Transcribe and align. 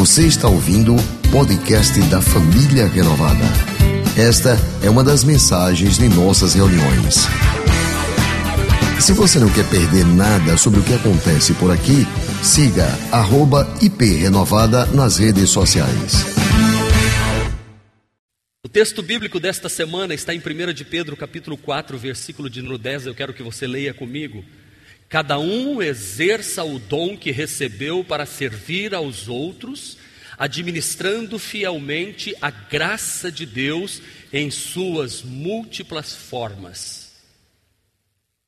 Você 0.00 0.26
está 0.26 0.48
ouvindo 0.48 0.96
o 0.96 1.30
podcast 1.30 2.00
da 2.08 2.22
Família 2.22 2.86
Renovada. 2.86 3.44
Esta 4.16 4.56
é 4.82 4.88
uma 4.88 5.04
das 5.04 5.24
mensagens 5.24 5.98
de 5.98 6.08
nossas 6.08 6.54
reuniões. 6.54 7.26
Se 8.98 9.12
você 9.12 9.38
não 9.38 9.52
quer 9.52 9.68
perder 9.68 10.06
nada 10.06 10.56
sobre 10.56 10.80
o 10.80 10.82
que 10.82 10.94
acontece 10.94 11.52
por 11.52 11.70
aqui, 11.70 12.06
siga 12.42 12.88
@iprenovada 13.82 14.86
nas 14.86 15.18
redes 15.18 15.50
sociais. 15.50 16.24
O 18.64 18.70
texto 18.70 19.02
bíblico 19.02 19.38
desta 19.38 19.68
semana 19.68 20.14
está 20.14 20.34
em 20.34 20.40
1 20.40 20.72
de 20.72 20.86
Pedro, 20.86 21.14
capítulo 21.14 21.58
4, 21.58 21.98
versículo 21.98 22.48
de 22.48 22.62
número 22.62 22.78
10. 22.78 23.04
Eu 23.04 23.14
quero 23.14 23.34
que 23.34 23.42
você 23.42 23.66
leia 23.66 23.92
comigo. 23.92 24.42
Cada 25.10 25.40
um 25.40 25.82
exerça 25.82 26.62
o 26.62 26.78
dom 26.78 27.16
que 27.16 27.32
recebeu 27.32 28.04
para 28.04 28.24
servir 28.24 28.94
aos 28.94 29.26
outros, 29.26 29.98
administrando 30.40 31.38
fielmente 31.38 32.34
a 32.40 32.50
graça 32.50 33.30
de 33.30 33.44
Deus 33.44 34.00
em 34.32 34.50
suas 34.50 35.22
múltiplas 35.22 36.14
formas. 36.14 37.12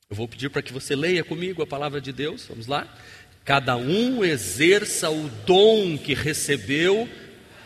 Eu 0.09 0.15
vou 0.15 0.27
pedir 0.27 0.49
para 0.49 0.63
que 0.63 0.73
você 0.73 0.95
leia 0.95 1.23
comigo 1.23 1.61
a 1.61 1.67
palavra 1.67 2.01
de 2.01 2.11
Deus. 2.11 2.47
Vamos 2.49 2.65
lá? 2.65 2.91
Cada 3.45 3.77
um 3.77 4.25
exerça 4.25 5.11
o 5.11 5.29
dom 5.45 5.95
que 5.95 6.15
recebeu 6.15 7.07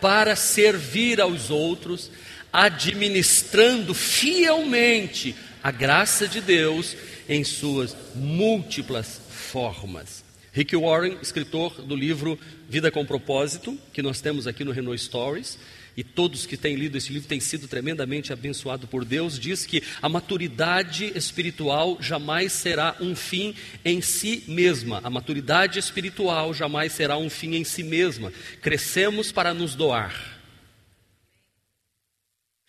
para 0.01 0.35
servir 0.35 1.21
aos 1.21 1.49
outros, 1.49 2.11
administrando 2.51 3.93
fielmente 3.93 5.33
a 5.63 5.71
graça 5.71 6.27
de 6.27 6.41
Deus 6.41 6.97
em 7.29 7.45
suas 7.45 7.95
múltiplas 8.13 9.21
formas. 9.29 10.27
Rick 10.51 10.75
Warren, 10.75 11.17
escritor 11.21 11.81
do 11.81 11.95
livro 11.95 12.37
Vida 12.69 12.91
com 12.91 13.05
Propósito, 13.05 13.79
que 13.93 14.01
nós 14.01 14.19
temos 14.19 14.45
aqui 14.45 14.65
no 14.65 14.71
Renault 14.71 15.01
Stories, 15.01 15.57
e 15.95 16.03
todos 16.03 16.45
que 16.45 16.57
têm 16.57 16.75
lido 16.75 16.97
esse 16.97 17.13
livro 17.13 17.27
têm 17.27 17.39
sido 17.39 17.67
tremendamente 17.67 18.33
abençoados 18.33 18.89
por 18.89 19.05
Deus, 19.05 19.39
diz 19.39 19.65
que 19.65 19.81
a 20.01 20.09
maturidade 20.09 21.11
espiritual 21.15 21.97
jamais 22.01 22.51
será 22.51 22.95
um 22.99 23.15
fim 23.15 23.55
em 23.85 24.01
si 24.01 24.43
mesma. 24.47 24.99
A 25.03 25.09
maturidade 25.09 25.79
espiritual 25.79 26.53
jamais 26.53 26.91
será 26.91 27.17
um 27.17 27.29
fim 27.29 27.55
em 27.55 27.63
si 27.63 27.83
mesma. 27.83 28.33
Crescemos 28.61 29.31
para 29.31 29.53
nos 29.53 29.73
doar. 29.73 30.37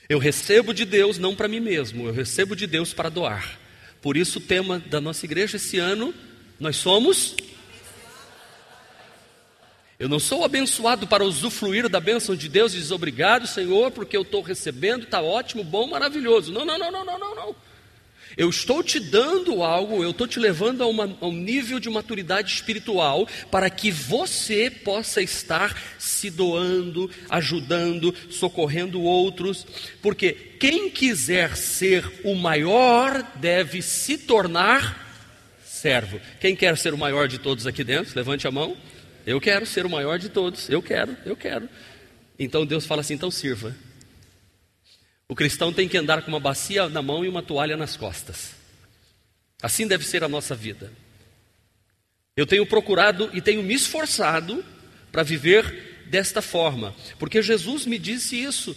Eu 0.08 0.18
recebo 0.18 0.72
de 0.72 0.84
Deus 0.84 1.18
não 1.18 1.34
para 1.34 1.48
mim 1.48 1.60
mesmo, 1.60 2.06
eu 2.06 2.12
recebo 2.12 2.56
de 2.56 2.66
Deus 2.66 2.94
para 2.94 3.10
doar. 3.10 3.58
Por 4.00 4.16
isso, 4.16 4.38
o 4.38 4.42
tema 4.42 4.78
da 4.78 5.00
nossa 5.00 5.26
igreja 5.26 5.56
esse 5.56 5.78
ano, 5.78 6.14
nós 6.58 6.76
somos. 6.76 7.34
Eu 9.98 10.08
não 10.08 10.20
sou 10.20 10.44
abençoado 10.44 11.08
para 11.08 11.24
usufruir 11.24 11.88
da 11.88 11.98
bênção 11.98 12.36
de 12.36 12.48
Deus 12.48 12.72
e 12.72 12.76
dizer 12.76 12.94
obrigado, 12.94 13.48
Senhor, 13.48 13.90
porque 13.90 14.16
eu 14.16 14.22
estou 14.22 14.42
recebendo, 14.42 15.02
está 15.02 15.20
ótimo, 15.20 15.64
bom, 15.64 15.88
maravilhoso. 15.88 16.52
Não, 16.52 16.64
não, 16.64 16.78
não, 16.78 16.92
não, 16.92 17.04
não, 17.04 17.18
não, 17.18 17.34
não. 17.34 17.56
Eu 18.36 18.48
estou 18.48 18.80
te 18.80 19.00
dando 19.00 19.60
algo, 19.64 20.04
eu 20.04 20.10
estou 20.10 20.28
te 20.28 20.38
levando 20.38 20.84
a, 20.84 20.86
uma, 20.86 21.16
a, 21.20 21.26
um 21.26 21.32
nível 21.32 21.80
de 21.80 21.90
maturidade 21.90 22.52
espiritual 22.52 23.26
para 23.50 23.68
que 23.68 23.90
você 23.90 24.70
possa 24.70 25.20
estar 25.20 25.76
se 25.98 26.30
doando, 26.30 27.10
ajudando, 27.28 28.14
socorrendo 28.30 29.02
outros, 29.02 29.66
porque 30.00 30.32
quem 30.60 30.88
quiser 30.90 31.56
ser 31.56 32.04
o 32.22 32.36
maior 32.36 33.20
deve 33.34 33.82
se 33.82 34.16
tornar 34.16 35.08
servo. 35.64 36.20
Quem 36.40 36.54
quer 36.54 36.78
ser 36.78 36.94
o 36.94 36.98
maior 36.98 37.26
de 37.26 37.38
todos 37.38 37.66
aqui 37.66 37.82
dentro? 37.82 38.12
Levante 38.14 38.46
a 38.46 38.50
mão. 38.52 38.76
Eu 39.28 39.42
quero 39.42 39.66
ser 39.66 39.84
o 39.84 39.90
maior 39.90 40.18
de 40.18 40.30
todos. 40.30 40.70
Eu 40.70 40.80
quero, 40.80 41.14
eu 41.26 41.36
quero. 41.36 41.68
Então 42.38 42.64
Deus 42.64 42.86
fala 42.86 43.02
assim: 43.02 43.12
então 43.12 43.30
sirva. 43.30 43.76
O 45.28 45.34
cristão 45.34 45.70
tem 45.70 45.86
que 45.86 45.98
andar 45.98 46.22
com 46.22 46.30
uma 46.30 46.40
bacia 46.40 46.88
na 46.88 47.02
mão 47.02 47.22
e 47.22 47.28
uma 47.28 47.42
toalha 47.42 47.76
nas 47.76 47.94
costas. 47.94 48.54
Assim 49.62 49.86
deve 49.86 50.06
ser 50.06 50.24
a 50.24 50.28
nossa 50.28 50.54
vida. 50.54 50.90
Eu 52.34 52.46
tenho 52.46 52.64
procurado 52.64 53.28
e 53.34 53.42
tenho 53.42 53.62
me 53.62 53.74
esforçado 53.74 54.64
para 55.12 55.22
viver 55.22 56.06
desta 56.06 56.40
forma, 56.40 56.96
porque 57.18 57.42
Jesus 57.42 57.84
me 57.84 57.98
disse 57.98 58.42
isso. 58.42 58.74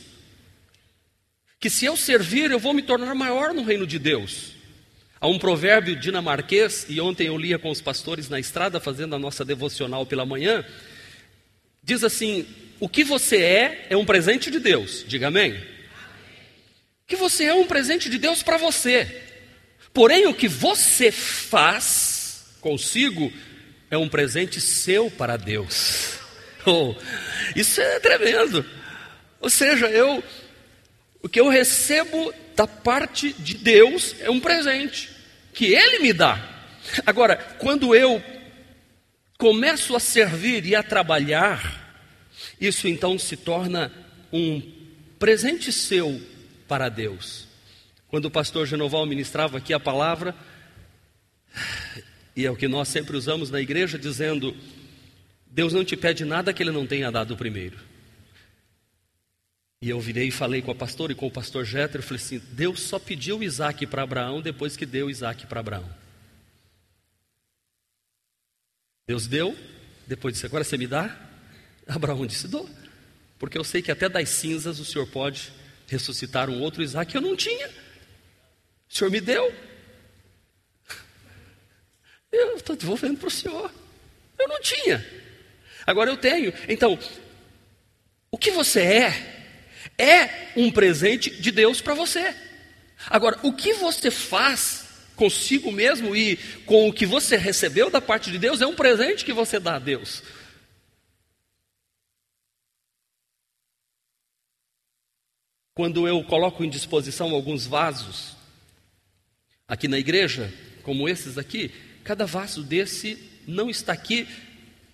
Que 1.61 1.69
se 1.69 1.85
eu 1.85 1.95
servir, 1.95 2.51
eu 2.51 2.59
vou 2.59 2.73
me 2.73 2.81
tornar 2.81 3.15
maior 3.15 3.53
no 3.53 3.63
reino 3.63 3.87
de 3.87 3.97
Deus. 3.97 4.50
Há 5.21 5.27
um 5.27 5.39
provérbio 5.39 5.95
dinamarquês, 5.95 6.87
e 6.89 6.99
ontem 6.99 7.27
eu 7.27 7.37
lia 7.37 7.57
com 7.57 7.69
os 7.69 7.79
pastores 7.79 8.27
na 8.27 8.39
estrada, 8.39 8.81
fazendo 8.81 9.15
a 9.15 9.19
nossa 9.19 9.45
devocional 9.45 10.05
pela 10.05 10.25
manhã. 10.25 10.65
Diz 11.81 12.03
assim: 12.03 12.45
O 12.79 12.89
que 12.89 13.03
você 13.03 13.37
é, 13.37 13.87
é 13.91 13.95
um 13.95 14.03
presente 14.03 14.51
de 14.51 14.59
Deus. 14.59 15.05
Diga 15.07 15.27
amém 15.27 15.71
que 17.11 17.15
você 17.17 17.43
é 17.43 17.53
um 17.53 17.67
presente 17.67 18.09
de 18.09 18.17
Deus 18.17 18.41
para 18.41 18.55
você. 18.55 19.21
Porém, 19.93 20.27
o 20.27 20.33
que 20.33 20.47
você 20.47 21.11
faz 21.11 22.45
consigo 22.61 23.29
é 23.89 23.97
um 23.97 24.07
presente 24.07 24.61
seu 24.61 25.11
para 25.11 25.37
Deus. 25.37 26.19
Oh, 26.63 26.93
isso 27.55 27.81
é 27.81 27.99
tremendo. 27.99 28.63
Ou 29.39 29.49
seja, 29.49 29.87
eu 29.87 30.23
o 31.23 31.27
que 31.27 31.39
eu 31.39 31.49
recebo 31.49 32.31
da 32.55 32.67
parte 32.67 33.33
de 33.33 33.55
Deus 33.55 34.15
é 34.19 34.29
um 34.29 34.39
presente 34.39 35.09
que 35.61 35.75
Ele 35.75 35.99
me 35.99 36.11
dá. 36.11 36.43
Agora, 37.05 37.35
quando 37.59 37.93
eu 37.93 38.19
começo 39.37 39.95
a 39.95 39.99
servir 39.99 40.65
e 40.65 40.73
a 40.73 40.81
trabalhar, 40.81 42.03
isso 42.59 42.87
então 42.87 43.19
se 43.19 43.37
torna 43.37 43.91
um 44.33 44.59
presente 45.19 45.71
seu 45.71 46.19
para 46.67 46.89
Deus. 46.89 47.47
Quando 48.07 48.25
o 48.25 48.31
pastor 48.31 48.65
Genoval 48.65 49.05
ministrava 49.05 49.59
aqui 49.59 49.71
a 49.71 49.79
palavra, 49.79 50.33
e 52.35 52.43
é 52.43 52.49
o 52.49 52.55
que 52.55 52.67
nós 52.67 52.87
sempre 52.87 53.15
usamos 53.15 53.51
na 53.51 53.61
igreja, 53.61 53.99
dizendo: 53.99 54.57
Deus 55.45 55.73
não 55.73 55.85
te 55.85 55.95
pede 55.95 56.25
nada 56.25 56.51
que 56.51 56.63
Ele 56.63 56.71
não 56.71 56.87
tenha 56.87 57.11
dado 57.11 57.37
primeiro. 57.37 57.77
E 59.81 59.89
eu 59.89 59.99
virei 59.99 60.27
e 60.27 60.31
falei 60.31 60.61
com 60.61 60.69
a 60.69 60.75
pastora 60.75 61.11
e 61.11 61.15
com 61.15 61.25
o 61.25 61.31
pastor 61.31 61.65
Jéter, 61.65 62.01
eu 62.01 62.03
falei 62.03 62.23
assim: 62.23 62.39
Deus 62.51 62.81
só 62.81 62.99
pediu 62.99 63.41
Isaac 63.41 63.87
para 63.87 64.03
Abraão 64.03 64.39
depois 64.39 64.77
que 64.77 64.85
deu 64.85 65.09
Isaac 65.09 65.47
para 65.47 65.59
Abraão. 65.59 65.89
Deus 69.07 69.25
deu, 69.25 69.57
depois 70.05 70.35
disse: 70.35 70.45
Agora 70.45 70.63
você 70.63 70.77
me 70.77 70.85
dá? 70.85 71.17
Abraão 71.87 72.27
disse: 72.27 72.47
Dou, 72.47 72.69
porque 73.39 73.57
eu 73.57 73.63
sei 73.63 73.81
que 73.81 73.91
até 73.91 74.07
das 74.07 74.29
cinzas 74.29 74.79
o 74.79 74.85
Senhor 74.85 75.07
pode 75.07 75.51
ressuscitar 75.87 76.47
um 76.47 76.61
outro 76.61 76.83
Isaac 76.83 77.11
que 77.11 77.17
eu 77.17 77.21
não 77.21 77.35
tinha. 77.35 77.67
O 78.87 78.93
Senhor 78.93 79.09
me 79.09 79.19
deu. 79.19 79.51
Eu 82.31 82.55
estou 82.55 82.75
devolvendo 82.75 83.17
para 83.17 83.27
o 83.27 83.31
Senhor. 83.31 83.73
Eu 84.37 84.47
não 84.47 84.61
tinha. 84.61 85.03
Agora 85.87 86.11
eu 86.11 86.17
tenho. 86.17 86.53
Então, 86.69 86.99
o 88.29 88.37
que 88.37 88.51
você 88.51 88.81
é, 88.81 89.40
é 90.01 90.51
um 90.55 90.71
presente 90.71 91.29
de 91.29 91.51
Deus 91.51 91.79
para 91.79 91.93
você. 91.93 92.35
Agora, 93.07 93.39
o 93.43 93.53
que 93.53 93.73
você 93.73 94.09
faz 94.09 94.87
consigo 95.15 95.71
mesmo 95.71 96.15
e 96.15 96.37
com 96.65 96.89
o 96.89 96.93
que 96.93 97.05
você 97.05 97.37
recebeu 97.37 97.89
da 97.91 98.01
parte 98.01 98.31
de 98.31 98.39
Deus 98.39 98.61
é 98.61 98.65
um 98.65 98.75
presente 98.75 99.23
que 99.23 99.33
você 99.33 99.59
dá 99.59 99.75
a 99.75 99.79
Deus. 99.79 100.23
Quando 105.75 106.07
eu 106.07 106.23
coloco 106.23 106.63
em 106.63 106.69
disposição 106.69 107.29
alguns 107.31 107.65
vasos 107.65 108.35
aqui 109.67 109.87
na 109.87 109.99
igreja, 109.99 110.51
como 110.83 111.07
esses 111.07 111.37
aqui, 111.37 111.71
cada 112.03 112.25
vaso 112.25 112.63
desse 112.63 113.17
não 113.47 113.69
está 113.69 113.93
aqui 113.93 114.27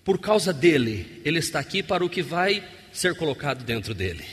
por 0.04 0.18
causa 0.18 0.52
dele, 0.52 1.20
ele 1.24 1.38
está 1.38 1.58
aqui 1.58 1.82
para 1.82 2.04
o 2.04 2.08
que 2.08 2.22
vai 2.22 2.66
ser 2.92 3.14
colocado 3.14 3.64
dentro 3.64 3.94
dele. 3.94 4.24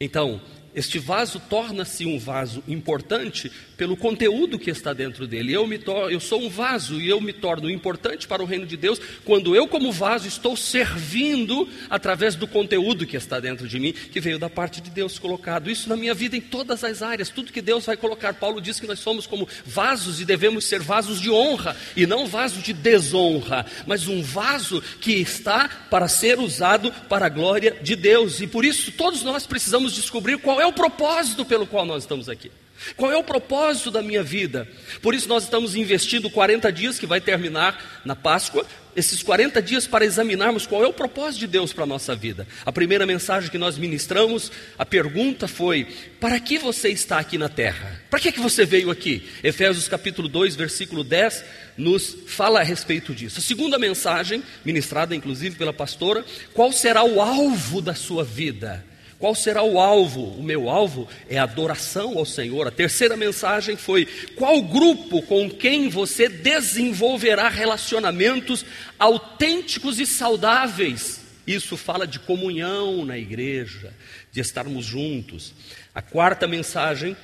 Então, 0.00 0.40
este 0.78 0.98
vaso 1.00 1.42
torna-se 1.50 2.06
um 2.06 2.18
vaso 2.18 2.62
importante 2.68 3.50
pelo 3.76 3.96
conteúdo 3.96 4.58
que 4.58 4.70
está 4.70 4.92
dentro 4.92 5.26
dele. 5.26 5.52
Eu, 5.52 5.66
me 5.66 5.80
eu 6.10 6.20
sou 6.20 6.40
um 6.40 6.48
vaso 6.48 7.00
e 7.00 7.08
eu 7.08 7.20
me 7.20 7.32
torno 7.32 7.68
importante 7.68 8.28
para 8.28 8.42
o 8.42 8.46
reino 8.46 8.64
de 8.64 8.76
Deus 8.76 9.00
quando 9.24 9.56
eu, 9.56 9.66
como 9.66 9.90
vaso, 9.90 10.28
estou 10.28 10.56
servindo 10.56 11.68
através 11.90 12.36
do 12.36 12.46
conteúdo 12.46 13.06
que 13.06 13.16
está 13.16 13.40
dentro 13.40 13.66
de 13.66 13.80
mim, 13.80 13.92
que 13.92 14.20
veio 14.20 14.38
da 14.38 14.48
parte 14.48 14.80
de 14.80 14.88
Deus 14.90 15.18
colocado. 15.18 15.68
Isso 15.68 15.88
na 15.88 15.96
minha 15.96 16.14
vida 16.14 16.36
em 16.36 16.40
todas 16.40 16.84
as 16.84 17.02
áreas, 17.02 17.28
tudo 17.28 17.52
que 17.52 17.60
Deus 17.60 17.84
vai 17.84 17.96
colocar. 17.96 18.34
Paulo 18.34 18.60
diz 18.60 18.78
que 18.78 18.86
nós 18.86 19.00
somos 19.00 19.26
como 19.26 19.48
vasos 19.66 20.20
e 20.20 20.24
devemos 20.24 20.64
ser 20.64 20.80
vasos 20.80 21.20
de 21.20 21.30
honra 21.30 21.76
e 21.96 22.06
não 22.06 22.26
vasos 22.26 22.62
de 22.62 22.72
desonra, 22.72 23.66
mas 23.84 24.06
um 24.06 24.22
vaso 24.22 24.80
que 25.00 25.12
está 25.12 25.68
para 25.90 26.06
ser 26.06 26.38
usado 26.38 26.92
para 27.08 27.26
a 27.26 27.28
glória 27.28 27.76
de 27.82 27.96
Deus. 27.96 28.40
E 28.40 28.46
por 28.46 28.64
isso 28.64 28.92
todos 28.92 29.24
nós 29.24 29.44
precisamos 29.44 29.92
descobrir 29.92 30.38
qual 30.38 30.60
é 30.60 30.67
o 30.68 30.72
propósito 30.72 31.44
pelo 31.44 31.66
qual 31.66 31.84
nós 31.84 32.04
estamos 32.04 32.28
aqui. 32.28 32.50
Qual 32.96 33.10
é 33.10 33.16
o 33.16 33.24
propósito 33.24 33.90
da 33.90 34.02
minha 34.02 34.22
vida? 34.22 34.68
Por 35.02 35.14
isso 35.14 35.28
nós 35.28 35.44
estamos 35.44 35.74
investindo 35.74 36.30
40 36.30 36.70
dias 36.72 36.98
que 36.98 37.06
vai 37.06 37.20
terminar 37.20 38.02
na 38.04 38.14
Páscoa. 38.14 38.64
esses 38.96 39.22
40 39.22 39.62
dias 39.62 39.86
para 39.86 40.04
examinarmos 40.04 40.66
qual 40.66 40.82
é 40.82 40.86
o 40.86 40.92
propósito 40.92 41.40
de 41.40 41.46
Deus 41.46 41.72
para 41.72 41.84
a 41.84 41.86
nossa 41.86 42.16
vida. 42.16 42.46
A 42.66 42.72
primeira 42.72 43.06
mensagem 43.06 43.50
que 43.50 43.58
nós 43.58 43.78
ministramos, 43.78 44.50
a 44.76 44.84
pergunta 44.84 45.46
foi: 45.46 45.86
para 46.20 46.38
que 46.40 46.58
você 46.58 46.88
está 46.88 47.18
aqui 47.18 47.38
na 47.38 47.48
terra? 47.48 48.00
Para 48.10 48.18
que, 48.18 48.32
que 48.32 48.40
você 48.40 48.64
veio 48.64 48.90
aqui? 48.90 49.28
Efésios 49.42 49.88
capítulo 49.88 50.28
2, 50.28 50.56
versículo 50.56 51.04
10, 51.04 51.44
nos 51.76 52.16
fala 52.26 52.60
a 52.60 52.64
respeito 52.64 53.14
disso. 53.14 53.38
A 53.38 53.42
segunda 53.42 53.78
mensagem, 53.78 54.42
ministrada 54.64 55.14
inclusive 55.14 55.56
pela 55.56 55.72
pastora, 55.72 56.24
qual 56.54 56.72
será 56.72 57.04
o 57.04 57.20
alvo 57.20 57.80
da 57.80 57.94
sua 57.94 58.24
vida? 58.24 58.84
Qual 59.18 59.34
será 59.34 59.64
o 59.64 59.80
alvo? 59.80 60.22
O 60.38 60.42
meu 60.42 60.70
alvo 60.70 61.08
é 61.28 61.38
adoração 61.38 62.16
ao 62.16 62.24
Senhor. 62.24 62.68
A 62.68 62.70
terceira 62.70 63.16
mensagem 63.16 63.76
foi: 63.76 64.06
qual 64.36 64.62
grupo 64.62 65.22
com 65.22 65.50
quem 65.50 65.88
você 65.88 66.28
desenvolverá 66.28 67.48
relacionamentos 67.48 68.64
autênticos 68.98 69.98
e 69.98 70.06
saudáveis? 70.06 71.20
Isso 71.44 71.76
fala 71.76 72.06
de 72.06 72.20
comunhão 72.20 73.04
na 73.04 73.18
igreja, 73.18 73.92
de 74.30 74.40
estarmos 74.40 74.84
juntos. 74.84 75.52
A 75.92 76.00
quarta 76.00 76.46
mensagem: 76.46 77.16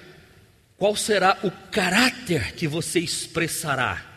qual 0.77 0.97
será 0.97 1.39
o 1.45 1.51
caráter 1.71 2.55
que 2.55 2.67
você 2.67 2.99
expressará? 2.99 4.14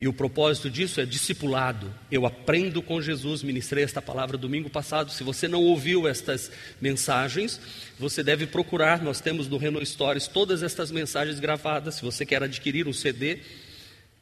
E 0.00 0.06
o 0.06 0.12
propósito 0.12 0.70
disso 0.70 1.00
é 1.00 1.04
discipulado. 1.04 1.92
Eu 2.08 2.24
aprendo 2.24 2.80
com 2.80 3.02
Jesus, 3.02 3.42
ministrei 3.42 3.82
esta 3.82 4.00
palavra 4.00 4.38
domingo 4.38 4.70
passado. 4.70 5.10
Se 5.10 5.24
você 5.24 5.48
não 5.48 5.60
ouviu 5.60 6.06
estas 6.06 6.52
mensagens, 6.80 7.60
você 7.98 8.22
deve 8.22 8.46
procurar. 8.46 9.02
Nós 9.02 9.20
temos 9.20 9.48
no 9.48 9.58
Renault 9.58 9.84
Stories 9.84 10.28
todas 10.28 10.62
estas 10.62 10.92
mensagens 10.92 11.40
gravadas. 11.40 11.96
Se 11.96 12.02
você 12.02 12.24
quer 12.24 12.44
adquirir 12.44 12.86
um 12.86 12.92
CD, 12.92 13.40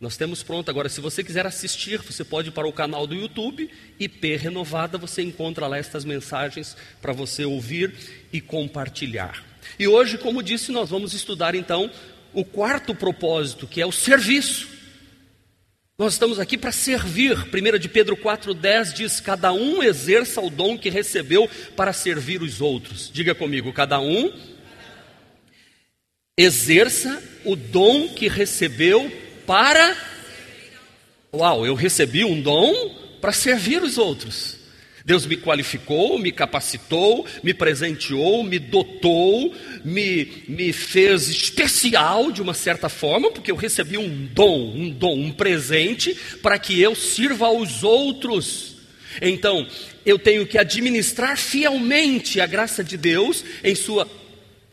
nós 0.01 0.17
temos 0.17 0.43
pronto. 0.43 0.71
Agora, 0.71 0.89
se 0.89 0.99
você 0.99 1.23
quiser 1.23 1.45
assistir, 1.45 2.01
você 2.01 2.25
pode 2.25 2.49
ir 2.49 2.53
para 2.53 2.67
o 2.67 2.73
canal 2.73 3.07
do 3.07 3.15
YouTube, 3.15 3.71
IP 4.01 4.35
Renovada, 4.37 4.97
você 4.97 5.21
encontra 5.21 5.67
lá 5.67 5.77
estas 5.77 6.07
mensagens 6.07 6.75
para 7.03 7.13
você 7.13 7.45
ouvir 7.45 7.93
e 8.33 8.41
compartilhar. 8.41 9.45
E 9.79 9.87
hoje, 9.87 10.17
como 10.17 10.43
disse, 10.43 10.73
nós 10.73 10.89
vamos 10.89 11.13
estudar 11.13 11.55
então 11.55 11.91
o 12.33 12.47
quarto 12.47 12.95
propósito, 12.95 13.67
que 13.67 13.83
é 13.83 13.85
o 13.85 13.93
serviço. 13.93 14.76
Nós 15.99 16.13
estamos 16.13 16.39
aqui 16.39 16.59
para 16.59 16.73
servir. 16.73 17.39
1 17.39 17.79
de 17.79 17.89
Pedro 17.89 18.19
4,10 18.19 18.93
diz: 18.93 19.19
Cada 19.19 19.51
um 19.51 19.83
exerça 19.83 20.43
o 20.43 20.51
dom 20.51 20.77
que 20.77 20.91
recebeu 20.91 21.49
para 21.75 21.91
servir 21.91 22.43
os 22.43 22.61
outros. 22.61 23.11
Diga 23.11 23.35
comigo, 23.35 23.73
cada 23.73 23.99
um 23.99 24.31
exerça 26.37 27.23
o 27.47 27.57
dom 27.57 28.09
que 28.09 28.29
recebeu 28.29 29.11
para. 29.47 29.97
Uau, 31.35 31.65
eu 31.65 31.75
recebi 31.75 32.27
um 32.27 32.43
dom 32.43 33.17
para 33.19 33.33
servir 33.33 33.83
os 33.83 33.97
outros. 33.97 34.66
Deus 35.07 35.25
me 35.25 35.37
qualificou, 35.37 36.19
me 36.19 36.33
capacitou, 36.33 37.25
me 37.41 37.55
presenteou, 37.55 38.43
me 38.43 38.59
dotou, 38.59 39.55
me, 39.85 40.43
me 40.49 40.73
fez 40.73 41.29
especial 41.29 42.33
de 42.33 42.43
uma 42.43 42.53
certa 42.53 42.89
forma, 42.89 43.31
porque 43.31 43.53
eu 43.53 43.55
recebi 43.55 43.97
um 43.97 44.27
dom, 44.27 44.75
um 44.75 44.91
dom, 44.91 45.17
um 45.17 45.31
presente 45.31 46.13
para 46.43 46.59
que 46.59 46.81
eu 46.81 46.97
sirva 46.97 47.47
aos 47.47 47.85
outros. 47.85 48.79
Então, 49.23 49.69
eu 50.05 50.19
tenho 50.19 50.45
que 50.45 50.59
administrar 50.59 51.39
fielmente 51.39 52.41
a 52.41 52.47
graça 52.47 52.83
de 52.83 52.97
Deus 52.97 53.45
em 53.63 53.77
sua, 53.77 54.11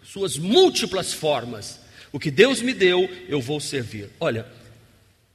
suas 0.04 0.36
múltiplas 0.36 1.14
formas. 1.14 1.80
O 2.12 2.20
que 2.20 2.32
Deus 2.32 2.60
me 2.60 2.74
deu, 2.74 3.08
eu 3.30 3.40
vou 3.40 3.60
servir. 3.60 4.10
Olha, 4.20 4.48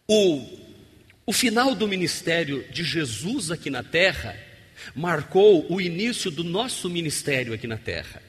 o, 0.09 0.45
o 1.25 1.33
final 1.33 1.73
do 1.77 1.87
ministério 1.87 2.65
de 2.73 2.83
Jesus 2.83 3.53
aqui 3.53 3.71
na 3.71 3.85
terra 3.85 4.48
marcou 4.95 5.67
o 5.69 5.81
início 5.81 6.31
do 6.31 6.45
nosso 6.45 6.89
ministério 6.89 7.53
aqui 7.53 7.67
na 7.67 7.77
terra. 7.77 8.23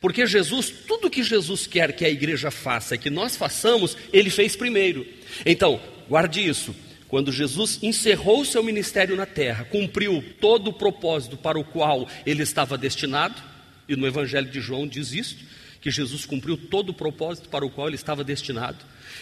Porque 0.00 0.26
Jesus, 0.26 0.70
tudo 0.86 1.10
que 1.10 1.22
Jesus 1.22 1.66
quer 1.66 1.92
que 1.92 2.04
a 2.04 2.10
igreja 2.10 2.50
faça 2.50 2.94
e 2.94 2.98
que 2.98 3.10
nós 3.10 3.36
façamos, 3.36 3.96
ele 4.12 4.30
fez 4.30 4.54
primeiro. 4.54 5.06
Então, 5.44 5.80
guarde 6.08 6.46
isso. 6.46 6.74
Quando 7.08 7.32
Jesus 7.32 7.78
encerrou 7.82 8.44
seu 8.44 8.62
ministério 8.62 9.16
na 9.16 9.24
terra, 9.24 9.64
cumpriu 9.64 10.22
todo 10.40 10.68
o 10.68 10.72
propósito 10.72 11.36
para 11.36 11.58
o 11.58 11.64
qual 11.64 12.06
ele 12.26 12.42
estava 12.42 12.76
destinado, 12.76 13.42
e 13.88 13.96
no 13.96 14.06
Evangelho 14.06 14.50
de 14.50 14.60
João 14.60 14.86
diz 14.86 15.12
isso, 15.12 15.38
que 15.80 15.90
Jesus 15.90 16.26
cumpriu 16.26 16.56
todo 16.56 16.90
o 16.90 16.94
propósito 16.94 17.48
para 17.48 17.64
o 17.64 17.70
qual 17.70 17.88
ele 17.88 17.96
estava 17.96 18.24
destinado 18.24 18.78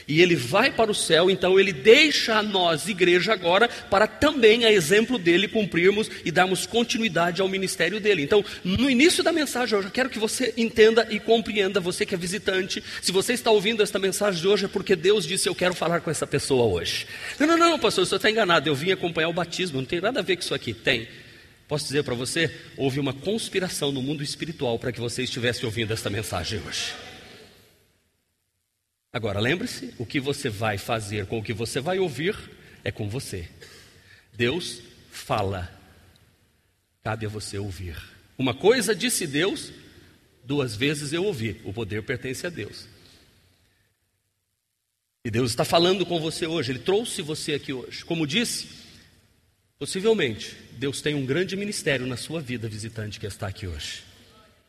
e 0.08 0.20
ele 0.20 0.36
vai 0.36 0.70
para 0.70 0.90
o 0.90 0.94
céu, 0.94 1.30
então 1.30 1.58
ele 1.58 1.72
deixa 1.72 2.36
a 2.36 2.42
nós, 2.42 2.88
igreja, 2.88 3.32
agora, 3.32 3.68
para 3.68 4.06
também, 4.06 4.64
a 4.64 4.72
exemplo 4.72 5.18
dele, 5.18 5.48
cumprirmos 5.48 6.10
e 6.24 6.30
darmos 6.30 6.66
continuidade 6.66 7.40
ao 7.40 7.48
ministério 7.48 8.00
dele. 8.00 8.22
Então, 8.22 8.44
no 8.64 8.88
início 8.88 9.22
da 9.22 9.32
mensagem, 9.32 9.76
eu 9.76 9.82
já 9.82 9.90
quero 9.90 10.10
que 10.10 10.18
você 10.18 10.54
entenda 10.56 11.06
e 11.10 11.18
compreenda, 11.18 11.80
você 11.80 12.06
que 12.06 12.14
é 12.14 12.18
visitante, 12.18 12.82
se 13.02 13.12
você 13.12 13.32
está 13.32 13.50
ouvindo 13.50 13.82
esta 13.82 13.98
mensagem 13.98 14.40
de 14.40 14.48
hoje, 14.48 14.64
é 14.66 14.68
porque 14.68 14.94
Deus 14.94 15.26
disse: 15.26 15.48
Eu 15.48 15.54
quero 15.54 15.74
falar 15.74 16.00
com 16.00 16.10
essa 16.10 16.26
pessoa 16.26 16.64
hoje. 16.64 17.06
Não, 17.38 17.46
não, 17.46 17.58
não, 17.58 17.78
pastor, 17.78 18.06
você 18.06 18.16
está 18.16 18.30
enganado, 18.30 18.68
eu 18.68 18.74
vim 18.74 18.92
acompanhar 18.92 19.28
o 19.28 19.32
batismo, 19.32 19.78
não 19.78 19.86
tem 19.86 20.00
nada 20.00 20.20
a 20.20 20.22
ver 20.22 20.36
com 20.36 20.42
isso 20.42 20.54
aqui. 20.54 20.72
Tem. 20.72 21.08
Posso 21.68 21.86
dizer 21.86 22.04
para 22.04 22.14
você, 22.14 22.54
houve 22.76 23.00
uma 23.00 23.12
conspiração 23.12 23.90
no 23.90 24.00
mundo 24.00 24.22
espiritual 24.22 24.78
para 24.78 24.92
que 24.92 25.00
você 25.00 25.24
estivesse 25.24 25.64
ouvindo 25.64 25.92
esta 25.92 26.08
mensagem 26.08 26.60
hoje. 26.60 26.94
Agora, 29.12 29.40
lembre-se: 29.40 29.92
o 29.98 30.06
que 30.06 30.20
você 30.20 30.48
vai 30.48 30.78
fazer 30.78 31.26
com 31.26 31.38
o 31.38 31.42
que 31.42 31.52
você 31.52 31.80
vai 31.80 31.98
ouvir 31.98 32.36
é 32.84 32.92
com 32.92 33.08
você. 33.08 33.48
Deus 34.32 34.80
fala, 35.10 35.72
cabe 37.02 37.26
a 37.26 37.28
você 37.28 37.58
ouvir. 37.58 37.96
Uma 38.38 38.54
coisa 38.54 38.94
disse 38.94 39.26
Deus, 39.26 39.72
duas 40.44 40.76
vezes 40.76 41.12
eu 41.12 41.24
ouvi: 41.24 41.60
o 41.64 41.72
poder 41.72 42.02
pertence 42.02 42.46
a 42.46 42.50
Deus. 42.50 42.86
E 45.24 45.30
Deus 45.30 45.50
está 45.50 45.64
falando 45.64 46.06
com 46.06 46.20
você 46.20 46.46
hoje, 46.46 46.70
Ele 46.70 46.78
trouxe 46.78 47.22
você 47.22 47.54
aqui 47.54 47.72
hoje. 47.72 48.04
Como 48.04 48.24
disse, 48.24 48.68
possivelmente, 49.78 50.56
Deus 50.72 51.00
tem 51.00 51.14
um 51.14 51.26
grande 51.26 51.56
ministério 51.56 52.06
na 52.06 52.16
sua 52.16 52.40
vida, 52.40 52.68
visitante 52.68 53.20
que 53.20 53.26
está 53.26 53.46
aqui 53.46 53.66
hoje. 53.66 54.04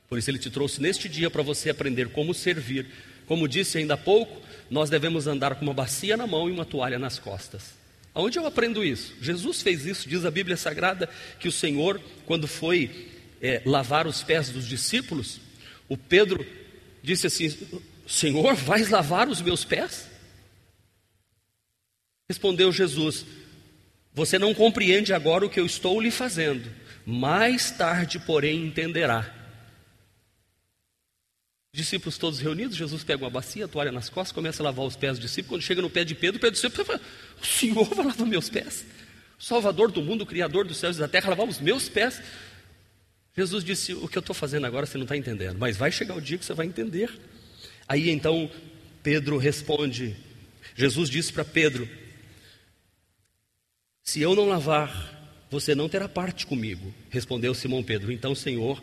Por 0.10 0.18
isso, 0.18 0.30
Ele 0.30 0.40
te 0.40 0.50
trouxe 0.50 0.82
neste 0.82 1.10
dia 1.10 1.30
para 1.30 1.44
você 1.44 1.70
aprender 1.70 2.10
como 2.10 2.34
servir 2.34 2.88
como 3.28 3.48
disse 3.48 3.78
ainda 3.78 3.94
há 3.94 3.98
pouco, 3.98 4.42
nós 4.70 4.90
devemos 4.90 5.28
andar 5.28 5.56
com 5.56 5.64
uma 5.64 5.74
bacia 5.74 6.16
na 6.16 6.26
mão 6.26 6.50
e 6.50 6.52
uma 6.52 6.66
toalha 6.66 6.98
nas 6.98 7.20
costas. 7.20 7.76
Aonde 8.14 8.40
eu 8.40 8.48
aprendo 8.48 8.84
isso? 8.84 9.14
Jesus 9.22 9.62
fez 9.62 9.86
isso, 9.86 10.10
diz 10.10 10.26
a 10.26 10.32
Bíblia 10.32 10.58
Sagrada, 10.58 11.08
que 11.40 11.48
o 11.48 11.52
Senhor, 11.52 12.02
quando 12.26 12.48
foi 12.48 13.10
é, 13.42 13.62
lavar 13.66 14.08
os 14.08 14.24
pés 14.24 14.50
dos 14.50 14.66
discípulos, 14.66 15.40
o 15.90 15.98
Pedro 15.98 16.44
disse 17.04 17.28
assim: 17.28 17.56
Senhor, 18.08 18.56
vais 18.56 18.90
lavar 18.90 19.28
os 19.28 19.42
meus 19.42 19.64
pés? 19.66 20.10
Respondeu 22.30 22.72
Jesus: 22.72 23.26
Você 24.18 24.40
não 24.40 24.52
compreende 24.52 25.14
agora 25.14 25.46
o 25.46 25.50
que 25.50 25.60
eu 25.60 25.66
estou 25.68 26.02
lhe 26.02 26.10
fazendo, 26.10 26.68
mais 27.06 27.70
tarde, 27.70 28.18
porém, 28.18 28.66
entenderá. 28.66 29.32
Discípulos 31.72 32.18
todos 32.18 32.40
reunidos, 32.40 32.76
Jesus 32.76 33.04
pega 33.04 33.24
uma 33.24 33.30
bacia, 33.30 33.68
toalha 33.68 33.92
nas 33.92 34.10
costas, 34.10 34.32
começa 34.32 34.64
a 34.64 34.66
lavar 34.66 34.88
os 34.88 34.96
pés 34.96 35.20
dos 35.20 35.30
discípulos. 35.30 35.50
Quando 35.50 35.62
chega 35.62 35.84
no 35.84 35.90
pé 35.92 36.04
de 36.04 36.16
Pedro, 36.16 36.40
Pedro 36.40 36.56
discípulo 36.56 36.84
fala: 36.84 37.00
O 37.40 37.46
Senhor 37.46 37.84
vai 37.94 38.08
lavar 38.08 38.26
meus 38.26 38.50
pés? 38.50 38.88
Salvador 39.38 39.92
do 39.92 40.02
mundo, 40.02 40.26
Criador 40.26 40.66
dos 40.66 40.78
céus 40.78 40.98
e 40.98 41.00
da 41.00 41.08
terra, 41.08 41.30
lavar 41.30 41.48
os 41.48 41.60
meus 41.60 41.88
pés? 41.88 42.20
Jesus 43.38 43.64
disse: 43.64 43.94
O 43.94 44.08
que 44.08 44.18
eu 44.18 44.22
estou 44.22 44.34
fazendo 44.34 44.66
agora 44.66 44.88
você 44.88 44.98
não 44.98 45.06
está 45.06 45.16
entendendo, 45.16 45.60
mas 45.60 45.78
vai 45.78 45.92
chegar 45.92 46.16
o 46.16 46.22
dia 46.22 46.40
que 46.40 46.46
você 46.46 46.56
vai 46.56 46.66
entender. 46.66 47.12
Aí 47.88 48.10
então 48.10 48.50
Pedro 49.04 49.38
responde: 49.38 50.16
Jesus 50.76 51.08
disse 51.08 51.32
para 51.32 51.46
Pedro: 51.46 51.88
Se 54.08 54.22
eu 54.22 54.34
não 54.34 54.46
lavar, 54.46 55.46
você 55.52 55.76
não 55.76 55.90
terá 55.90 56.08
parte 56.08 56.46
comigo. 56.46 56.94
Respondeu 57.10 57.54
Simão 57.54 57.84
Pedro: 57.84 58.10
Então, 58.10 58.34
Senhor, 58.34 58.82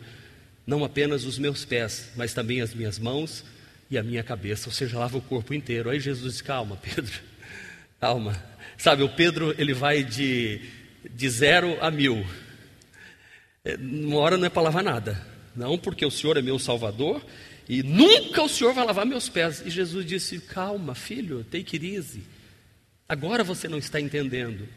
não 0.67 0.83
apenas 0.83 1.25
os 1.25 1.39
meus 1.39 1.65
pés, 1.65 2.11
mas 2.15 2.31
também 2.31 2.61
as 2.61 2.75
minhas 2.75 2.99
mãos 2.99 3.43
e 3.89 3.97
a 3.97 4.03
minha 4.03 4.21
cabeça, 4.21 4.69
ou 4.69 4.71
seja, 4.71 4.99
lava 4.99 5.17
o 5.17 5.21
corpo 5.23 5.51
inteiro. 5.51 5.89
Aí 5.89 5.99
Jesus 5.99 6.33
diz: 6.33 6.41
calma, 6.43 6.77
Pedro, 6.77 7.11
calma. 7.99 8.39
Sabe, 8.77 9.01
o 9.01 9.09
Pedro 9.09 9.55
ele 9.57 9.73
vai 9.73 10.03
de, 10.03 10.61
de 11.09 11.27
zero 11.27 11.75
a 11.81 11.89
mil. 11.89 12.23
É, 13.63 13.77
uma 13.77 14.17
hora 14.17 14.37
não 14.37 14.45
é 14.45 14.49
para 14.49 14.61
lavar 14.61 14.83
nada, 14.83 15.25
não, 15.55 15.75
porque 15.75 16.05
o 16.05 16.11
Senhor 16.11 16.37
é 16.37 16.41
meu 16.43 16.59
Salvador 16.59 17.25
e 17.67 17.81
nunca 17.81 18.43
o 18.43 18.47
Senhor 18.47 18.75
vai 18.75 18.85
lavar 18.85 19.07
meus 19.07 19.27
pés. 19.27 19.63
E 19.65 19.71
Jesus 19.71 20.05
disse: 20.05 20.39
calma, 20.39 20.93
filho, 20.93 21.43
it 21.51 21.95
easy. 21.95 22.21
Agora 23.09 23.43
você 23.43 23.67
não 23.67 23.79
está 23.79 23.99
entendendo. 23.99 24.69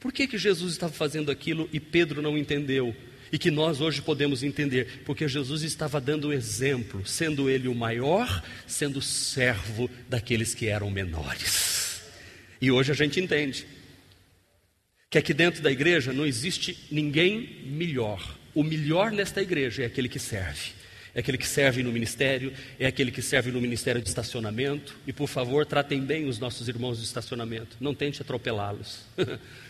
Por 0.00 0.12
que, 0.12 0.26
que 0.26 0.38
Jesus 0.38 0.72
estava 0.72 0.92
fazendo 0.92 1.30
aquilo 1.30 1.68
e 1.72 1.78
Pedro 1.78 2.22
não 2.22 2.36
entendeu? 2.36 2.96
e 3.32 3.38
que 3.38 3.50
nós 3.50 3.80
hoje 3.80 4.02
podemos 4.02 4.42
entender, 4.42 5.02
porque 5.04 5.28
Jesus 5.28 5.62
estava 5.62 6.00
dando 6.00 6.28
o 6.28 6.32
exemplo, 6.32 7.06
sendo 7.06 7.48
ele 7.48 7.68
o 7.68 7.74
maior, 7.74 8.42
sendo 8.66 9.00
servo 9.00 9.88
daqueles 10.08 10.54
que 10.54 10.66
eram 10.66 10.90
menores. 10.90 12.02
E 12.60 12.70
hoje 12.70 12.90
a 12.90 12.94
gente 12.94 13.20
entende 13.20 13.66
que 15.08 15.18
aqui 15.18 15.32
dentro 15.32 15.62
da 15.62 15.70
igreja 15.70 16.12
não 16.12 16.26
existe 16.26 16.86
ninguém 16.90 17.62
melhor. 17.66 18.36
O 18.54 18.62
melhor 18.62 19.12
nesta 19.12 19.40
igreja 19.40 19.82
é 19.84 19.86
aquele 19.86 20.08
que 20.08 20.18
serve. 20.18 20.72
É 21.12 21.20
aquele 21.20 21.38
que 21.38 21.46
serve 21.46 21.82
no 21.82 21.90
ministério, 21.90 22.52
é 22.78 22.86
aquele 22.86 23.10
que 23.10 23.20
serve 23.20 23.50
no 23.50 23.60
ministério 23.60 24.00
de 24.00 24.08
estacionamento. 24.08 24.96
E 25.06 25.12
por 25.12 25.28
favor, 25.28 25.66
tratem 25.66 26.00
bem 26.00 26.26
os 26.26 26.38
nossos 26.38 26.68
irmãos 26.68 26.98
de 26.98 27.04
estacionamento. 27.04 27.76
Não 27.80 27.94
tente 27.94 28.22
atropelá-los. 28.22 29.04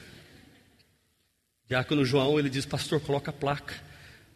Diácono 1.71 2.05
João, 2.05 2.37
ele 2.37 2.51
diz: 2.51 2.67
Pastor, 2.67 3.01
coloca 3.01 3.31
a 3.31 3.33
placa 3.33 3.77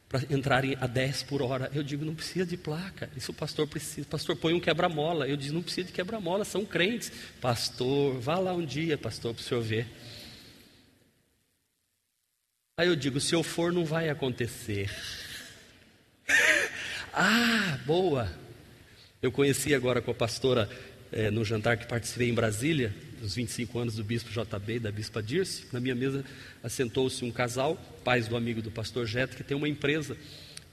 para 0.09 0.23
entrarem 0.31 0.79
a 0.81 0.87
10 0.87 1.25
por 1.25 1.43
hora. 1.43 1.69
Eu 1.75 1.83
digo: 1.83 2.05
Não 2.05 2.15
precisa 2.15 2.47
de 2.47 2.57
placa. 2.57 3.11
Isso 3.17 3.33
o 3.33 3.35
pastor 3.35 3.67
precisa. 3.67 4.07
Pastor, 4.07 4.37
põe 4.37 4.55
um 4.55 4.61
quebra-mola. 4.61 5.27
Eu 5.27 5.37
digo: 5.37 5.53
Não 5.53 5.63
precisa 5.63 5.89
de 5.89 5.93
quebra-mola, 5.93 6.45
são 6.45 6.65
crentes. 6.65 7.11
Pastor, 7.41 8.21
vá 8.21 8.39
lá 8.39 8.53
um 8.53 8.65
dia, 8.65 8.97
pastor, 8.97 9.35
para 9.35 9.41
o 9.41 9.45
senhor 9.45 9.63
ver. 9.63 9.89
Aí 12.79 12.87
eu 12.87 12.95
digo: 12.95 13.19
Se 13.19 13.35
eu 13.35 13.43
for, 13.43 13.73
não 13.73 13.85
vai 13.85 14.09
acontecer. 14.09 14.89
ah, 17.13 17.81
boa. 17.85 18.33
Eu 19.21 19.33
conheci 19.33 19.75
agora 19.75 20.01
com 20.01 20.13
a 20.13 20.15
pastora 20.15 20.71
é, 21.11 21.33
no 21.33 21.45
jantar 21.45 21.79
que 21.79 21.87
participei 21.89 22.29
em 22.29 22.35
Brasília, 22.35 22.95
dos 23.25 23.35
25 23.35 23.79
anos 23.79 23.95
do 23.95 24.05
bispo 24.05 24.31
JB 24.31 24.75
e 24.75 24.79
da 24.79 24.93
bispa 24.93 25.23
Dirce. 25.23 25.65
Na 25.73 25.81
minha 25.81 25.95
mesa 25.95 26.23
assentou-se 26.63 27.25
um 27.25 27.31
casal, 27.31 27.77
pais 28.05 28.29
do 28.29 28.37
amigo 28.37 28.61
do 28.61 28.71
pastor 28.71 29.07
Jeto, 29.07 29.35
que 29.35 29.43
tem 29.43 29.57
uma 29.57 29.69
empresa 29.69 30.15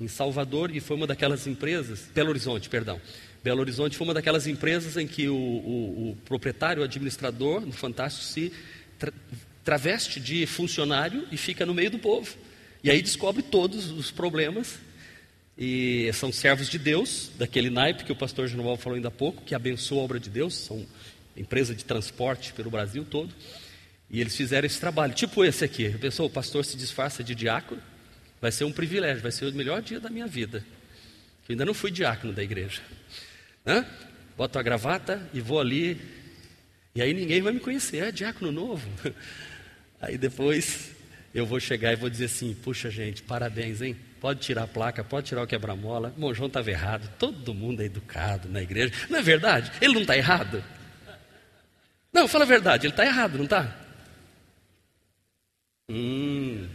em 0.01 0.07
Salvador 0.07 0.75
e 0.75 0.81
foi 0.81 0.97
uma 0.97 1.07
daquelas 1.07 1.47
empresas, 1.47 2.09
Belo 2.13 2.29
Horizonte, 2.29 2.67
perdão. 2.67 2.99
Belo 3.41 3.61
Horizonte 3.61 3.95
foi 3.95 4.05
uma 4.05 4.13
daquelas 4.13 4.47
empresas 4.47 4.97
em 4.97 5.07
que 5.07 5.29
o, 5.29 5.35
o, 5.35 6.11
o 6.11 6.17
proprietário, 6.25 6.81
o 6.81 6.83
administrador, 6.83 7.61
no 7.61 7.71
Fantástico, 7.71 8.25
se 8.25 8.51
tra 8.99 9.13
traveste 9.63 10.19
de 10.19 10.45
funcionário 10.47 11.27
e 11.31 11.37
fica 11.37 11.65
no 11.65 11.73
meio 11.73 11.91
do 11.91 11.99
povo. 11.99 12.35
E 12.83 12.89
aí 12.89 12.99
descobre 13.01 13.43
todos 13.43 13.91
os 13.91 14.09
problemas 14.09 14.79
e 15.57 16.09
são 16.13 16.31
servos 16.31 16.67
de 16.67 16.79
Deus, 16.79 17.31
daquele 17.37 17.69
naipe 17.69 18.03
que 18.03 18.11
o 18.11 18.15
pastor 18.15 18.47
Genoval 18.47 18.75
falou 18.75 18.95
ainda 18.95 19.09
há 19.09 19.11
pouco, 19.11 19.43
que 19.43 19.53
abençoa 19.53 20.01
a 20.01 20.03
obra 20.03 20.19
de 20.19 20.29
Deus, 20.29 20.55
são 20.55 20.85
empresa 21.41 21.75
de 21.75 21.83
transporte 21.83 22.53
pelo 22.53 22.69
Brasil 22.69 23.03
todo. 23.03 23.33
E 24.09 24.19
eles 24.19 24.35
fizeram 24.35 24.65
esse 24.65 24.79
trabalho, 24.79 25.13
tipo 25.13 25.43
esse 25.43 25.63
aqui. 25.63 25.89
Pensou, 25.97 26.27
o 26.27 26.29
pastor 26.29 26.65
se 26.65 26.75
disfarça 26.77 27.23
de 27.23 27.33
diácono, 27.33 27.81
vai 28.41 28.51
ser 28.51 28.65
um 28.65 28.71
privilégio, 28.71 29.21
vai 29.21 29.31
ser 29.31 29.45
o 29.45 29.53
melhor 29.53 29.81
dia 29.81 29.99
da 29.99 30.09
minha 30.09 30.27
vida. 30.27 30.65
Eu 31.47 31.53
ainda 31.53 31.65
não 31.65 31.73
fui 31.73 31.91
diácono 31.91 32.33
da 32.33 32.43
igreja. 32.43 32.81
Hã? 33.65 33.85
Boto 34.37 34.59
a 34.59 34.63
gravata 34.63 35.29
e 35.33 35.41
vou 35.41 35.59
ali. 35.59 35.99
E 36.93 37.01
aí 37.01 37.13
ninguém 37.13 37.41
vai 37.41 37.53
me 37.53 37.59
conhecer, 37.59 38.03
é 38.03 38.11
diácono 38.11 38.51
novo. 38.51 38.87
Aí 40.01 40.17
depois 40.17 40.91
eu 41.33 41.45
vou 41.45 41.59
chegar 41.59 41.93
e 41.93 41.95
vou 41.95 42.09
dizer 42.09 42.25
assim: 42.25 42.53
puxa, 42.55 42.89
gente, 42.89 43.21
parabéns, 43.21 43.81
hein? 43.81 43.95
Pode 44.19 44.39
tirar 44.39 44.63
a 44.63 44.67
placa, 44.67 45.03
pode 45.03 45.27
tirar 45.27 45.43
o 45.43 45.47
quebra-mola. 45.47 46.13
O 46.17 46.33
João 46.33 46.47
estava 46.47 46.69
errado. 46.69 47.09
Todo 47.17 47.53
mundo 47.53 47.81
é 47.81 47.85
educado 47.85 48.49
na 48.49 48.61
igreja. 48.61 48.93
Não 49.09 49.19
é 49.19 49.21
verdade? 49.21 49.71
Ele 49.79 49.93
não 49.93 50.01
está 50.01 50.17
errado? 50.17 50.63
Não, 52.13 52.27
fala 52.27 52.43
a 52.43 52.47
verdade, 52.47 52.87
ele 52.87 52.93
está 52.93 53.05
errado, 53.05 53.37
não 53.37 53.45
está? 53.45 53.73
Hum. 55.89 56.69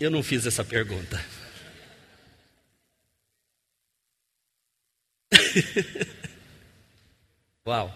Eu 0.00 0.10
não 0.10 0.22
fiz 0.22 0.46
essa 0.46 0.64
pergunta. 0.64 1.22
Uau. 7.66 7.92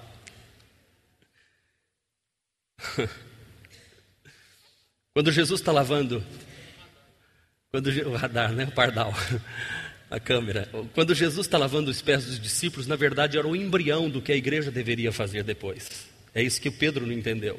Quando 5.14 5.31
Jesus 5.31 5.61
está 5.61 5.71
lavando, 5.71 6.26
quando 7.71 7.87
o 8.09 8.16
radar, 8.16 8.52
né, 8.52 8.64
o 8.64 8.73
pardal, 8.73 9.12
a 10.12 10.21
câmera. 10.21 10.69
Quando 10.95 11.14
Jesus 11.14 11.47
está 11.47 11.57
lavando 11.57 11.90
os 11.90 12.02
pés 12.02 12.26
dos 12.26 12.38
discípulos, 12.38 12.87
na 12.87 12.97
verdade 12.97 13.38
era 13.38 13.49
o 13.49 13.57
embrião 13.57 14.11
do 14.11 14.21
que 14.21 14.31
a 14.31 14.37
igreja 14.37 14.71
deveria 14.71 15.11
fazer 15.11 15.42
depois. 15.42 16.07
É 16.35 16.42
isso 16.42 16.61
que 16.61 16.69
o 16.69 16.73
Pedro 16.73 17.07
não 17.07 17.14
entendeu. 17.14 17.59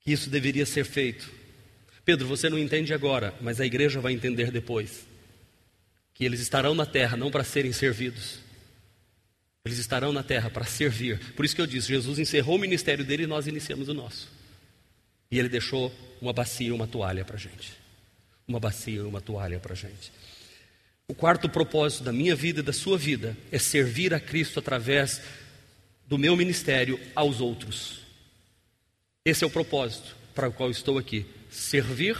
Que 0.00 0.12
isso 0.12 0.30
deveria 0.30 0.64
ser 0.64 0.84
feito. 0.84 1.28
Pedro, 2.04 2.28
você 2.28 2.48
não 2.48 2.56
entende 2.56 2.94
agora, 2.94 3.34
mas 3.40 3.60
a 3.60 3.66
igreja 3.66 4.00
vai 4.00 4.12
entender 4.12 4.52
depois. 4.52 5.04
Que 6.14 6.24
eles 6.24 6.38
estarão 6.38 6.76
na 6.76 6.86
terra 6.86 7.16
não 7.16 7.28
para 7.28 7.42
serem 7.42 7.72
servidos, 7.72 8.38
eles 9.64 9.78
estarão 9.78 10.12
na 10.12 10.22
terra 10.22 10.48
para 10.48 10.64
servir. 10.64 11.18
Por 11.34 11.44
isso 11.44 11.56
que 11.56 11.60
eu 11.60 11.66
disse: 11.66 11.88
Jesus 11.88 12.20
encerrou 12.20 12.54
o 12.54 12.58
ministério 12.58 13.04
dele 13.04 13.24
e 13.24 13.26
nós 13.26 13.48
iniciamos 13.48 13.88
o 13.88 13.94
nosso. 13.94 14.28
E 15.28 15.38
ele 15.38 15.48
deixou 15.48 15.92
uma 16.22 16.32
bacia 16.32 16.68
e 16.68 16.72
uma 16.72 16.86
toalha 16.86 17.24
para 17.24 17.34
a 17.34 17.38
gente. 17.38 17.72
Uma 18.46 18.60
bacia 18.60 18.94
e 18.94 19.00
uma 19.00 19.20
toalha 19.20 19.58
para 19.58 19.72
a 19.72 19.76
gente. 19.76 20.12
O 21.10 21.14
quarto 21.14 21.48
propósito 21.48 22.04
da 22.04 22.12
minha 22.12 22.36
vida 22.36 22.60
e 22.60 22.62
da 22.62 22.72
sua 22.72 22.98
vida 22.98 23.34
é 23.50 23.58
servir 23.58 24.12
a 24.12 24.20
Cristo 24.20 24.58
através 24.58 25.22
do 26.06 26.18
meu 26.18 26.36
ministério 26.36 27.00
aos 27.14 27.40
outros. 27.40 28.00
Esse 29.24 29.42
é 29.42 29.46
o 29.46 29.50
propósito 29.50 30.14
para 30.34 30.50
o 30.50 30.52
qual 30.52 30.70
estou 30.70 30.98
aqui: 30.98 31.24
servir 31.48 32.14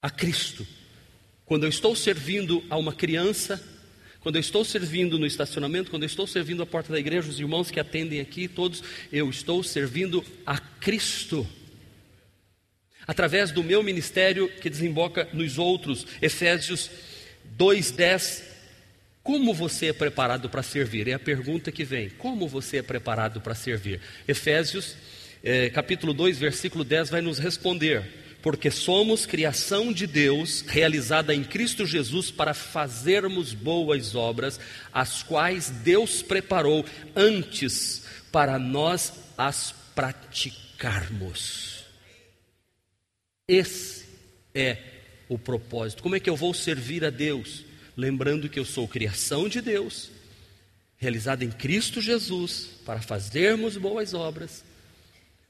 a 0.00 0.08
Cristo. 0.08 0.66
Quando 1.44 1.64
eu 1.64 1.68
estou 1.68 1.94
servindo 1.94 2.64
a 2.70 2.78
uma 2.78 2.94
criança, 2.94 3.62
quando 4.20 4.36
eu 4.36 4.40
estou 4.40 4.64
servindo 4.64 5.18
no 5.18 5.26
estacionamento, 5.26 5.90
quando 5.90 6.04
eu 6.04 6.08
estou 6.08 6.26
servindo 6.26 6.62
a 6.62 6.66
porta 6.66 6.94
da 6.94 6.98
igreja, 6.98 7.28
os 7.28 7.38
irmãos 7.38 7.70
que 7.70 7.78
atendem 7.78 8.20
aqui, 8.20 8.48
todos, 8.48 8.82
eu 9.12 9.28
estou 9.28 9.62
servindo 9.62 10.24
a 10.46 10.58
Cristo. 10.58 11.46
Através 13.06 13.50
do 13.50 13.62
meu 13.62 13.82
ministério 13.82 14.48
que 14.60 14.70
desemboca 14.70 15.28
nos 15.32 15.58
outros. 15.58 16.06
Efésios 16.20 16.90
2:10. 17.56 18.42
Como 19.22 19.52
você 19.52 19.86
é 19.86 19.92
preparado 19.92 20.48
para 20.48 20.62
servir? 20.62 21.08
É 21.08 21.12
a 21.14 21.18
pergunta 21.18 21.72
que 21.72 21.84
vem. 21.84 22.10
Como 22.10 22.46
você 22.46 22.78
é 22.78 22.82
preparado 22.82 23.40
para 23.40 23.54
servir? 23.54 24.00
Efésios, 24.26 24.96
eh, 25.42 25.68
capítulo 25.70 26.14
2, 26.14 26.38
versículo 26.38 26.84
10, 26.84 27.10
vai 27.10 27.20
nos 27.20 27.38
responder 27.38 28.04
porque 28.46 28.70
somos 28.70 29.26
criação 29.26 29.92
de 29.92 30.06
Deus, 30.06 30.64
realizada 30.68 31.34
em 31.34 31.42
Cristo 31.42 31.84
Jesus 31.84 32.30
para 32.30 32.54
fazermos 32.54 33.52
boas 33.52 34.14
obras, 34.14 34.60
as 34.94 35.20
quais 35.24 35.68
Deus 35.68 36.22
preparou 36.22 36.86
antes 37.16 38.04
para 38.30 38.56
nós 38.56 39.12
as 39.36 39.74
praticarmos. 39.96 41.75
Esse 43.48 44.04
é 44.54 44.78
o 45.28 45.38
propósito. 45.38 46.02
Como 46.02 46.16
é 46.16 46.20
que 46.20 46.30
eu 46.30 46.36
vou 46.36 46.52
servir 46.52 47.04
a 47.04 47.10
Deus? 47.10 47.64
Lembrando 47.96 48.48
que 48.48 48.58
eu 48.58 48.64
sou 48.64 48.86
criação 48.86 49.48
de 49.48 49.60
Deus, 49.60 50.10
realizada 50.96 51.44
em 51.44 51.50
Cristo 51.50 52.00
Jesus, 52.00 52.68
para 52.84 53.00
fazermos 53.00 53.76
boas 53.76 54.14
obras, 54.14 54.64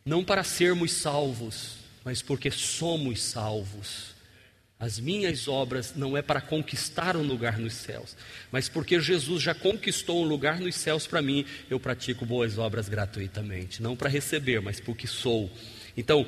não 0.04 0.24
para 0.24 0.44
sermos 0.44 0.92
salvos 0.92 1.86
mas 2.06 2.22
porque 2.22 2.52
somos 2.52 3.20
salvos. 3.20 4.14
As 4.78 5.00
minhas 5.00 5.48
obras 5.48 5.94
não 5.96 6.16
é 6.16 6.22
para 6.22 6.40
conquistar 6.40 7.16
um 7.16 7.22
lugar 7.22 7.58
nos 7.58 7.72
céus, 7.72 8.16
mas 8.52 8.68
porque 8.68 9.00
Jesus 9.00 9.42
já 9.42 9.52
conquistou 9.52 10.22
um 10.22 10.28
lugar 10.28 10.60
nos 10.60 10.76
céus 10.76 11.04
para 11.04 11.20
mim, 11.20 11.44
eu 11.68 11.80
pratico 11.80 12.24
boas 12.24 12.58
obras 12.58 12.88
gratuitamente, 12.88 13.82
não 13.82 13.96
para 13.96 14.08
receber, 14.08 14.60
mas 14.60 14.78
porque 14.78 15.08
sou. 15.08 15.50
Então, 15.96 16.24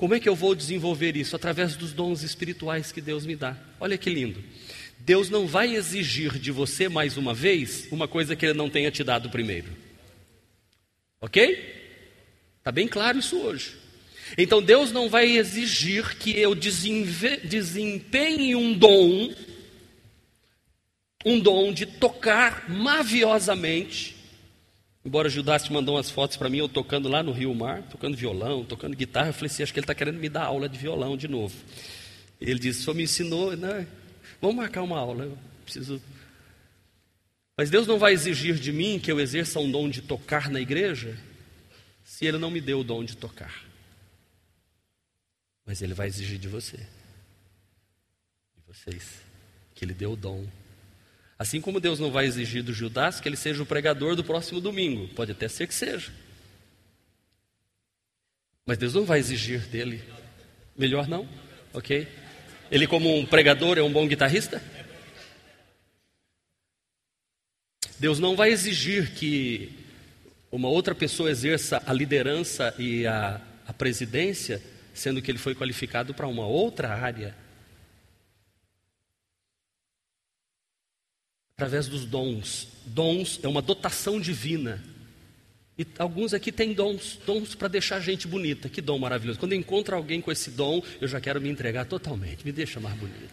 como 0.00 0.14
é 0.14 0.18
que 0.18 0.30
eu 0.30 0.34
vou 0.34 0.54
desenvolver 0.54 1.14
isso? 1.14 1.36
Através 1.36 1.76
dos 1.76 1.92
dons 1.92 2.22
espirituais 2.22 2.90
que 2.90 3.02
Deus 3.02 3.26
me 3.26 3.36
dá. 3.36 3.54
Olha 3.78 3.98
que 3.98 4.08
lindo. 4.08 4.42
Deus 4.98 5.28
não 5.28 5.46
vai 5.46 5.74
exigir 5.74 6.38
de 6.38 6.50
você 6.50 6.88
mais 6.88 7.18
uma 7.18 7.34
vez 7.34 7.86
uma 7.92 8.08
coisa 8.08 8.34
que 8.34 8.46
Ele 8.46 8.56
não 8.56 8.70
tenha 8.70 8.90
te 8.90 9.04
dado 9.04 9.28
primeiro. 9.28 9.68
Ok? 11.20 11.54
Está 12.56 12.72
bem 12.72 12.88
claro 12.88 13.18
isso 13.18 13.36
hoje. 13.40 13.76
Então 14.38 14.62
Deus 14.62 14.90
não 14.90 15.10
vai 15.10 15.36
exigir 15.36 16.16
que 16.16 16.30
eu 16.30 16.54
desempenhe 16.54 18.56
um 18.56 18.72
dom, 18.72 19.34
um 21.26 21.38
dom 21.38 21.74
de 21.74 21.84
tocar 21.84 22.70
maviosamente. 22.70 24.16
Embora 25.04 25.30
Judas 25.30 25.62
te 25.62 25.72
mandou 25.72 25.96
umas 25.96 26.10
fotos 26.10 26.36
para 26.36 26.50
mim, 26.50 26.58
eu 26.58 26.68
tocando 26.68 27.08
lá 27.08 27.22
no 27.22 27.32
Rio 27.32 27.54
Mar, 27.54 27.82
tocando 27.84 28.16
violão, 28.16 28.64
tocando 28.64 28.94
guitarra, 28.94 29.28
eu 29.28 29.32
falei 29.32 29.46
assim, 29.46 29.62
acho 29.62 29.72
que 29.72 29.78
ele 29.78 29.84
está 29.84 29.94
querendo 29.94 30.18
me 30.18 30.28
dar 30.28 30.44
aula 30.44 30.68
de 30.68 30.78
violão 30.78 31.16
de 31.16 31.26
novo. 31.26 31.54
Ele 32.38 32.58
disse, 32.58 32.80
o 32.80 32.82
senhor 32.84 32.94
me 32.94 33.04
ensinou, 33.04 33.56
né? 33.56 33.86
vamos 34.40 34.56
marcar 34.56 34.82
uma 34.82 34.98
aula, 34.98 35.24
eu 35.24 35.38
preciso... 35.64 36.00
Mas 37.56 37.68
Deus 37.68 37.86
não 37.86 37.98
vai 37.98 38.12
exigir 38.12 38.54
de 38.54 38.72
mim 38.72 38.98
que 38.98 39.12
eu 39.12 39.20
exerça 39.20 39.58
um 39.58 39.70
dom 39.70 39.88
de 39.88 40.00
tocar 40.02 40.50
na 40.50 40.60
igreja, 40.60 41.18
se 42.04 42.26
Ele 42.26 42.38
não 42.38 42.50
me 42.50 42.60
deu 42.60 42.80
o 42.80 42.84
dom 42.84 43.04
de 43.04 43.16
tocar. 43.16 43.64
Mas 45.64 45.82
Ele 45.82 45.94
vai 45.94 46.08
exigir 46.08 46.38
de 46.38 46.48
você, 46.48 46.78
de 46.78 48.62
vocês, 48.66 49.20
que 49.74 49.84
Ele 49.84 49.92
deu 49.92 50.12
o 50.12 50.16
dom. 50.16 50.46
Assim 51.40 51.58
como 51.58 51.80
Deus 51.80 51.98
não 51.98 52.10
vai 52.10 52.26
exigir 52.26 52.62
do 52.62 52.70
Judas 52.70 53.18
que 53.18 53.26
ele 53.26 53.34
seja 53.34 53.62
o 53.62 53.66
pregador 53.66 54.14
do 54.14 54.22
próximo 54.22 54.60
domingo, 54.60 55.08
pode 55.14 55.32
até 55.32 55.48
ser 55.48 55.66
que 55.66 55.72
seja. 55.72 56.12
Mas 58.66 58.76
Deus 58.76 58.92
não 58.92 59.06
vai 59.06 59.20
exigir 59.20 59.66
dele. 59.68 60.04
Melhor 60.76 61.08
não, 61.08 61.26
ok? 61.72 62.06
Ele, 62.70 62.86
como 62.86 63.16
um 63.16 63.24
pregador, 63.24 63.78
é 63.78 63.82
um 63.82 63.90
bom 63.90 64.06
guitarrista? 64.06 64.62
Deus 67.98 68.18
não 68.18 68.36
vai 68.36 68.50
exigir 68.50 69.14
que 69.14 69.72
uma 70.52 70.68
outra 70.68 70.94
pessoa 70.94 71.30
exerça 71.30 71.82
a 71.86 71.92
liderança 71.94 72.74
e 72.78 73.06
a, 73.06 73.40
a 73.66 73.72
presidência, 73.72 74.62
sendo 74.92 75.22
que 75.22 75.30
ele 75.30 75.38
foi 75.38 75.54
qualificado 75.54 76.12
para 76.12 76.28
uma 76.28 76.46
outra 76.46 76.90
área. 76.90 77.34
Através 81.60 81.88
dos 81.88 82.06
dons. 82.06 82.68
Dons 82.86 83.38
é 83.42 83.46
uma 83.46 83.60
dotação 83.60 84.18
divina. 84.18 84.82
E 85.76 85.86
alguns 85.98 86.32
aqui 86.32 86.50
têm 86.50 86.72
dons, 86.72 87.18
dons 87.26 87.54
para 87.54 87.68
deixar 87.68 87.96
a 87.96 88.00
gente 88.00 88.26
bonita. 88.26 88.66
Que 88.70 88.80
dom 88.80 88.98
maravilhoso. 88.98 89.38
Quando 89.38 89.52
eu 89.52 89.58
encontro 89.58 89.94
alguém 89.94 90.22
com 90.22 90.32
esse 90.32 90.50
dom, 90.52 90.82
eu 91.02 91.06
já 91.06 91.20
quero 91.20 91.38
me 91.38 91.50
entregar 91.50 91.84
totalmente, 91.84 92.46
me 92.46 92.50
deixa 92.50 92.80
mais 92.80 92.96
bonita. 92.96 93.28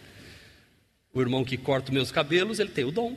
O 1.10 1.22
irmão 1.22 1.42
que 1.42 1.56
corta 1.56 1.90
meus 1.90 2.12
cabelos, 2.12 2.58
ele 2.58 2.68
tem 2.68 2.84
o 2.84 2.92
dom. 2.92 3.16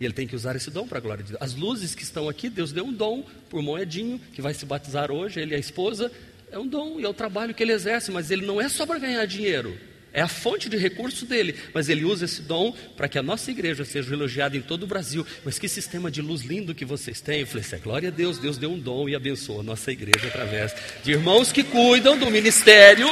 E 0.00 0.04
ele 0.04 0.12
tem 0.12 0.26
que 0.26 0.34
usar 0.34 0.56
esse 0.56 0.68
dom 0.68 0.88
para 0.88 0.98
a 0.98 1.00
glória 1.00 1.22
de 1.22 1.30
Deus. 1.30 1.40
As 1.40 1.54
luzes 1.54 1.94
que 1.94 2.02
estão 2.02 2.28
aqui, 2.28 2.48
Deus 2.48 2.72
deu 2.72 2.84
um 2.84 2.92
dom 2.92 3.24
por 3.48 3.62
Moedinho, 3.62 4.18
que 4.32 4.42
vai 4.42 4.52
se 4.52 4.66
batizar 4.66 5.12
hoje, 5.12 5.38
ele 5.38 5.52
e 5.52 5.56
a 5.56 5.60
esposa. 5.60 6.10
É 6.50 6.58
um 6.58 6.66
dom 6.66 6.98
e 6.98 7.04
é 7.04 7.08
o 7.08 7.14
trabalho 7.14 7.54
que 7.54 7.62
ele 7.62 7.72
exerce, 7.72 8.10
mas 8.10 8.32
ele 8.32 8.44
não 8.44 8.60
é 8.60 8.68
só 8.68 8.84
para 8.84 8.98
ganhar 8.98 9.24
dinheiro. 9.26 9.78
É 10.16 10.22
a 10.22 10.28
fonte 10.28 10.68
de 10.68 10.76
recurso 10.76 11.26
dele, 11.26 11.56
mas 11.74 11.88
ele 11.88 12.04
usa 12.04 12.24
esse 12.24 12.40
dom 12.40 12.72
para 12.96 13.08
que 13.08 13.18
a 13.18 13.22
nossa 13.22 13.50
igreja 13.50 13.84
seja 13.84 14.14
elogiada 14.14 14.56
em 14.56 14.62
todo 14.62 14.84
o 14.84 14.86
Brasil. 14.86 15.26
Mas 15.44 15.58
que 15.58 15.68
sistema 15.68 16.08
de 16.08 16.22
luz 16.22 16.42
lindo 16.42 16.72
que 16.72 16.84
vocês 16.84 17.20
têm. 17.20 17.40
Eu 17.40 17.48
falei 17.48 17.64
assim, 17.66 17.78
glória 17.78 18.10
a 18.10 18.12
Deus, 18.12 18.38
Deus 18.38 18.56
deu 18.56 18.70
um 18.70 18.78
dom 18.78 19.08
e 19.08 19.16
abençoa 19.16 19.58
a 19.58 19.64
nossa 19.64 19.90
igreja 19.90 20.28
através 20.28 20.72
de 21.02 21.10
irmãos 21.10 21.50
que 21.50 21.64
cuidam 21.64 22.16
do 22.16 22.30
ministério, 22.30 23.08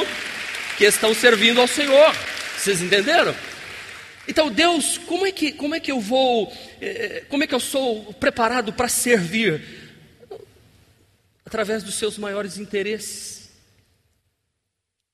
que 0.77 0.85
estão 0.85 1.13
servindo 1.13 1.59
ao 1.59 1.67
Senhor. 1.67 2.15
Vocês 2.57 2.81
entenderam? 2.81 3.35
Então, 4.25 4.49
Deus, 4.49 4.97
como 4.97 5.27
é 5.27 5.31
que, 5.33 5.51
como 5.51 5.75
é 5.75 5.81
que 5.81 5.91
eu 5.91 5.99
vou, 5.99 6.53
eh, 6.79 7.25
como 7.27 7.43
é 7.43 7.47
que 7.47 7.53
eu 7.53 7.59
sou 7.59 8.13
preparado 8.13 8.71
para 8.71 8.87
servir? 8.87 9.61
Através 11.45 11.83
dos 11.83 11.95
seus 11.95 12.17
maiores 12.17 12.57
interesses. 12.57 13.42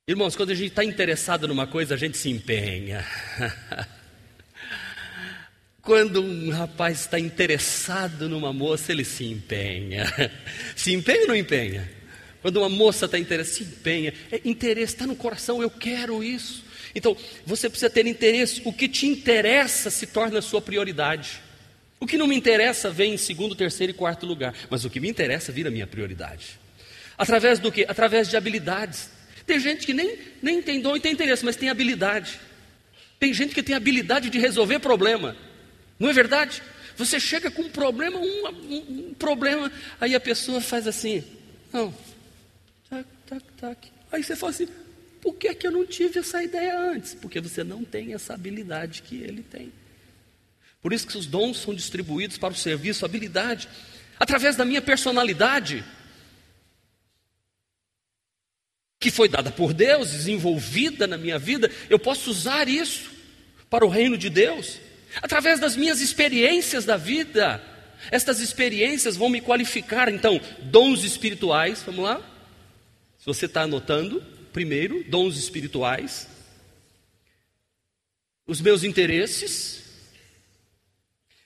Irmãos, 0.09 0.35
quando 0.35 0.49
a 0.49 0.55
gente 0.55 0.69
está 0.69 0.83
interessado 0.83 1.47
numa 1.47 1.67
coisa, 1.67 1.93
a 1.93 1.97
gente 1.97 2.17
se 2.17 2.31
empenha. 2.31 3.05
Quando 5.83 6.19
um 6.19 6.49
rapaz 6.49 7.01
está 7.01 7.19
interessado 7.19 8.27
numa 8.27 8.51
moça, 8.51 8.91
ele 8.91 9.05
se 9.05 9.23
empenha. 9.23 10.11
Se 10.75 10.91
empenha 10.93 11.21
ou 11.21 11.27
não 11.27 11.35
empenha? 11.35 11.87
Quando 12.41 12.57
uma 12.57 12.69
moça 12.69 13.05
está 13.05 13.19
interessada, 13.19 13.57
se 13.57 13.63
empenha. 13.63 14.11
É 14.31 14.41
interesse, 14.45 14.95
está 14.95 15.05
no 15.05 15.15
coração, 15.15 15.61
eu 15.61 15.69
quero 15.69 16.23
isso. 16.23 16.65
Então, 16.95 17.15
você 17.45 17.69
precisa 17.69 17.87
ter 17.87 18.07
interesse. 18.07 18.63
O 18.65 18.73
que 18.73 18.89
te 18.89 19.05
interessa 19.05 19.91
se 19.91 20.07
torna 20.07 20.41
sua 20.41 20.59
prioridade. 20.59 21.39
O 21.99 22.07
que 22.07 22.17
não 22.17 22.25
me 22.25 22.35
interessa 22.35 22.89
vem 22.89 23.13
em 23.13 23.17
segundo, 23.17 23.53
terceiro 23.53 23.91
e 23.91 23.93
quarto 23.93 24.25
lugar. 24.25 24.55
Mas 24.71 24.83
o 24.85 24.89
que 24.89 24.99
me 24.99 25.07
interessa 25.07 25.51
vira 25.51 25.69
minha 25.69 25.85
prioridade. 25.85 26.59
Através 27.15 27.59
do 27.59 27.71
que? 27.71 27.85
Através 27.87 28.27
de 28.27 28.35
habilidades. 28.35 29.18
Tem 29.49 29.59
gente 29.59 29.83
que 29.83 29.95
nem, 29.95 30.15
nem 30.43 30.61
tem 30.61 30.79
dom 30.79 30.95
e 30.95 30.99
tem 30.99 31.11
interesse, 31.11 31.43
mas 31.43 31.55
tem 31.55 31.69
habilidade. 31.69 32.39
Tem 33.19 33.33
gente 33.33 33.55
que 33.55 33.63
tem 33.63 33.75
habilidade 33.75 34.29
de 34.29 34.37
resolver 34.37 34.77
problema. 34.77 35.35
Não 35.97 36.07
é 36.07 36.13
verdade? 36.13 36.61
Você 36.95 37.19
chega 37.19 37.49
com 37.49 37.63
um 37.63 37.69
problema, 37.69 38.19
um, 38.19 38.47
um, 38.69 39.13
problema, 39.17 39.71
aí 39.99 40.13
a 40.13 40.19
pessoa 40.19 40.61
faz 40.61 40.85
assim. 40.85 41.23
Não. 41.73 41.91
Tac, 42.91 43.07
tac, 43.25 43.43
tac. 43.59 43.87
Aí 44.11 44.23
você 44.23 44.35
fala 44.35 44.51
assim, 44.51 44.67
por 45.19 45.33
que, 45.33 45.55
que 45.55 45.65
eu 45.65 45.71
não 45.71 45.83
tive 45.83 46.19
essa 46.19 46.43
ideia 46.43 46.79
antes? 46.79 47.15
Porque 47.15 47.41
você 47.41 47.63
não 47.63 47.83
tem 47.83 48.13
essa 48.13 48.35
habilidade 48.35 49.01
que 49.01 49.15
ele 49.15 49.41
tem. 49.41 49.73
Por 50.79 50.93
isso 50.93 51.07
que 51.07 51.17
os 51.17 51.25
dons 51.25 51.57
são 51.57 51.73
distribuídos 51.73 52.37
para 52.37 52.53
o 52.53 52.55
serviço, 52.55 53.03
habilidade, 53.03 53.67
através 54.19 54.55
da 54.55 54.63
minha 54.63 54.81
personalidade, 54.81 55.83
que 58.99 59.09
foi 59.09 59.29
dada 59.29 59.49
por 59.49 59.73
Deus, 59.73 60.11
desenvolvida 60.11 61.07
na 61.07 61.17
minha 61.17 61.39
vida, 61.39 61.71
eu 61.89 61.97
posso 61.97 62.29
usar 62.29 62.67
isso 62.67 63.09
para 63.69 63.85
o 63.85 63.89
reino 63.89 64.17
de 64.17 64.29
Deus, 64.29 64.77
através 65.21 65.59
das 65.59 65.75
minhas 65.75 66.01
experiências 66.01 66.83
da 66.83 66.97
vida. 66.97 67.63
Estas 68.11 68.39
experiências 68.39 69.15
vão 69.15 69.29
me 69.29 69.39
qualificar, 69.39 70.09
então, 70.11 70.39
dons 70.63 71.03
espirituais, 71.03 71.81
vamos 71.85 72.03
lá? 72.03 72.17
Se 73.17 73.25
você 73.25 73.45
está 73.45 73.61
anotando, 73.61 74.21
primeiro, 74.51 75.03
dons 75.07 75.37
espirituais, 75.37 76.27
os 78.45 78.59
meus 78.59 78.83
interesses, 78.83 79.83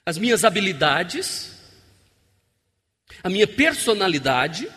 as 0.05 0.17
minhas 0.17 0.43
habilidades, 0.43 1.51
a 3.23 3.29
minha 3.29 3.47
personalidade, 3.47 4.67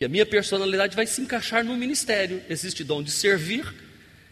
e 0.00 0.04
a 0.04 0.08
minha 0.08 0.26
personalidade 0.26 0.96
vai 0.96 1.06
se 1.06 1.20
encaixar 1.20 1.64
no 1.64 1.76
ministério. 1.76 2.42
Existe 2.48 2.82
dom 2.82 3.02
de 3.02 3.10
servir 3.10 3.72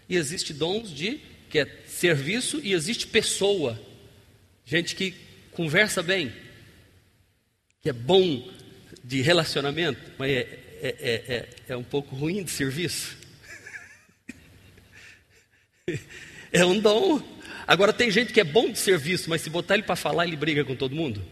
e 0.08 0.16
existe 0.16 0.52
dons 0.52 0.90
de 0.90 1.20
que 1.48 1.58
é 1.58 1.66
serviço 1.86 2.60
e 2.62 2.72
existe 2.72 3.06
pessoa. 3.06 3.80
Gente 4.64 4.96
que 4.96 5.14
conversa 5.52 6.02
bem, 6.02 6.32
que 7.80 7.90
é 7.90 7.92
bom 7.92 8.50
de 9.04 9.20
relacionamento, 9.20 10.00
mas 10.18 10.30
é, 10.30 10.58
é, 10.82 10.88
é, 10.88 11.34
é, 11.34 11.48
é 11.68 11.76
um 11.76 11.84
pouco 11.84 12.16
ruim 12.16 12.42
de 12.42 12.50
serviço. 12.50 13.16
é 16.52 16.64
um 16.64 16.78
dom. 16.78 17.22
Agora 17.66 17.92
tem 17.92 18.10
gente 18.10 18.32
que 18.32 18.40
é 18.40 18.44
bom 18.44 18.70
de 18.70 18.78
serviço, 18.78 19.30
mas 19.30 19.42
se 19.42 19.50
botar 19.50 19.74
ele 19.74 19.82
para 19.84 19.94
falar, 19.94 20.26
ele 20.26 20.36
briga 20.36 20.64
com 20.64 20.74
todo 20.74 20.96
mundo. 20.96 21.22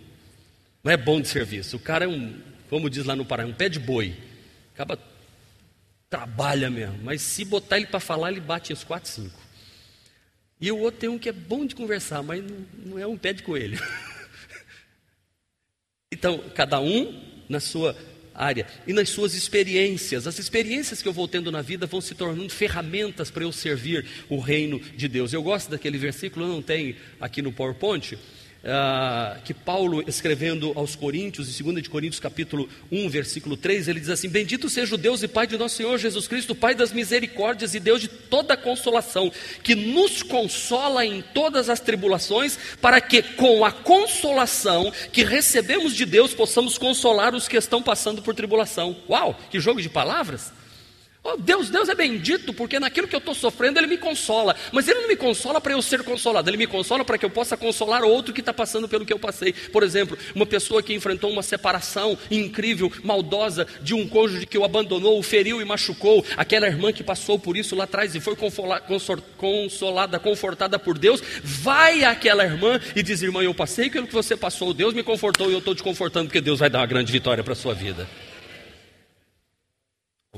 Não 0.85 0.93
é 0.93 0.97
bom 0.97 1.21
de 1.21 1.29
serviço. 1.29 1.77
O 1.77 1.81
cara 1.81 2.05
é 2.05 2.09
um, 2.09 2.39
como 2.71 2.89
diz 2.89 3.05
lá 3.05 3.15
no 3.17 3.27
Pará, 3.27 3.45
um 3.45 3.53
pé 3.53 3.69
de 3.69 3.79
boi. 3.79 4.17
Acaba 4.73 4.99
trabalha 6.09 6.69
mesmo, 6.69 6.99
mas 7.05 7.23
se 7.23 7.45
botar 7.45 7.77
ele 7.77 7.87
para 7.87 8.01
falar, 8.01 8.33
ele 8.33 8.41
bate 8.41 8.73
uns 8.73 8.83
quatro, 8.83 9.09
cinco. 9.09 9.39
E 10.61 10.71
o 10.73 10.79
outro 10.79 11.01
tem 11.01 11.09
um 11.09 11.19
que 11.19 11.29
é 11.29 11.33
bom 11.33 11.65
de 11.65 11.75
conversar, 11.75 12.23
mas 12.23 12.43
não, 12.43 12.67
não 12.87 12.99
é 12.99 13.07
um 13.07 13.17
pé 13.17 13.33
de 13.33 13.43
coelho. 13.45 13.81
então, 16.13 16.39
cada 16.55 16.81
um 16.81 17.45
na 17.49 17.61
sua 17.61 17.97
área 18.35 18.67
e 18.87 18.93
nas 18.93 19.09
suas 19.09 19.35
experiências. 19.35 20.27
As 20.27 20.39
experiências 20.39 21.01
que 21.01 21.09
eu 21.09 21.13
vou 21.13 21.29
tendo 21.29 21.53
na 21.53 21.63
vida 21.63 21.87
vão 21.87 22.01
se 22.01 22.15
tornando 22.15 22.51
ferramentas 22.51 23.31
para 23.31 23.45
eu 23.45 23.53
servir 23.53 24.05
o 24.29 24.39
reino 24.39 24.81
de 24.81 25.07
Deus. 25.07 25.33
Eu 25.33 25.43
gosto 25.43 25.71
daquele 25.71 25.99
versículo, 25.99 26.49
não 26.49 26.63
tem 26.63 26.97
aqui 27.21 27.41
no 27.41 27.53
PowerPoint, 27.53 28.19
ah, 28.65 29.39
que 29.45 29.55
Paulo, 29.55 30.05
escrevendo 30.07 30.73
aos 30.75 30.95
Coríntios, 30.95 31.49
em 31.61 31.65
2 31.65 31.83
de 31.83 31.91
Coríntios, 31.91 32.21
capítulo 32.21 32.69
1, 32.93 33.09
versículo 33.09 33.57
3, 33.57 33.89
ele 33.89 34.01
diz 34.01 34.11
assim: 34.11 34.29
Bendito 34.29 34.69
seja 34.69 34.95
o 34.95 34.99
Deus 34.99 35.23
e 35.23 35.29
Pai 35.29 35.47
de 35.47 35.57
nosso 35.57 35.77
Senhor 35.77 35.99
Jesus 35.99 36.29
Cristo, 36.29 36.55
Pai 36.55 36.75
das 36.75 36.93
misericórdias 36.93 37.75
e 37.75 37.81
Deus 37.81 38.03
de 38.03 38.09
toda 38.09 38.57
consolação, 38.57 39.33
que 39.63 39.75
nos 39.75 40.23
consola 40.23 41.07
em 41.07 41.23
todas 41.23 41.71
as 41.71 41.81
tribulações, 41.81 42.59
para 42.81 43.01
que 43.01 43.23
com 43.23 43.65
a 43.65 43.73
consolação 43.73 44.93
que 45.11 45.25
recebemos 45.25 45.95
de 45.95 46.05
Deus 46.05 46.35
possamos 46.35 46.77
consolar 46.77 47.35
os 47.35 47.49
que 47.49 47.57
estão 47.57 47.83
passando 47.83 48.21
por 48.21 48.35
tribulação. 48.35 48.97
Uau, 49.09 49.39
que 49.51 49.59
jogo 49.59 49.81
de 49.81 49.89
palavras! 49.89 50.60
Oh, 51.23 51.37
Deus, 51.37 51.69
Deus 51.69 51.91
é 51.91 51.95
bendito, 51.95 52.55
porque 52.55 52.81
naquilo 52.81 53.07
que 53.07 53.15
eu 53.15 53.19
estou 53.19 53.35
sofrendo 53.35 53.79
Ele 53.79 53.87
me 53.87 53.99
consola. 53.99 54.57
Mas 54.73 54.89
Ele 54.89 55.01
não 55.01 55.09
me 55.09 55.17
consola 55.17 55.61
para 55.61 55.75
eu 55.75 55.83
ser 55.83 56.03
consolado, 56.03 56.49
Ele 56.49 56.57
me 56.57 56.67
consola 56.67 57.05
para 57.05 57.19
que 57.19 57.27
eu 57.27 57.31
possa 57.31 57.59
consolar 57.59 58.03
outro 58.03 58.33
que 58.33 58.41
está 58.41 58.55
passando 58.55 58.89
pelo 58.89 59.05
que 59.05 59.13
eu 59.13 59.19
passei. 59.19 59.53
Por 59.53 59.83
exemplo, 59.83 60.17
uma 60.35 60.47
pessoa 60.47 60.83
que 60.83 60.95
enfrentou 60.95 61.31
uma 61.31 61.43
separação 61.43 62.17
incrível, 62.31 62.91
maldosa, 63.05 63.67
de 63.83 63.93
um 63.93 64.09
cônjuge 64.09 64.47
que 64.47 64.57
o 64.57 64.65
abandonou, 64.65 65.19
o 65.19 65.23
feriu 65.23 65.61
e 65.61 65.65
machucou. 65.65 66.25
Aquela 66.39 66.67
irmã 66.67 66.91
que 66.91 67.05
passou 67.05 67.39
por 67.39 67.55
isso 67.55 67.77
lá 67.77 67.85
atrás 67.85 68.15
e 68.15 68.21
foi 68.21 68.35
consolada, 69.37 70.19
confortada 70.19 70.79
por 70.79 70.97
Deus, 70.97 71.23
vai 71.43 72.03
àquela 72.03 72.45
irmã 72.45 72.81
e 72.97 73.03
diz: 73.03 73.21
Irmã, 73.21 73.43
eu 73.43 73.55
passei 73.55 73.91
pelo 73.91 74.07
que 74.07 74.15
você 74.15 74.35
passou, 74.39 74.73
Deus 74.73 74.95
me 74.95 75.03
confortou 75.03 75.51
e 75.51 75.53
eu 75.53 75.59
estou 75.59 75.75
te 75.75 75.83
confortando, 75.83 76.29
porque 76.29 76.41
Deus 76.41 76.61
vai 76.61 76.71
dar 76.71 76.79
uma 76.79 76.87
grande 76.87 77.13
vitória 77.13 77.45
para 77.45 77.53
a 77.53 77.57
sua 77.57 77.75
vida. 77.75 78.09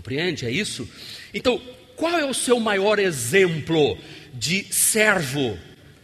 Compreende? 0.03 0.45
É 0.45 0.51
isso? 0.51 0.89
Então, 1.33 1.63
qual 1.95 2.19
é 2.19 2.25
o 2.25 2.35
seu 2.35 2.59
maior 2.59 2.99
exemplo 2.99 3.97
de 4.35 4.65
servo? 4.75 5.57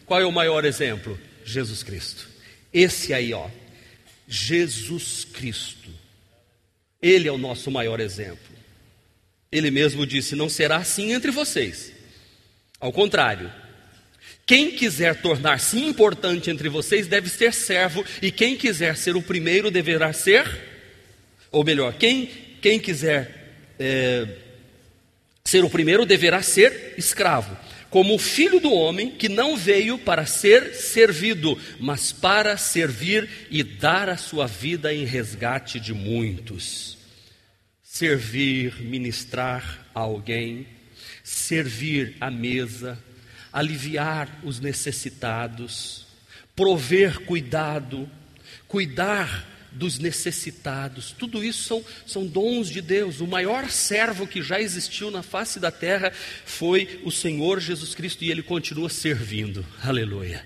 Qual 0.06 0.20
é 0.20 0.24
o 0.24 0.30
maior 0.30 0.64
exemplo? 0.64 1.18
Jesus 1.44 1.82
Cristo. 1.82 2.28
Esse 2.72 3.12
aí, 3.12 3.34
ó. 3.34 3.48
Jesus 4.28 5.24
Cristo. 5.24 5.90
Ele 7.02 7.26
é 7.26 7.32
o 7.32 7.38
nosso 7.38 7.72
maior 7.72 7.98
exemplo. 7.98 8.38
Ele 9.50 9.68
mesmo 9.68 10.06
disse: 10.06 10.36
Não 10.36 10.48
será 10.48 10.76
assim 10.76 11.12
entre 11.12 11.32
vocês. 11.32 11.92
Ao 12.78 12.92
contrário, 12.92 13.50
Quem 14.46 14.70
quiser 14.70 15.20
tornar-se 15.20 15.78
importante 15.78 16.50
entre 16.50 16.68
vocês 16.70 17.06
deve 17.06 17.28
ser 17.28 17.52
servo, 17.52 18.02
e 18.22 18.30
quem 18.30 18.56
quiser 18.56 18.96
ser 18.96 19.14
o 19.14 19.20
primeiro 19.20 19.70
deverá 19.70 20.10
ser, 20.14 20.48
ou 21.50 21.62
melhor, 21.62 21.92
quem, 21.94 22.30
quem 22.62 22.78
quiser 22.78 23.37
é, 23.78 24.26
ser 25.44 25.64
o 25.64 25.70
primeiro 25.70 26.04
deverá 26.04 26.42
ser 26.42 26.94
escravo, 26.98 27.56
como 27.90 28.14
o 28.14 28.18
filho 28.18 28.60
do 28.60 28.72
homem 28.72 29.10
que 29.10 29.28
não 29.28 29.56
veio 29.56 29.98
para 29.98 30.26
ser 30.26 30.74
servido, 30.74 31.58
mas 31.80 32.12
para 32.12 32.56
servir 32.56 33.28
e 33.50 33.62
dar 33.62 34.08
a 34.08 34.16
sua 34.16 34.46
vida 34.46 34.92
em 34.92 35.04
resgate 35.04 35.80
de 35.80 35.94
muitos. 35.94 36.98
Servir, 37.82 38.82
ministrar 38.82 39.86
a 39.94 40.00
alguém, 40.00 40.66
servir 41.24 42.16
à 42.20 42.30
mesa, 42.30 42.98
aliviar 43.52 44.40
os 44.44 44.60
necessitados, 44.60 46.06
prover 46.54 47.20
cuidado, 47.20 48.08
cuidar 48.66 49.57
dos 49.72 49.98
necessitados. 49.98 51.14
Tudo 51.18 51.42
isso 51.44 51.62
são, 51.64 51.84
são 52.06 52.26
dons 52.26 52.68
de 52.68 52.80
Deus. 52.80 53.20
O 53.20 53.26
maior 53.26 53.70
servo 53.70 54.26
que 54.26 54.42
já 54.42 54.60
existiu 54.60 55.10
na 55.10 55.22
face 55.22 55.60
da 55.60 55.70
terra 55.70 56.12
foi 56.44 57.00
o 57.04 57.10
Senhor 57.10 57.60
Jesus 57.60 57.94
Cristo 57.94 58.24
e 58.24 58.30
ele 58.30 58.42
continua 58.42 58.88
servindo. 58.88 59.64
Aleluia. 59.82 60.44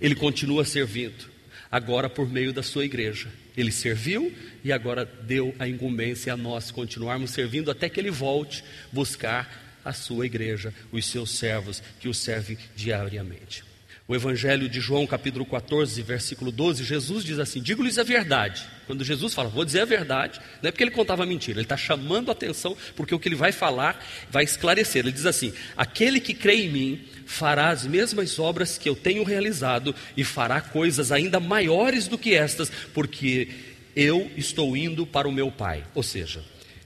Ele 0.00 0.14
continua 0.14 0.64
servindo, 0.64 1.30
agora 1.70 2.10
por 2.10 2.28
meio 2.28 2.52
da 2.52 2.62
sua 2.62 2.84
igreja. 2.84 3.28
Ele 3.56 3.70
serviu 3.70 4.34
e 4.64 4.72
agora 4.72 5.04
deu 5.04 5.54
a 5.58 5.68
incumbência 5.68 6.32
a 6.32 6.36
nós 6.36 6.70
continuarmos 6.70 7.30
servindo 7.30 7.70
até 7.70 7.88
que 7.88 8.00
ele 8.00 8.10
volte 8.10 8.64
buscar 8.92 9.62
a 9.84 9.92
sua 9.92 10.26
igreja, 10.26 10.74
os 10.90 11.06
seus 11.06 11.30
servos 11.30 11.82
que 12.00 12.08
o 12.08 12.14
servem 12.14 12.58
diariamente. 12.74 13.62
O 14.06 14.14
Evangelho 14.14 14.68
de 14.68 14.80
João, 14.80 15.06
capítulo 15.06 15.46
14, 15.46 16.02
versículo 16.02 16.52
12, 16.52 16.84
Jesus 16.84 17.24
diz 17.24 17.38
assim: 17.38 17.62
Digo-lhes 17.62 17.98
a 17.98 18.02
verdade. 18.02 18.62
Quando 18.86 19.02
Jesus 19.02 19.32
fala, 19.32 19.48
vou 19.48 19.64
dizer 19.64 19.80
a 19.80 19.86
verdade, 19.86 20.42
não 20.60 20.68
é 20.68 20.70
porque 20.70 20.84
ele 20.84 20.90
contava 20.90 21.24
mentira, 21.24 21.58
ele 21.58 21.64
está 21.64 21.76
chamando 21.76 22.28
a 22.28 22.32
atenção, 22.32 22.76
porque 22.94 23.14
o 23.14 23.18
que 23.18 23.28
ele 23.28 23.34
vai 23.34 23.50
falar 23.50 24.06
vai 24.30 24.44
esclarecer. 24.44 25.00
Ele 25.00 25.12
diz 25.12 25.24
assim: 25.24 25.54
Aquele 25.74 26.20
que 26.20 26.34
crê 26.34 26.66
em 26.66 26.70
mim 26.70 27.04
fará 27.24 27.70
as 27.70 27.86
mesmas 27.86 28.38
obras 28.38 28.76
que 28.76 28.86
eu 28.86 28.94
tenho 28.94 29.24
realizado 29.24 29.94
e 30.14 30.22
fará 30.22 30.60
coisas 30.60 31.10
ainda 31.10 31.40
maiores 31.40 32.06
do 32.06 32.18
que 32.18 32.34
estas, 32.34 32.70
porque 32.92 33.48
eu 33.96 34.30
estou 34.36 34.76
indo 34.76 35.06
para 35.06 35.26
o 35.26 35.32
meu 35.32 35.50
Pai. 35.50 35.82
Ou 35.94 36.02
seja, 36.02 36.44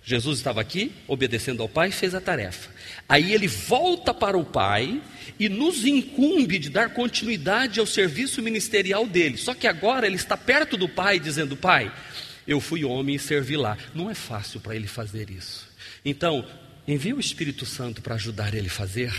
Jesus 0.09 0.39
estava 0.39 0.59
aqui, 0.59 0.91
obedecendo 1.07 1.63
ao 1.63 1.69
Pai, 1.69 1.91
fez 1.91 2.15
a 2.15 2.21
tarefa. 2.21 2.71
Aí 3.07 3.35
ele 3.35 3.47
volta 3.47 4.15
para 4.15 4.39
o 4.39 4.45
Pai 4.45 5.03
e 5.39 5.51
nos 5.51 5.85
incumbe 5.85 6.59
de 6.59 6.71
dar 6.71 6.95
continuidade 6.95 7.79
ao 7.79 7.85
serviço 7.85 8.41
ministerial 8.41 9.07
dele. 9.07 9.37
Só 9.37 9.53
que 9.53 9.67
agora 9.67 10.07
ele 10.07 10.17
está 10.17 10.35
perto 10.35 10.79
do 10.79 10.89
Pai, 10.89 11.21
dizendo: 11.21 11.59
Pai, 11.59 11.93
eu 12.47 12.59
fui 12.59 12.87
homem 12.87 13.17
e 13.17 13.19
servi 13.19 13.55
lá. 13.55 13.77
Não 13.95 14.11
é 14.11 14.15
fácil 14.15 14.61
para 14.61 14.75
ele 14.75 14.87
fazer 14.87 15.29
isso. 15.29 15.69
Então, 16.03 16.43
envia 16.87 17.15
o 17.15 17.21
Espírito 17.21 17.67
Santo 17.67 18.01
para 18.01 18.15
ajudar 18.15 18.55
ele 18.55 18.69
a 18.69 18.71
fazer. 18.71 19.13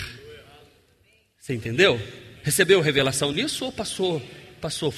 Você 1.39 1.54
entendeu? 1.54 2.02
Recebeu 2.41 2.82
revelação 2.82 3.32
nisso 3.32 3.63
ou 3.63 3.71
passou? 3.71 4.19
Passou. 4.60 4.91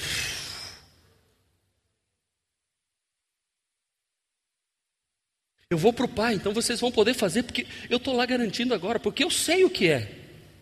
Eu 5.72 5.78
vou 5.78 5.90
para 5.90 6.04
o 6.04 6.08
Pai, 6.08 6.34
então 6.34 6.52
vocês 6.52 6.78
vão 6.78 6.92
poder 6.92 7.14
fazer, 7.14 7.44
porque 7.44 7.66
eu 7.88 7.96
estou 7.96 8.14
lá 8.14 8.26
garantindo 8.26 8.74
agora, 8.74 9.00
porque 9.00 9.24
eu 9.24 9.30
sei 9.30 9.64
o 9.64 9.70
que 9.70 9.88
é 9.88 10.06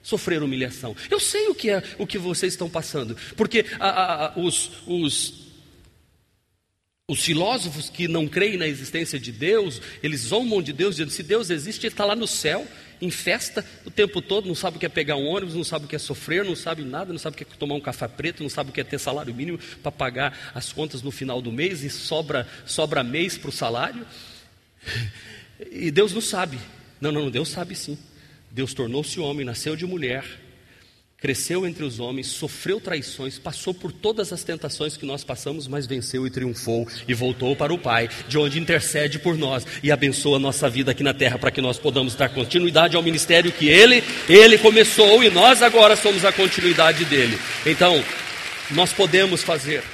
sofrer 0.05 0.40
humilhação. 0.40 0.94
Eu 1.11 1.18
sei 1.18 1.49
o 1.49 1.55
que 1.55 1.68
é 1.68 1.83
o 1.99 2.07
que 2.07 2.16
vocês 2.16 2.53
estão 2.53 2.70
passando, 2.70 3.16
porque 3.37 3.66
a, 3.81 3.88
a, 3.88 4.27
a, 4.27 4.38
os, 4.38 4.70
os, 4.87 5.35
os 7.09 7.25
filósofos 7.25 7.90
que 7.90 8.07
não 8.07 8.29
creem 8.29 8.57
na 8.57 8.68
existência 8.68 9.18
de 9.18 9.33
Deus, 9.33 9.83
eles 10.01 10.20
zombam 10.20 10.62
de 10.62 10.73
Deus, 10.73 10.94
dizendo: 10.94 11.11
se 11.11 11.25
Deus 11.25 11.51
existe, 11.51 11.87
Ele 11.87 11.92
está 11.92 12.05
lá 12.05 12.14
no 12.14 12.29
céu, 12.29 12.64
em 13.03 13.11
festa 13.11 13.66
o 13.85 13.90
tempo 13.90 14.23
todo, 14.23 14.46
não 14.46 14.55
sabe 14.55 14.77
o 14.77 14.79
que 14.79 14.87
é 14.87 14.88
pegar 14.88 15.16
um 15.16 15.27
ônibus, 15.27 15.57
não 15.57 15.64
sabe 15.64 15.87
o 15.87 15.88
que 15.88 15.96
é 15.96 15.99
sofrer, 15.99 16.44
não 16.44 16.55
sabe 16.55 16.85
nada, 16.85 17.12
não 17.12 17.18
sabe 17.18 17.35
o 17.35 17.37
que 17.37 17.42
é 17.42 17.57
tomar 17.59 17.75
um 17.75 17.81
café 17.81 18.07
preto, 18.07 18.44
não 18.44 18.51
sabe 18.51 18.70
o 18.70 18.73
que 18.73 18.81
é 18.81 18.85
ter 18.85 19.01
salário 19.01 19.35
mínimo 19.35 19.59
para 19.83 19.90
pagar 19.90 20.53
as 20.55 20.73
contas 20.73 21.03
no 21.03 21.11
final 21.11 21.42
do 21.42 21.51
mês 21.51 21.83
e 21.83 21.90
sobra, 21.90 22.46
sobra 22.64 23.03
mês 23.03 23.37
para 23.37 23.49
o 23.49 23.53
salário. 23.53 24.07
E 25.71 25.90
Deus 25.90 26.12
não 26.12 26.21
sabe. 26.21 26.59
Não, 27.01 27.12
não, 27.12 27.31
Deus 27.31 27.49
sabe 27.49 27.75
sim. 27.75 27.99
Deus 28.51 28.75
tornou-se 28.75 29.19
homem, 29.21 29.47
nasceu 29.47 29.77
de 29.77 29.87
mulher, 29.87 30.25
cresceu 31.19 31.66
entre 31.66 31.85
os 31.85 32.01
homens, 32.01 32.27
sofreu 32.27 32.81
traições, 32.81 33.38
passou 33.38 33.73
por 33.73 33.93
todas 33.93 34.33
as 34.33 34.43
tentações 34.43 34.97
que 34.97 35.07
nós 35.07 35.23
passamos, 35.23 35.69
mas 35.69 35.87
venceu 35.87 36.27
e 36.27 36.31
triunfou 36.31 36.88
e 37.07 37.14
voltou 37.14 37.55
para 37.55 37.73
o 37.73 37.79
Pai, 37.79 38.09
de 38.27 38.38
onde 38.38 38.59
intercede 38.59 39.19
por 39.19 39.37
nós 39.37 39.64
e 39.83 39.93
abençoa 39.93 40.37
a 40.37 40.40
nossa 40.40 40.69
vida 40.69 40.90
aqui 40.90 41.03
na 41.03 41.14
terra 41.14 41.38
para 41.38 41.51
que 41.51 41.61
nós 41.61 41.79
podamos 41.79 42.16
dar 42.16 42.31
continuidade 42.31 42.97
ao 42.97 43.03
ministério 43.03 43.53
que 43.53 43.69
ele, 43.69 44.03
ele 44.29 44.59
começou 44.59 45.23
e 45.23 45.31
nós 45.31 45.62
agora 45.62 45.95
somos 45.95 46.25
a 46.25 46.33
continuidade 46.33 47.05
dele. 47.05 47.38
Então, 47.64 48.03
nós 48.73 48.93
podemos 48.93 49.43
fazer. 49.43 49.85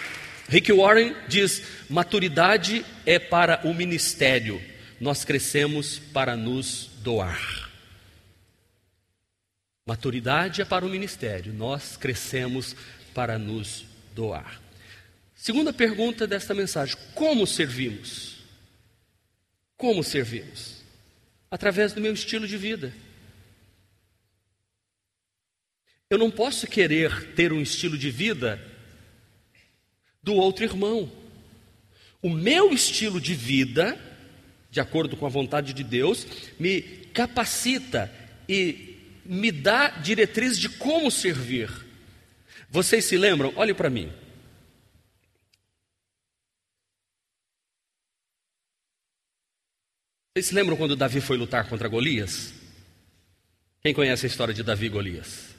Rick 0.48 0.72
Warren 0.72 1.14
diz: 1.28 1.62
maturidade 1.90 2.84
é 3.04 3.18
para 3.18 3.60
o 3.64 3.74
ministério 3.74 4.60
nós 5.00 5.24
crescemos 5.24 5.98
para 5.98 6.36
nos 6.36 6.90
doar. 7.02 7.70
Maturidade 9.86 10.62
é 10.62 10.64
para 10.64 10.84
o 10.84 10.88
ministério, 10.88 11.52
nós 11.52 11.96
crescemos 11.96 12.74
para 13.14 13.38
nos 13.38 13.84
doar. 14.14 14.60
Segunda 15.34 15.72
pergunta 15.72 16.26
desta 16.26 16.54
mensagem: 16.54 16.96
como 17.14 17.46
servimos? 17.46 18.38
Como 19.76 20.02
servimos? 20.02 20.82
Através 21.50 21.92
do 21.92 22.00
meu 22.00 22.12
estilo 22.12 22.48
de 22.48 22.56
vida. 22.56 22.92
Eu 26.08 26.18
não 26.18 26.30
posso 26.30 26.66
querer 26.66 27.34
ter 27.34 27.52
um 27.52 27.60
estilo 27.60 27.98
de 27.98 28.10
vida 28.10 28.60
do 30.22 30.34
outro 30.34 30.64
irmão. 30.64 31.10
O 32.22 32.30
meu 32.30 32.72
estilo 32.72 33.20
de 33.20 33.34
vida 33.34 33.98
de 34.76 34.80
acordo 34.80 35.16
com 35.16 35.24
a 35.24 35.30
vontade 35.30 35.72
de 35.72 35.82
Deus, 35.82 36.26
me 36.60 36.82
capacita 37.14 38.12
e 38.46 39.22
me 39.24 39.50
dá 39.50 39.88
diretriz 39.88 40.58
de 40.58 40.68
como 40.68 41.10
servir. 41.10 41.70
Vocês 42.68 43.06
se 43.06 43.16
lembram? 43.16 43.54
Olhe 43.56 43.72
para 43.72 43.88
mim. 43.88 44.12
Vocês 50.34 50.48
se 50.48 50.54
lembram 50.54 50.76
quando 50.76 50.94
Davi 50.94 51.22
foi 51.22 51.38
lutar 51.38 51.66
contra 51.70 51.88
Golias? 51.88 52.52
Quem 53.82 53.94
conhece 53.94 54.26
a 54.26 54.28
história 54.28 54.52
de 54.52 54.62
Davi 54.62 54.86
e 54.86 54.90
Golias? 54.90 55.56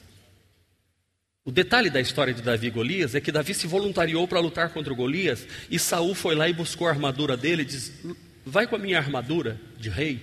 O 1.43 1.51
detalhe 1.51 1.89
da 1.89 1.99
história 1.99 2.35
de 2.35 2.43
Davi 2.43 2.67
e 2.67 2.69
Golias 2.69 3.15
é 3.15 3.21
que 3.21 3.31
Davi 3.31 3.55
se 3.55 3.65
voluntariou 3.65 4.27
para 4.27 4.39
lutar 4.39 4.71
contra 4.71 4.93
Golias 4.93 5.47
e 5.71 5.79
Saul 5.79 6.13
foi 6.13 6.35
lá 6.35 6.47
e 6.47 6.53
buscou 6.53 6.85
a 6.85 6.91
armadura 6.91 7.35
dele 7.35 7.63
e 7.63 7.65
disse: 7.65 8.26
Vai 8.49 8.65
com 8.65 8.77
a 8.77 8.79
minha 8.79 8.97
armadura 8.97 9.59
de 9.77 9.89
rei. 9.89 10.21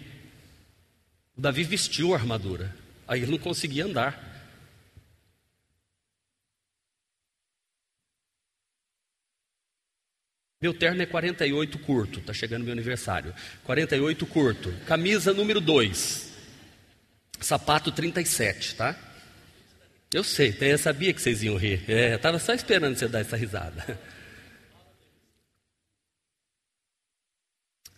O 1.37 1.43
Davi 1.43 1.63
vestiu 1.63 2.15
a 2.15 2.17
armadura, 2.17 2.75
aí 3.07 3.21
ele 3.21 3.33
não 3.33 3.39
conseguia 3.39 3.85
andar. 3.85 4.33
Meu 10.59 10.73
terno 10.73 11.03
é 11.03 11.07
48 11.07 11.79
curto, 11.81 12.21
está 12.21 12.33
chegando 12.33 12.65
meu 12.65 12.73
aniversário. 12.73 13.35
48 13.65 14.25
curto. 14.25 14.73
Camisa 14.87 15.35
número 15.35 15.61
2. 15.61 16.33
Sapato 17.41 17.93
37, 17.93 18.77
tá? 18.77 18.99
Eu 20.11 20.25
sei, 20.25 20.57
eu 20.63 20.79
sabia 20.79 21.13
que 21.13 21.21
vocês 21.21 21.43
iam 21.43 21.59
rir. 21.59 21.85
É, 21.87 22.15
estava 22.15 22.39
só 22.39 22.55
esperando 22.55 22.97
você 22.97 23.07
dar 23.07 23.21
essa 23.21 23.37
risada. 23.37 24.01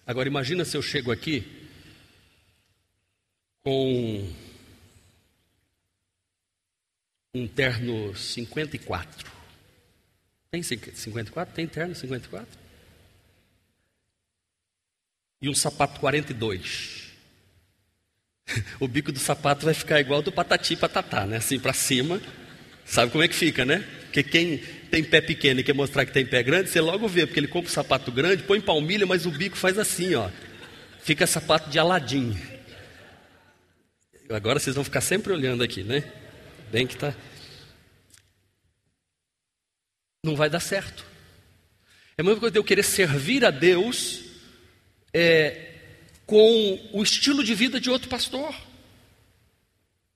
Agora 0.06 0.28
imagina 0.28 0.64
se 0.64 0.76
eu 0.76 0.82
chego 0.82 1.10
aqui 1.10 1.44
com 3.64 4.32
um 7.34 7.48
terno 7.48 8.14
54. 8.14 9.28
Tem 10.48 10.62
54? 10.62 11.52
Tem 11.52 11.66
terno 11.66 11.92
54? 11.92 12.46
E 15.42 15.48
um 15.48 15.54
sapato 15.54 15.98
42. 15.98 17.04
O 18.78 18.86
bico 18.86 19.10
do 19.10 19.18
sapato 19.18 19.64
vai 19.64 19.74
ficar 19.74 19.98
igual 19.98 20.22
do 20.22 20.30
patati 20.30 20.76
patatá, 20.76 21.26
né? 21.26 21.38
Assim 21.38 21.58
para 21.58 21.72
cima. 21.72 22.22
Sabe 22.84 23.10
como 23.10 23.24
é 23.24 23.28
que 23.28 23.34
fica, 23.34 23.64
né? 23.64 23.84
Porque 24.16 24.30
quem 24.30 24.56
tem 24.90 25.04
pé 25.04 25.20
pequeno 25.20 25.60
e 25.60 25.62
quer 25.62 25.74
mostrar 25.74 26.06
que 26.06 26.12
tem 26.12 26.24
pé 26.24 26.42
grande, 26.42 26.70
você 26.70 26.80
logo 26.80 27.06
vê, 27.06 27.26
porque 27.26 27.38
ele 27.38 27.46
compra 27.46 27.68
um 27.68 27.74
sapato 27.74 28.10
grande, 28.10 28.44
põe 28.44 28.62
palmilha, 28.62 29.04
mas 29.04 29.26
o 29.26 29.30
bico 29.30 29.58
faz 29.58 29.78
assim, 29.78 30.14
ó. 30.14 30.30
Fica 31.02 31.26
sapato 31.26 31.68
de 31.68 31.78
Aladim. 31.78 32.34
Agora 34.30 34.58
vocês 34.58 34.74
vão 34.74 34.82
ficar 34.82 35.02
sempre 35.02 35.34
olhando 35.34 35.62
aqui, 35.62 35.82
né? 35.82 36.02
Bem 36.72 36.86
que 36.86 36.96
tá. 36.96 37.14
Não 40.24 40.34
vai 40.34 40.48
dar 40.48 40.60
certo. 40.60 41.04
É 42.16 42.22
a 42.22 42.24
mesma 42.24 42.40
coisa 42.40 42.54
de 42.54 42.58
eu 42.58 42.64
querer 42.64 42.84
servir 42.84 43.44
a 43.44 43.50
Deus 43.50 44.22
é, 45.12 45.74
com 46.24 46.88
o 46.90 47.02
estilo 47.02 47.44
de 47.44 47.54
vida 47.54 47.78
de 47.78 47.90
outro 47.90 48.08
pastor. 48.08 48.54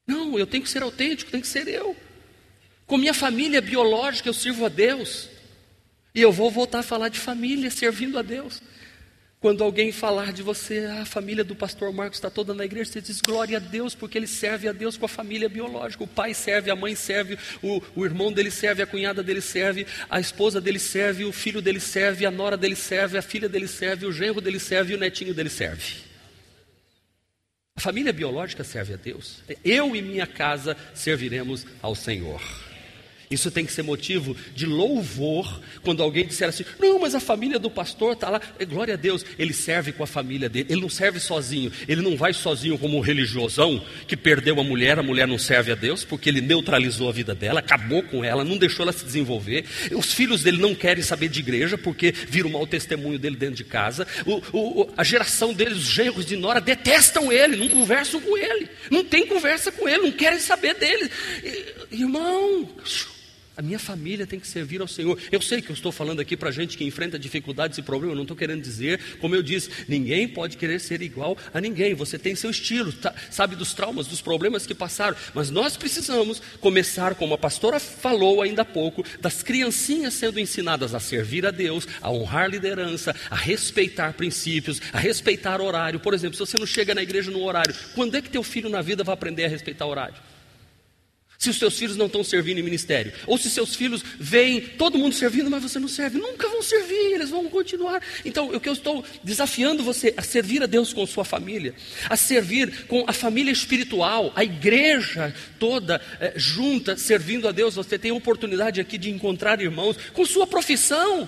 Não, 0.06 0.38
eu 0.38 0.46
tenho 0.46 0.64
que 0.64 0.70
ser 0.70 0.82
autêntico, 0.82 1.30
tem 1.30 1.42
que 1.42 1.46
ser 1.46 1.68
eu. 1.68 1.94
Com 2.90 2.98
minha 2.98 3.14
família 3.14 3.60
biológica 3.60 4.28
eu 4.28 4.34
sirvo 4.34 4.66
a 4.66 4.68
Deus. 4.68 5.28
E 6.12 6.20
eu 6.20 6.32
vou 6.32 6.50
voltar 6.50 6.80
a 6.80 6.82
falar 6.82 7.08
de 7.08 7.20
família, 7.20 7.70
servindo 7.70 8.18
a 8.18 8.22
Deus. 8.22 8.60
Quando 9.38 9.62
alguém 9.62 9.92
falar 9.92 10.32
de 10.32 10.42
você, 10.42 10.88
ah, 10.90 11.02
a 11.02 11.04
família 11.04 11.44
do 11.44 11.54
pastor 11.54 11.92
Marcos 11.92 12.16
está 12.16 12.28
toda 12.28 12.52
na 12.52 12.64
igreja, 12.64 12.90
você 12.90 13.00
diz 13.00 13.20
glória 13.20 13.58
a 13.58 13.60
Deus, 13.60 13.94
porque 13.94 14.18
ele 14.18 14.26
serve 14.26 14.66
a 14.66 14.72
Deus 14.72 14.96
com 14.96 15.04
a 15.04 15.08
família 15.08 15.48
biológica. 15.48 16.02
O 16.02 16.06
pai 16.08 16.34
serve, 16.34 16.68
a 16.68 16.74
mãe 16.74 16.96
serve, 16.96 17.38
o, 17.62 17.80
o 17.94 18.04
irmão 18.04 18.32
dele 18.32 18.50
serve, 18.50 18.82
a 18.82 18.86
cunhada 18.88 19.22
dele 19.22 19.40
serve, 19.40 19.86
a 20.10 20.18
esposa 20.18 20.60
dele 20.60 20.80
serve, 20.80 21.24
o 21.24 21.30
filho 21.30 21.62
dele 21.62 21.78
serve, 21.78 22.26
a 22.26 22.30
nora 22.32 22.56
dele 22.56 22.74
serve, 22.74 23.16
a 23.16 23.22
filha 23.22 23.48
dele 23.48 23.68
serve, 23.68 24.04
o 24.04 24.12
genro 24.12 24.40
dele 24.40 24.58
serve 24.58 24.94
e 24.94 24.96
o 24.96 24.98
netinho 24.98 25.32
dele 25.32 25.48
serve. 25.48 25.94
A 27.76 27.80
família 27.80 28.12
biológica 28.12 28.64
serve 28.64 28.94
a 28.94 28.96
Deus. 28.96 29.44
Eu 29.64 29.94
e 29.94 30.02
minha 30.02 30.26
casa 30.26 30.76
serviremos 30.92 31.64
ao 31.80 31.94
Senhor. 31.94 32.42
Isso 33.30 33.48
tem 33.48 33.64
que 33.64 33.72
ser 33.72 33.82
motivo 33.82 34.36
de 34.56 34.66
louvor 34.66 35.60
quando 35.82 36.02
alguém 36.02 36.26
disser 36.26 36.48
assim: 36.48 36.64
não, 36.80 36.98
mas 36.98 37.14
a 37.14 37.20
família 37.20 37.60
do 37.60 37.70
pastor 37.70 38.14
está 38.14 38.28
lá. 38.28 38.40
É, 38.58 38.64
glória 38.64 38.94
a 38.94 38.96
Deus, 38.96 39.24
ele 39.38 39.52
serve 39.52 39.92
com 39.92 40.02
a 40.02 40.06
família 40.06 40.48
dele. 40.48 40.66
Ele 40.68 40.80
não 40.80 40.88
serve 40.88 41.20
sozinho. 41.20 41.70
Ele 41.86 42.02
não 42.02 42.16
vai 42.16 42.32
sozinho 42.32 42.76
como 42.76 42.96
um 42.96 43.00
religiosão 43.00 43.80
que 44.08 44.16
perdeu 44.16 44.58
a 44.58 44.64
mulher. 44.64 44.98
A 44.98 45.02
mulher 45.04 45.28
não 45.28 45.38
serve 45.38 45.70
a 45.70 45.76
Deus 45.76 46.02
porque 46.02 46.28
ele 46.28 46.40
neutralizou 46.40 47.08
a 47.08 47.12
vida 47.12 47.32
dela, 47.32 47.60
acabou 47.60 48.02
com 48.02 48.24
ela, 48.24 48.42
não 48.42 48.58
deixou 48.58 48.82
ela 48.82 48.92
se 48.92 49.04
desenvolver. 49.04 49.64
Os 49.92 50.12
filhos 50.12 50.42
dele 50.42 50.58
não 50.58 50.74
querem 50.74 51.04
saber 51.04 51.28
de 51.28 51.38
igreja 51.38 51.78
porque 51.78 52.10
viram 52.10 52.50
o 52.50 52.52
mau 52.52 52.66
testemunho 52.66 53.16
dele 53.16 53.36
dentro 53.36 53.54
de 53.54 53.64
casa. 53.64 54.08
O, 54.26 54.42
o, 54.52 54.92
a 54.96 55.04
geração 55.04 55.54
deles, 55.54 55.78
os 55.78 55.84
genros 55.84 56.26
de 56.26 56.34
Nora, 56.34 56.60
detestam 56.60 57.30
ele, 57.30 57.54
não 57.54 57.68
conversam 57.68 58.20
com 58.20 58.36
ele, 58.36 58.68
não 58.90 59.04
tem 59.04 59.24
conversa 59.24 59.70
com 59.70 59.88
ele, 59.88 60.02
não 60.02 60.10
querem 60.10 60.40
saber 60.40 60.74
dele. 60.74 61.08
Irmão, 61.92 62.68
a 63.60 63.62
minha 63.62 63.78
família 63.78 64.26
tem 64.26 64.40
que 64.40 64.48
servir 64.48 64.80
ao 64.80 64.88
Senhor. 64.88 65.18
Eu 65.30 65.42
sei 65.42 65.60
que 65.60 65.68
eu 65.68 65.74
estou 65.74 65.92
falando 65.92 66.18
aqui 66.18 66.34
para 66.34 66.50
gente 66.50 66.78
que 66.78 66.84
enfrenta 66.84 67.18
dificuldades 67.18 67.76
e 67.76 67.82
problemas, 67.82 68.12
eu 68.12 68.16
não 68.16 68.22
estou 68.22 68.36
querendo 68.36 68.62
dizer, 68.62 68.98
como 69.20 69.34
eu 69.34 69.42
disse, 69.42 69.68
ninguém 69.86 70.26
pode 70.26 70.56
querer 70.56 70.80
ser 70.80 71.02
igual 71.02 71.36
a 71.52 71.60
ninguém. 71.60 71.92
Você 71.92 72.18
tem 72.18 72.34
seu 72.34 72.50
estilo, 72.50 72.90
tá, 72.90 73.14
sabe 73.30 73.54
dos 73.54 73.74
traumas, 73.74 74.06
dos 74.06 74.22
problemas 74.22 74.66
que 74.66 74.74
passaram. 74.74 75.14
Mas 75.34 75.50
nós 75.50 75.76
precisamos 75.76 76.40
começar, 76.58 77.14
como 77.14 77.34
a 77.34 77.38
pastora 77.38 77.78
falou 77.78 78.40
ainda 78.40 78.62
há 78.62 78.64
pouco, 78.64 79.04
das 79.20 79.42
criancinhas 79.42 80.14
sendo 80.14 80.40
ensinadas 80.40 80.94
a 80.94 81.00
servir 81.00 81.44
a 81.44 81.50
Deus, 81.50 81.86
a 82.00 82.10
honrar 82.10 82.48
liderança, 82.48 83.14
a 83.28 83.36
respeitar 83.36 84.14
princípios, 84.14 84.80
a 84.90 84.98
respeitar 84.98 85.60
horário. 85.60 86.00
Por 86.00 86.14
exemplo, 86.14 86.34
se 86.34 86.40
você 86.40 86.56
não 86.56 86.66
chega 86.66 86.94
na 86.94 87.02
igreja 87.02 87.30
no 87.30 87.42
horário, 87.42 87.74
quando 87.94 88.14
é 88.14 88.22
que 88.22 88.30
teu 88.30 88.42
filho 88.42 88.70
na 88.70 88.80
vida 88.80 89.04
vai 89.04 89.12
aprender 89.12 89.44
a 89.44 89.48
respeitar 89.48 89.84
horário? 89.84 90.29
Se 91.40 91.48
os 91.48 91.56
seus 91.56 91.78
filhos 91.78 91.96
não 91.96 92.04
estão 92.04 92.22
servindo 92.22 92.58
em 92.58 92.62
ministério, 92.62 93.14
ou 93.26 93.38
se 93.38 93.50
seus 93.50 93.74
filhos 93.74 94.04
veem 94.18 94.60
todo 94.60 94.98
mundo 94.98 95.14
servindo, 95.14 95.50
mas 95.50 95.62
você 95.62 95.78
não 95.78 95.88
serve, 95.88 96.18
nunca 96.18 96.46
vão 96.46 96.60
servir, 96.60 97.14
eles 97.14 97.30
vão 97.30 97.48
continuar. 97.48 98.02
Então, 98.26 98.54
o 98.54 98.60
que 98.60 98.68
eu 98.68 98.74
estou 98.74 99.02
desafiando 99.24 99.82
você 99.82 100.12
a 100.18 100.22
servir 100.22 100.62
a 100.62 100.66
Deus 100.66 100.92
com 100.92 101.06
sua 101.06 101.24
família, 101.24 101.74
a 102.10 102.14
servir 102.14 102.84
com 102.84 103.06
a 103.06 103.12
família 103.14 103.50
espiritual, 103.50 104.30
a 104.36 104.44
igreja 104.44 105.34
toda 105.58 105.98
é, 106.20 106.34
junta, 106.36 106.94
servindo 106.98 107.48
a 107.48 107.52
Deus. 107.52 107.74
Você 107.74 107.98
tem 107.98 108.10
a 108.10 108.14
oportunidade 108.14 108.78
aqui 108.78 108.98
de 108.98 109.08
encontrar 109.08 109.62
irmãos 109.62 109.96
com 110.12 110.26
sua 110.26 110.46
profissão. 110.46 111.26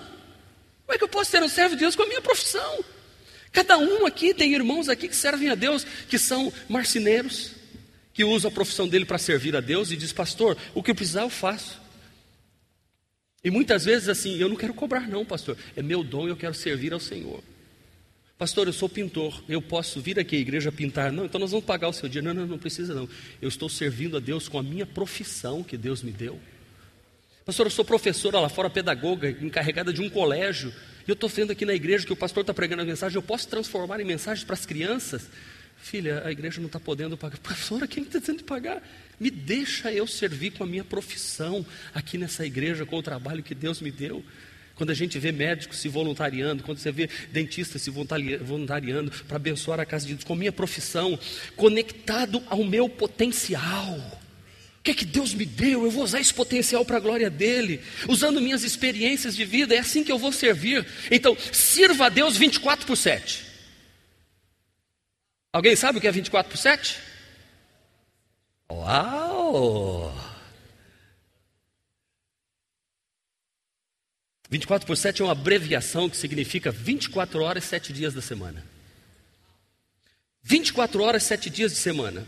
Como 0.85 0.95
é 0.95 0.99
que 0.99 1.05
eu 1.05 1.09
posso 1.09 1.31
ser 1.31 1.43
um 1.43 1.49
servo 1.49 1.75
de 1.75 1.81
Deus 1.81 1.97
com 1.97 2.03
a 2.03 2.07
minha 2.07 2.21
profissão? 2.21 2.85
Cada 3.51 3.79
um 3.79 4.05
aqui 4.05 4.35
tem 4.35 4.53
irmãos 4.53 4.91
aqui 4.91 5.09
que 5.09 5.17
servem 5.17 5.49
a 5.49 5.55
Deus, 5.55 5.87
que 6.07 6.19
são 6.19 6.53
marceneiros 6.69 7.62
que 8.13 8.25
usa 8.25 8.49
a 8.49 8.51
profissão 8.51 8.87
dele 8.89 9.05
para 9.05 9.19
servir 9.19 9.57
a 9.57 9.61
Deus 9.61 9.91
e 9.91 9.97
diz: 9.97 10.13
Pastor, 10.13 10.57
o 10.75 10.83
que 10.83 10.91
eu 10.91 10.95
precisar 10.95 11.23
eu 11.23 11.31
faço. 11.31 11.81
E 13.45 13.51
muitas 13.51 13.85
vezes 13.85 14.09
assim, 14.09 14.37
eu 14.39 14.49
não 14.49 14.57
quero 14.57 14.73
cobrar, 14.73 15.09
não, 15.09 15.25
pastor, 15.25 15.57
é 15.75 15.83
meu 15.83 16.05
dom 16.05 16.29
e 16.29 16.31
eu 16.31 16.37
quero 16.37 16.55
servir 16.55 16.93
ao 16.93 17.01
Senhor. 17.01 17.43
Pastor, 18.39 18.67
eu 18.67 18.73
sou 18.73 18.89
pintor, 18.89 19.43
eu 19.49 19.61
posso 19.63 20.01
vir 20.01 20.19
aqui 20.19 20.37
à 20.37 20.39
igreja 20.39 20.73
pintar? 20.73 21.13
Não, 21.13 21.25
então 21.25 21.41
nós 21.41 21.51
vamos 21.51 21.65
pagar 21.65 21.89
o 21.89 21.93
seu 21.93 22.09
dia. 22.09 22.23
Não, 22.23 22.35
não, 22.35 22.47
não 22.47 22.59
precisa 22.59 22.93
não. 22.95 23.09
Eu 23.41 23.49
estou 23.49 23.69
servindo 23.69 24.17
a 24.17 24.21
Deus 24.21 24.49
com 24.49 24.59
a 24.59 24.63
minha 24.63 24.87
profissão 24.87 25.63
que 25.63 25.77
Deus 25.77 26.03
me 26.03 26.11
deu. 26.11 26.41
Pastor, 27.45 27.67
eu 27.67 27.71
sou 27.71 27.85
professora 27.85 28.41
lá 28.41 28.49
fora, 28.49 28.71
pedagoga, 28.71 29.31
encarregada 29.31 29.93
de 29.93 30.01
um 30.01 30.09
colégio. 30.09 30.73
E 31.07 31.11
eu 31.11 31.15
estou 31.15 31.29
vendo 31.29 31.53
aqui 31.53 31.65
na 31.65 31.75
igreja 31.75 32.07
que 32.07 32.13
o 32.13 32.17
pastor 32.17 32.43
está 32.43 32.55
pregando 32.55 32.83
a 32.83 32.85
mensagem. 32.85 33.17
Eu 33.17 33.23
posso 33.23 33.49
transformar 33.49 34.01
em 34.01 34.05
mensagens 34.05 34.45
para 34.45 34.55
as 34.55 34.67
crianças? 34.67 35.29
Filha, 35.83 36.23
a 36.25 36.31
igreja 36.31 36.61
não 36.61 36.69
está 36.69 36.79
podendo 36.79 37.17
pagar. 37.17 37.39
Professora, 37.39 37.89
quem 37.89 38.05
está 38.05 38.21
tendo 38.21 38.39
de 38.39 38.45
pagar? 38.45 38.81
Me 39.19 39.29
deixa 39.31 39.93
eu 39.93 40.07
servir 40.07 40.53
com 40.53 40.63
a 40.63 40.67
minha 40.67 40.85
profissão 40.85 41.67
aqui 41.93 42.17
nessa 42.17 42.47
igreja, 42.47 42.87
com 42.87 42.97
o 42.97 43.03
trabalho 43.03 43.43
que 43.43 43.53
Deus 43.53 43.81
me 43.81 43.91
deu. 43.91 44.25
Quando 44.77 44.91
a 44.91 44.95
gente 44.95 45.19
vê 45.19 45.33
médicos 45.33 45.79
se 45.79 45.89
voluntariando, 45.89 46.63
quando 46.63 46.79
você 46.79 46.93
vê 46.93 47.11
dentistas 47.33 47.83
se 47.83 47.91
voluntariando 47.91 49.11
para 49.27 49.37
abençoar 49.37 49.81
a 49.81 49.85
casa 49.85 50.07
de 50.07 50.15
Deus, 50.15 50.25
com 50.25 50.35
a 50.35 50.37
minha 50.37 50.53
profissão, 50.53 51.19
conectado 51.57 52.41
ao 52.47 52.65
meu 52.65 52.89
potencial. 52.89 53.99
O 54.79 54.83
que 54.85 54.93
é 54.93 54.95
que 54.95 55.05
Deus 55.05 55.35
me 55.35 55.45
deu? 55.45 55.85
Eu 55.85 55.91
vou 55.91 56.05
usar 56.05 56.21
esse 56.21 56.33
potencial 56.33 56.85
para 56.85 56.97
a 56.97 57.01
glória 57.01 57.29
dele, 57.29 57.81
usando 58.09 58.41
minhas 58.41 58.63
experiências 58.63 59.35
de 59.35 59.45
vida, 59.45 59.75
é 59.75 59.79
assim 59.79 60.05
que 60.05 60.13
eu 60.13 60.19
vou 60.19 60.33
servir. 60.33 60.87
Então, 61.11 61.37
sirva 61.53 62.07
a 62.07 62.09
Deus 62.09 62.37
24 62.37 62.87
por 62.87 62.97
7. 62.97 63.52
Alguém 65.53 65.77
sabe 65.77 65.99
o 65.99 66.01
que 66.01 66.09
é 66.09 66.11
24 66.11 66.51
por 66.51 66.57
7? 66.57 66.99
Uau! 68.71 70.15
24 74.49 74.87
por 74.87 74.97
7 74.97 75.21
é 75.21 75.25
uma 75.27 75.33
abreviação 75.33 76.09
que 76.09 76.17
significa 76.17 76.71
24 76.71 77.43
horas, 77.43 77.65
7 77.65 77.93
dias 77.93 78.15
da 78.15 78.23
semana. 78.23 78.65
24 80.43 81.03
horas, 81.03 81.23
7 81.25 81.51
dias 81.51 81.73
de 81.73 81.79
semana. 81.79 82.27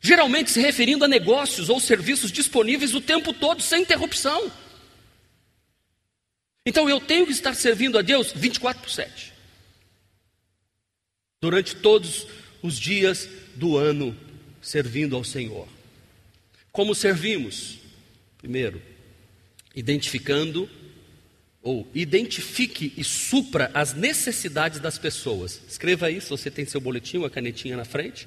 Geralmente 0.00 0.52
se 0.52 0.60
referindo 0.60 1.04
a 1.04 1.08
negócios 1.08 1.68
ou 1.68 1.80
serviços 1.80 2.30
disponíveis 2.30 2.94
o 2.94 3.00
tempo 3.00 3.32
todo, 3.32 3.62
sem 3.62 3.82
interrupção. 3.82 4.50
Então 6.64 6.88
eu 6.88 7.00
tenho 7.00 7.26
que 7.26 7.32
estar 7.32 7.54
servindo 7.54 7.98
a 7.98 8.02
Deus 8.02 8.32
24 8.32 8.80
por 8.80 8.90
7 8.90 9.31
durante 11.42 11.74
todos 11.74 12.28
os 12.62 12.78
dias 12.78 13.28
do 13.56 13.76
ano 13.76 14.16
servindo 14.62 15.16
ao 15.16 15.24
Senhor. 15.24 15.68
Como 16.70 16.94
servimos? 16.94 17.80
Primeiro, 18.38 18.80
identificando 19.74 20.70
ou 21.60 21.88
identifique 21.94 22.92
e 22.96 23.04
supra 23.04 23.70
as 23.74 23.92
necessidades 23.92 24.80
das 24.80 24.98
pessoas. 24.98 25.60
Escreva 25.68 26.08
se 26.08 26.30
você 26.30 26.50
tem 26.50 26.64
seu 26.64 26.80
boletim, 26.80 27.18
uma 27.18 27.30
canetinha 27.30 27.76
na 27.76 27.84
frente. 27.84 28.26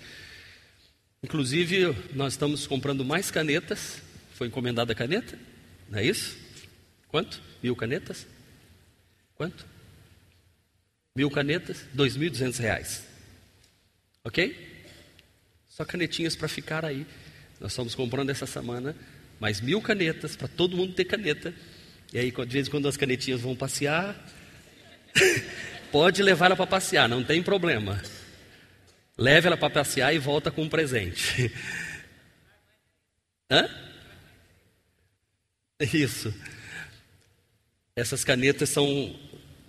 Inclusive, 1.24 1.96
nós 2.14 2.34
estamos 2.34 2.68
comprando 2.68 3.04
mais 3.04 3.32
canetas. 3.32 4.02
Foi 4.34 4.48
encomendada 4.48 4.92
a 4.92 4.96
caneta? 4.96 5.40
Não 5.90 6.00
é 6.00 6.06
isso? 6.06 6.38
Quanto? 7.08 7.42
Mil 7.64 7.76
canetas? 7.76 8.28
Quanto? 9.36 9.66
Mil 11.16 11.32
canetas, 11.32 11.86
dois 11.94 12.18
mil 12.18 12.30
duzentos 12.30 12.60
reais. 12.60 13.06
Ok? 14.24 14.84
Só 15.70 15.86
canetinhas 15.86 16.36
para 16.36 16.48
ficar 16.48 16.84
aí. 16.84 17.08
Nós 17.60 17.72
estamos 17.72 17.96
comprando 17.96 18.30
essa 18.32 18.46
semana 18.46 18.96
mais 19.40 19.62
mil 19.62 19.82
canetas 19.82 20.36
para 20.36 20.48
todo 20.48 20.76
mundo 20.76 20.94
ter 20.94 21.06
caneta. 21.06 21.54
E 22.14 22.20
aí, 22.20 22.32
de 22.32 22.46
vez 22.46 22.68
em 22.68 22.72
quando 22.72 22.88
as 22.88 22.98
canetinhas 22.98 23.42
vão 23.42 23.56
passear, 23.56 24.16
pode 25.92 26.22
levar 26.22 26.48
ela 26.48 26.56
para 26.56 26.68
passear, 26.68 27.08
não 27.08 27.24
tem 27.24 27.42
problema. 27.42 28.02
Leve 29.18 29.48
ela 29.48 29.58
para 29.58 29.70
passear 29.70 30.14
e 30.14 30.20
volta 30.20 30.52
com 30.52 30.64
um 30.64 30.70
presente. 30.70 31.52
Hã? 33.50 33.70
Isso. 35.80 36.34
Essas 37.96 38.26
canetas 38.26 38.70
são 38.70 39.18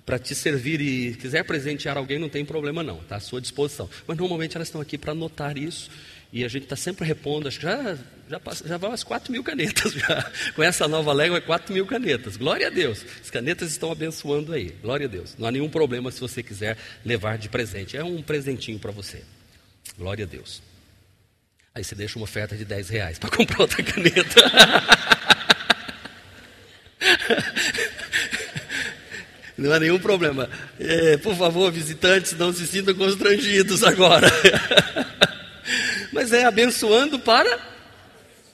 para 0.07 0.21
te 0.21 0.37
servir 0.37 0.81
e 0.81 1.17
quiser 1.17 1.45
presentear 1.45 1.99
alguém, 1.99 2.17
não 2.17 2.29
tem 2.29 2.45
problema 2.45 2.81
não, 2.81 3.01
está 3.01 3.17
à 3.17 3.21
sua 3.21 3.41
disposição. 3.41 3.91
Mas 4.07 4.17
normalmente 4.17 4.57
elas 4.57 4.69
estão 4.69 4.81
aqui 4.81 4.97
para 4.97 5.11
anotar 5.11 5.59
isso 5.59 5.91
e 6.33 6.45
a 6.45 6.49
gente 6.49 6.63
está 6.63 6.77
sempre 6.77 7.05
repondo, 7.05 7.49
acho 7.49 7.59
que 7.59 7.67
já, 7.67 7.99
já, 8.29 8.41
já 8.65 8.77
vai 8.77 8.91
umas 8.91 9.03
4 9.03 9.33
mil 9.33 9.43
canetas 9.43 9.93
já. 9.93 10.33
Com 10.55 10.63
essa 10.63 10.87
nova 10.87 11.13
légua 11.13 11.39
é 11.39 11.41
4 11.41 11.75
mil 11.75 11.87
canetas. 11.87 12.37
Glória 12.37 12.69
a 12.69 12.71
Deus. 12.71 13.05
As 13.21 13.31
canetas 13.31 13.73
estão 13.73 13.91
abençoando 13.91 14.53
aí. 14.53 14.77
Glória 14.81 15.07
a 15.07 15.09
Deus. 15.09 15.35
Não 15.37 15.49
há 15.49 15.51
nenhum 15.51 15.69
problema 15.69 16.11
se 16.13 16.21
você 16.21 16.43
quiser 16.43 16.77
levar 17.05 17.37
de 17.37 17.49
presente. 17.49 17.97
É 17.97 18.05
um 18.05 18.23
presentinho 18.23 18.79
para 18.79 18.93
você. 18.93 19.23
Glória 19.99 20.25
a 20.25 20.29
Deus. 20.29 20.63
Aí 21.75 21.83
você 21.83 21.95
deixa 21.95 22.19
uma 22.19 22.25
oferta 22.25 22.57
de 22.57 22.65
10 22.65 22.89
reais 22.91 23.19
para 23.19 23.31
comprar 23.35 23.61
outra 23.61 23.83
caneta. 23.83 24.41
Não 29.57 29.73
há 29.73 29.81
nenhum 29.81 29.99
problema. 29.99 30.51
É, 30.79 31.17
por 31.17 31.35
favor, 31.35 31.73
visitantes, 31.73 32.33
não 32.33 32.53
se 32.53 32.67
sintam 32.67 32.95
constrangidos 32.95 33.83
agora. 33.83 34.31
Mas 36.13 36.33
é 36.33 36.45
abençoando 36.45 37.19
para. 37.19 37.59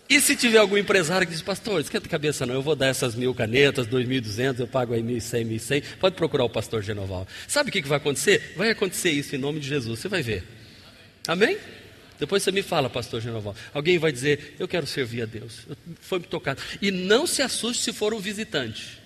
E 0.08 0.20
se 0.20 0.36
tiver 0.36 0.58
algum 0.58 0.76
empresário 0.76 1.26
que 1.26 1.32
diz, 1.32 1.42
pastor, 1.42 1.80
esquenta 1.80 2.06
a 2.06 2.10
cabeça 2.10 2.44
não, 2.44 2.54
eu 2.54 2.62
vou 2.62 2.76
dar 2.76 2.88
essas 2.88 3.14
mil 3.14 3.34
canetas, 3.34 3.86
dois 3.86 4.06
mil 4.06 4.20
duzentos, 4.20 4.60
eu 4.60 4.66
pago 4.66 4.92
aí 4.92 5.02
mil 5.02 5.16
e 5.16 5.20
cem, 5.20 5.44
mil 5.44 5.56
e 5.56 5.60
cem, 5.60 5.82
pode 5.98 6.16
procurar 6.16 6.44
o 6.44 6.50
pastor 6.50 6.82
Genoval. 6.82 7.26
Sabe 7.48 7.70
o 7.70 7.72
que, 7.72 7.80
que 7.80 7.88
vai 7.88 7.96
acontecer? 7.96 8.52
Vai 8.56 8.70
acontecer 8.70 9.10
isso 9.10 9.34
em 9.34 9.38
nome 9.38 9.58
de 9.58 9.68
Jesus, 9.68 10.00
você 10.00 10.08
vai 10.08 10.22
ver. 10.22 10.44
Amém? 11.26 11.56
Depois 12.18 12.42
você 12.42 12.52
me 12.52 12.62
fala, 12.62 12.90
pastor 12.90 13.20
Genoval. 13.22 13.56
Alguém 13.72 13.98
vai 13.98 14.12
dizer, 14.12 14.54
eu 14.58 14.68
quero 14.68 14.86
servir 14.86 15.22
a 15.22 15.26
Deus. 15.26 15.66
Foi-me 16.00 16.26
tocado. 16.26 16.60
E 16.82 16.90
não 16.90 17.26
se 17.26 17.40
assuste 17.40 17.82
se 17.82 17.92
for 17.92 18.12
um 18.12 18.18
visitante 18.18 19.01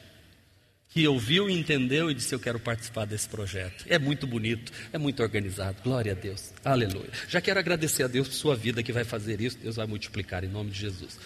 que 0.97 1.07
ouviu 1.07 1.51
e 1.51 1.53
entendeu 1.53 2.11
e 2.11 2.15
disse: 2.15 2.35
Eu 2.35 2.41
quero 2.41 2.59
participar 2.59 3.05
desse 3.05 3.29
projeto. 3.29 3.85
É 3.87 3.99
muito 3.99 4.27
bonito, 4.27 4.73
é 4.91 4.97
muito 4.97 5.23
organizado. 5.23 5.77
Glória 5.83 6.13
a 6.13 6.15
Deus. 6.15 6.55
Aleluia. 6.65 7.11
Já 7.29 7.39
quero 7.39 7.61
agradecer 7.61 8.05
a 8.05 8.07
Deus 8.07 8.29
por 8.29 8.35
sua 8.35 8.57
vida 8.57 8.83
que 8.83 8.95
vai 8.95 9.05
fazer 9.05 9.39
isso. 9.43 9.59
Deus 9.59 9.77
vai 9.77 9.87
multiplicar 9.87 10.43
em 10.43 10.49
nome 10.49 10.71
de 10.71 10.81
Jesus. 10.81 11.19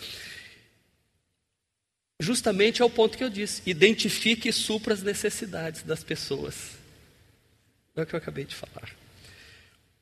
Justamente 2.19 2.83
é 2.83 2.85
o 2.85 2.91
ponto 2.91 3.17
que 3.17 3.23
eu 3.23 3.31
disse: 3.31 3.63
identifique 3.65 4.49
e 4.49 4.53
supra 4.53 4.93
as 4.93 5.05
necessidades 5.05 5.85
das 5.85 6.03
pessoas. 6.03 6.73
É 7.95 8.03
o 8.03 8.07
que 8.07 8.17
eu 8.17 8.19
acabei 8.19 8.47
de 8.47 8.57
falar. 8.57 8.91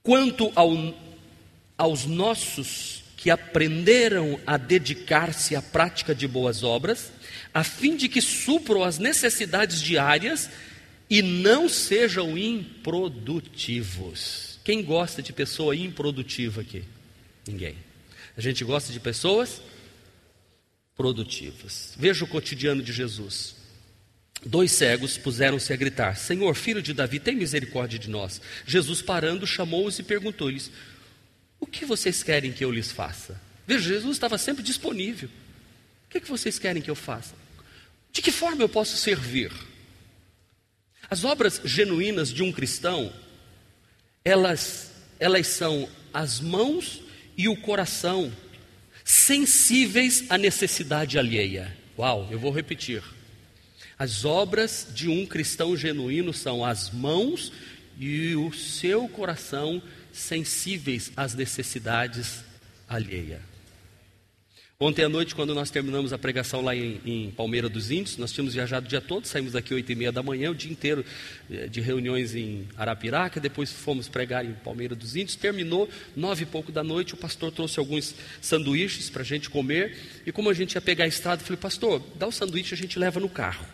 Quanto 0.02 0.50
ao, 0.54 0.72
aos 1.76 2.06
nossos 2.06 2.97
que 3.18 3.28
aprenderam 3.30 4.40
a 4.46 4.56
dedicar-se 4.56 5.54
à 5.56 5.60
prática 5.60 6.14
de 6.14 6.28
boas 6.28 6.62
obras, 6.62 7.10
a 7.52 7.64
fim 7.64 7.96
de 7.96 8.08
que 8.08 8.22
supram 8.22 8.84
as 8.84 9.00
necessidades 9.00 9.82
diárias 9.82 10.48
e 11.10 11.20
não 11.20 11.68
sejam 11.68 12.38
improdutivos. 12.38 14.60
Quem 14.62 14.84
gosta 14.84 15.20
de 15.20 15.32
pessoa 15.32 15.74
improdutiva 15.74 16.60
aqui? 16.60 16.84
Ninguém. 17.44 17.74
A 18.36 18.40
gente 18.40 18.64
gosta 18.64 18.92
de 18.92 19.00
pessoas 19.00 19.60
produtivas. 20.96 21.94
Veja 21.98 22.24
o 22.24 22.28
cotidiano 22.28 22.84
de 22.84 22.92
Jesus. 22.92 23.56
Dois 24.46 24.70
cegos 24.70 25.18
puseram-se 25.18 25.72
a 25.72 25.76
gritar: 25.76 26.16
Senhor, 26.16 26.54
filho 26.54 26.80
de 26.80 26.94
Davi, 26.94 27.18
tem 27.18 27.34
misericórdia 27.34 27.98
de 27.98 28.08
nós. 28.08 28.40
Jesus, 28.64 29.02
parando, 29.02 29.44
chamou-os 29.44 29.98
e 29.98 30.04
perguntou-lhes: 30.04 30.70
O 31.60 31.66
que 31.66 31.84
vocês 31.84 32.22
querem 32.22 32.52
que 32.52 32.64
eu 32.64 32.70
lhes 32.70 32.90
faça? 32.90 33.40
Veja, 33.66 33.88
Jesus 33.88 34.16
estava 34.16 34.38
sempre 34.38 34.62
disponível. 34.62 35.28
O 36.06 36.10
que, 36.10 36.18
é 36.18 36.20
que 36.20 36.30
vocês 36.30 36.58
querem 36.58 36.80
que 36.80 36.90
eu 36.90 36.94
faça? 36.94 37.34
De 38.12 38.22
que 38.22 38.32
forma 38.32 38.62
eu 38.62 38.68
posso 38.68 38.96
servir? 38.96 39.52
As 41.10 41.24
obras 41.24 41.60
genuínas 41.64 42.32
de 42.32 42.42
um 42.42 42.52
cristão, 42.52 43.12
elas, 44.24 44.90
elas 45.18 45.46
são 45.46 45.88
as 46.12 46.40
mãos 46.40 47.02
e 47.36 47.48
o 47.48 47.56
coração 47.56 48.32
sensíveis 49.04 50.24
à 50.28 50.36
necessidade 50.36 51.18
alheia. 51.18 51.76
Uau, 51.98 52.28
eu 52.30 52.38
vou 52.38 52.52
repetir. 52.52 53.02
As 53.98 54.24
obras 54.24 54.86
de 54.94 55.08
um 55.08 55.26
cristão 55.26 55.76
genuíno 55.76 56.32
são 56.32 56.64
as 56.64 56.90
mãos 56.90 57.52
e 57.98 58.36
o 58.36 58.52
seu 58.52 59.08
coração 59.08 59.82
sensíveis 60.18 61.12
às 61.16 61.34
necessidades 61.34 62.44
alheias. 62.88 63.40
Ontem 64.80 65.04
à 65.04 65.08
noite, 65.08 65.34
quando 65.34 65.56
nós 65.56 65.70
terminamos 65.70 66.12
a 66.12 66.18
pregação 66.18 66.62
lá 66.62 66.72
em, 66.72 67.00
em 67.04 67.30
Palmeira 67.32 67.68
dos 67.68 67.90
Índios, 67.90 68.16
nós 68.16 68.30
tínhamos 68.30 68.54
viajado 68.54 68.86
o 68.86 68.88
dia 68.88 69.00
todo, 69.00 69.26
saímos 69.26 69.54
daqui 69.54 69.74
oito 69.74 69.90
e 69.90 69.94
meia 69.96 70.12
da 70.12 70.22
manhã, 70.22 70.52
o 70.52 70.54
dia 70.54 70.70
inteiro 70.70 71.04
eh, 71.50 71.66
de 71.66 71.80
reuniões 71.80 72.32
em 72.36 72.68
Arapiraca, 72.76 73.40
depois 73.40 73.72
fomos 73.72 74.06
pregar 74.06 74.44
em 74.44 74.52
Palmeira 74.52 74.94
dos 74.94 75.16
Índios, 75.16 75.34
terminou 75.34 75.88
nove 76.14 76.44
e 76.44 76.46
pouco 76.46 76.70
da 76.70 76.84
noite, 76.84 77.14
o 77.14 77.16
pastor 77.16 77.50
trouxe 77.50 77.80
alguns 77.80 78.14
sanduíches 78.40 79.10
para 79.10 79.22
a 79.22 79.24
gente 79.24 79.50
comer, 79.50 79.98
e 80.24 80.30
como 80.30 80.48
a 80.48 80.54
gente 80.54 80.74
ia 80.74 80.80
pegar 80.80 81.06
a 81.06 81.08
estrada, 81.08 81.42
eu 81.42 81.46
falei, 81.46 81.60
pastor, 81.60 82.00
dá 82.14 82.28
o 82.28 82.32
sanduíche, 82.32 82.72
a 82.72 82.76
gente 82.76 83.00
leva 83.00 83.18
no 83.18 83.28
carro. 83.28 83.66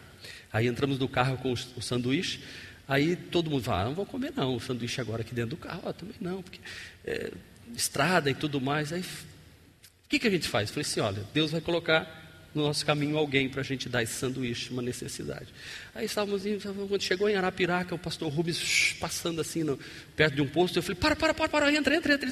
Aí 0.50 0.66
entramos 0.66 0.98
no 0.98 1.07
carro 1.07 1.37
com 1.37 1.52
o 1.52 1.83
sanduíche, 1.83 2.40
aí 2.88 3.16
todo 3.16 3.50
mundo 3.50 3.64
fala, 3.64 3.82
ah, 3.82 3.84
não 3.86 3.94
vou 3.94 4.06
comer 4.06 4.32
não, 4.36 4.56
o 4.56 4.60
sanduíche 4.60 5.00
agora 5.00 5.22
aqui 5.22 5.34
dentro 5.34 5.50
do 5.50 5.56
carro, 5.56 5.82
ah, 5.86 5.92
também 5.92 6.14
não, 6.20 6.42
porque 6.42 6.60
é, 7.04 7.32
estrada 7.74 8.30
e 8.30 8.34
tudo 8.34 8.60
mais, 8.60 8.92
aí 8.92 9.00
o 9.00 10.08
que, 10.08 10.18
que 10.18 10.26
a 10.26 10.30
gente 10.30 10.48
faz? 10.48 10.68
Eu 10.68 10.74
falei 10.74 10.86
assim: 10.88 11.00
olha, 11.00 11.26
Deus 11.32 11.50
vai 11.50 11.60
colocar 11.60 12.22
no 12.54 12.62
nosso 12.62 12.86
caminho 12.86 13.18
alguém 13.18 13.48
para 13.48 13.62
a 13.62 13.64
gente 13.64 13.88
dar 13.88 14.02
esse 14.02 14.12
sanduíche, 14.12 14.70
uma 14.70 14.82
necessidade. 14.82 15.46
Aí 15.94 16.06
estávamos 16.06 16.42
quando 16.88 17.02
chegou 17.02 17.28
em 17.28 17.34
Arapiraca, 17.34 17.94
o 17.94 17.98
pastor 17.98 18.32
Rubens 18.32 18.94
passando 19.00 19.40
assim, 19.40 19.64
no, 19.64 19.78
perto 20.14 20.36
de 20.36 20.42
um 20.42 20.46
posto, 20.46 20.78
eu 20.78 20.82
falei, 20.82 20.94
para, 20.94 21.16
para, 21.16 21.34
para, 21.34 21.48
para, 21.48 21.72
entra, 21.72 21.96
entra, 21.96 22.14
entra. 22.14 22.30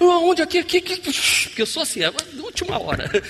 Onde 0.00 0.40
aqui, 0.40 0.58
aqui, 0.58 0.78
aqui, 0.78 0.96
porque 1.00 1.60
eu 1.60 1.66
sou 1.66 1.82
assim, 1.82 2.02
é 2.02 2.10
na 2.10 2.42
última 2.42 2.78
hora. 2.80 3.04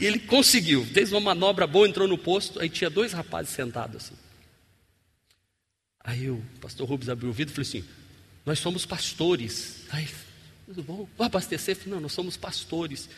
E 0.00 0.04
ele 0.04 0.18
conseguiu, 0.18 0.84
fez 0.84 1.12
uma 1.12 1.20
manobra 1.20 1.64
boa, 1.64 1.86
entrou 1.86 2.08
no 2.08 2.18
posto, 2.18 2.58
aí 2.58 2.68
tinha 2.68 2.90
dois 2.90 3.12
rapazes 3.12 3.52
sentados 3.52 4.02
assim. 4.02 4.14
Aí 6.04 6.28
o 6.28 6.42
pastor 6.60 6.88
Rubens 6.88 7.08
abriu 7.08 7.30
o 7.30 7.32
vidro 7.32 7.52
e 7.52 7.54
falou 7.54 7.68
assim, 7.68 7.84
nós 8.44 8.58
somos 8.58 8.84
pastores. 8.84 9.84
Aí 9.90 10.08
tudo 10.66 10.82
bom? 10.82 11.08
Vou 11.16 11.26
abastecer? 11.26 11.76
Não, 11.86 12.00
nós 12.00 12.12
somos 12.12 12.36
pastores. 12.36 13.08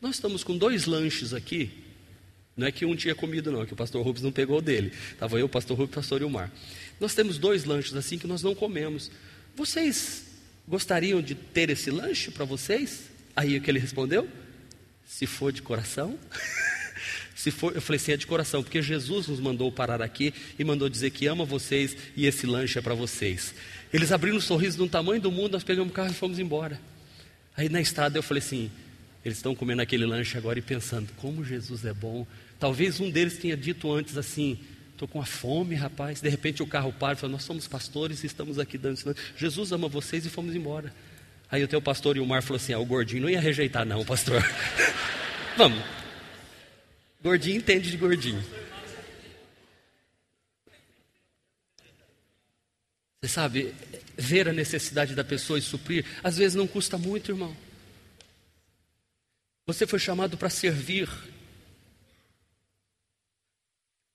Nós 0.00 0.16
estamos 0.16 0.42
com 0.42 0.56
dois 0.56 0.86
lanches 0.86 1.32
aqui. 1.32 1.70
Não 2.56 2.66
é 2.66 2.72
que 2.72 2.86
um 2.86 2.96
tinha 2.96 3.14
comido, 3.14 3.52
não, 3.52 3.62
é 3.62 3.66
que 3.66 3.74
o 3.74 3.76
pastor 3.76 4.02
Rubens 4.04 4.22
não 4.22 4.32
pegou 4.32 4.60
dele. 4.62 4.92
Estava 5.12 5.38
eu, 5.38 5.46
o 5.46 5.48
pastor 5.48 5.76
Rubens 5.76 5.92
o 5.92 5.94
pastor 5.94 6.20
Ilmar. 6.22 6.50
Nós 6.98 7.14
temos 7.14 7.38
dois 7.38 7.64
lanches 7.64 7.94
assim 7.94 8.18
que 8.18 8.26
nós 8.26 8.42
não 8.42 8.54
comemos. 8.54 9.10
Vocês 9.54 10.24
gostariam 10.66 11.20
de 11.22 11.34
ter 11.34 11.70
esse 11.70 11.90
lanche 11.90 12.30
para 12.30 12.44
vocês? 12.44 13.04
Aí 13.34 13.56
o 13.56 13.60
que 13.60 13.70
ele 13.70 13.78
respondeu? 13.78 14.28
Se 15.06 15.26
for 15.26 15.52
de 15.52 15.62
coração. 15.62 16.18
Se 17.36 17.50
for, 17.50 17.74
eu 17.74 17.82
falei 17.82 18.00
assim, 18.00 18.12
é 18.12 18.16
de 18.16 18.26
coração, 18.26 18.62
porque 18.62 18.80
Jesus 18.80 19.28
nos 19.28 19.38
mandou 19.38 19.70
parar 19.70 20.00
aqui 20.00 20.32
e 20.58 20.64
mandou 20.64 20.88
dizer 20.88 21.10
que 21.10 21.26
ama 21.26 21.44
vocês 21.44 21.94
e 22.16 22.26
esse 22.26 22.46
lanche 22.46 22.78
é 22.78 22.82
para 22.82 22.94
vocês. 22.94 23.54
Eles 23.92 24.10
abriram 24.10 24.38
um 24.38 24.40
sorriso 24.40 24.78
do 24.78 24.88
tamanho 24.88 25.20
do 25.20 25.30
mundo, 25.30 25.52
nós 25.52 25.62
pegamos 25.62 25.92
o 25.92 25.94
carro 25.94 26.10
e 26.10 26.14
fomos 26.14 26.38
embora. 26.38 26.80
Aí 27.54 27.68
na 27.68 27.78
estrada 27.78 28.16
eu 28.16 28.22
falei 28.22 28.42
assim: 28.42 28.70
eles 29.22 29.36
estão 29.36 29.54
comendo 29.54 29.82
aquele 29.82 30.06
lanche 30.06 30.38
agora 30.38 30.58
e 30.58 30.62
pensando, 30.62 31.10
como 31.18 31.44
Jesus 31.44 31.84
é 31.84 31.92
bom. 31.92 32.26
Talvez 32.58 33.00
um 33.00 33.10
deles 33.10 33.36
tenha 33.36 33.54
dito 33.54 33.92
antes 33.92 34.16
assim: 34.16 34.58
estou 34.92 35.06
com 35.06 35.20
a 35.20 35.26
fome, 35.26 35.74
rapaz. 35.74 36.22
De 36.22 36.30
repente 36.30 36.62
o 36.62 36.66
carro 36.66 36.90
para 36.90 37.12
e 37.12 37.16
fala: 37.16 37.32
nós 37.32 37.44
somos 37.44 37.68
pastores 37.68 38.24
e 38.24 38.26
estamos 38.26 38.58
aqui 38.58 38.78
dando 38.78 38.96
sinal. 38.96 39.14
Jesus 39.36 39.72
ama 39.72 39.88
vocês 39.88 40.24
e 40.24 40.30
fomos 40.30 40.56
embora. 40.56 40.90
Aí 41.50 41.62
o 41.62 41.68
teu 41.68 41.82
pastor 41.82 42.16
e 42.16 42.20
o 42.20 42.24
Mar 42.24 42.42
falou 42.42 42.56
assim: 42.56 42.72
ah, 42.72 42.78
o 42.78 42.86
gordinho 42.86 43.22
não 43.22 43.28
ia 43.28 43.40
rejeitar, 43.42 43.84
não, 43.84 44.02
pastor. 44.06 44.42
Vamos. 45.58 46.05
Gordinho 47.26 47.56
entende 47.56 47.90
de 47.90 47.96
gordinho. 47.96 48.40
Você 53.20 53.28
sabe, 53.28 53.74
ver 54.16 54.48
a 54.48 54.52
necessidade 54.52 55.12
da 55.12 55.24
pessoa 55.24 55.58
e 55.58 55.62
suprir, 55.62 56.06
às 56.22 56.36
vezes 56.36 56.54
não 56.54 56.68
custa 56.68 56.96
muito, 56.96 57.32
irmão. 57.32 57.56
Você 59.66 59.88
foi 59.88 59.98
chamado 59.98 60.38
para 60.38 60.48
servir. 60.48 61.08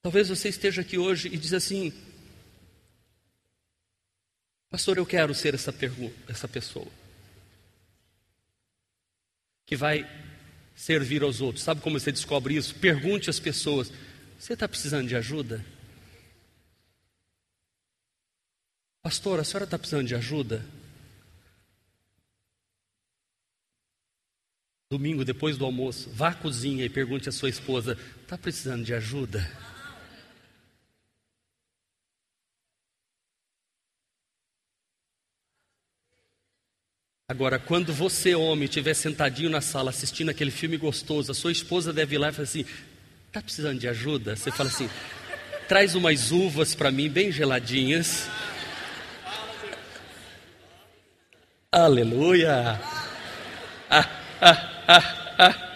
Talvez 0.01 0.29
você 0.29 0.47
esteja 0.47 0.79
aqui 0.79 0.97
hoje 0.97 1.27
e 1.27 1.35
diz 1.35 1.51
assim: 1.51 1.91
Pastor, 4.69 4.97
eu 4.97 5.05
quero 5.05 5.35
ser 5.35 5.53
essa, 5.53 5.75
essa 6.29 6.47
pessoa 6.47 6.87
que 9.65 9.75
vai 9.75 10.30
servir 10.81 11.21
aos 11.21 11.41
outros. 11.41 11.63
Sabe 11.63 11.79
como 11.79 11.99
você 11.99 12.11
descobre 12.11 12.55
isso? 12.55 12.73
Pergunte 12.73 13.29
às 13.29 13.39
pessoas: 13.39 13.91
Você 14.39 14.53
está 14.53 14.67
precisando 14.67 15.07
de 15.07 15.15
ajuda? 15.15 15.63
Pastor, 19.03 19.39
a 19.39 19.43
senhora 19.43 19.65
está 19.65 19.77
precisando 19.77 20.07
de 20.07 20.15
ajuda? 20.15 20.65
Domingo, 24.89 25.23
depois 25.23 25.55
do 25.55 25.65
almoço, 25.65 26.09
vá 26.09 26.29
à 26.29 26.33
cozinha 26.33 26.83
e 26.83 26.89
pergunte 26.89 27.29
à 27.29 27.31
sua 27.31 27.49
esposa: 27.49 27.95
está 28.23 28.35
precisando 28.35 28.83
de 28.83 28.93
ajuda? 28.95 29.39
Agora, 37.31 37.57
quando 37.57 37.93
você, 37.93 38.35
homem, 38.35 38.65
estiver 38.65 38.93
sentadinho 38.93 39.49
na 39.49 39.61
sala 39.61 39.89
assistindo 39.89 40.27
aquele 40.27 40.51
filme 40.51 40.75
gostoso, 40.75 41.31
a 41.31 41.33
sua 41.33 41.53
esposa 41.53 41.93
deve 41.93 42.15
ir 42.15 42.17
lá 42.17 42.27
e 42.27 42.33
falar 42.33 42.43
assim: 42.43 42.65
está 43.25 43.41
precisando 43.41 43.79
de 43.79 43.87
ajuda? 43.87 44.35
Você 44.35 44.51
fala 44.51 44.67
assim: 44.67 44.89
traz 45.65 45.95
umas 45.95 46.33
uvas 46.33 46.75
para 46.75 46.91
mim, 46.91 47.09
bem 47.09 47.31
geladinhas. 47.31 48.27
Aleluia! 51.71 52.81
Ah, 53.89 54.09
ah, 54.41 54.83
ah, 55.37 55.67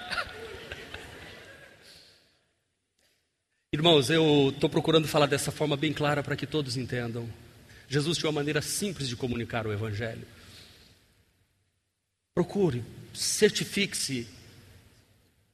Irmãos, 3.72 4.10
eu 4.10 4.52
estou 4.54 4.70
procurando 4.70 5.08
falar 5.08 5.28
dessa 5.28 5.54
forma 5.54 5.78
bem 5.78 5.94
clara 5.94 6.22
para 6.22 6.36
que 6.36 6.46
todos 6.46 6.76
entendam. 6.76 7.30
Jesus 7.88 8.18
tinha 8.18 8.30
uma 8.30 8.42
maneira 8.42 8.62
simples 8.62 9.08
de 9.08 9.16
comunicar 9.16 9.66
o 9.66 9.72
Evangelho. 9.72 10.35
Procure, 12.36 12.84
certifique-se. 13.14 14.28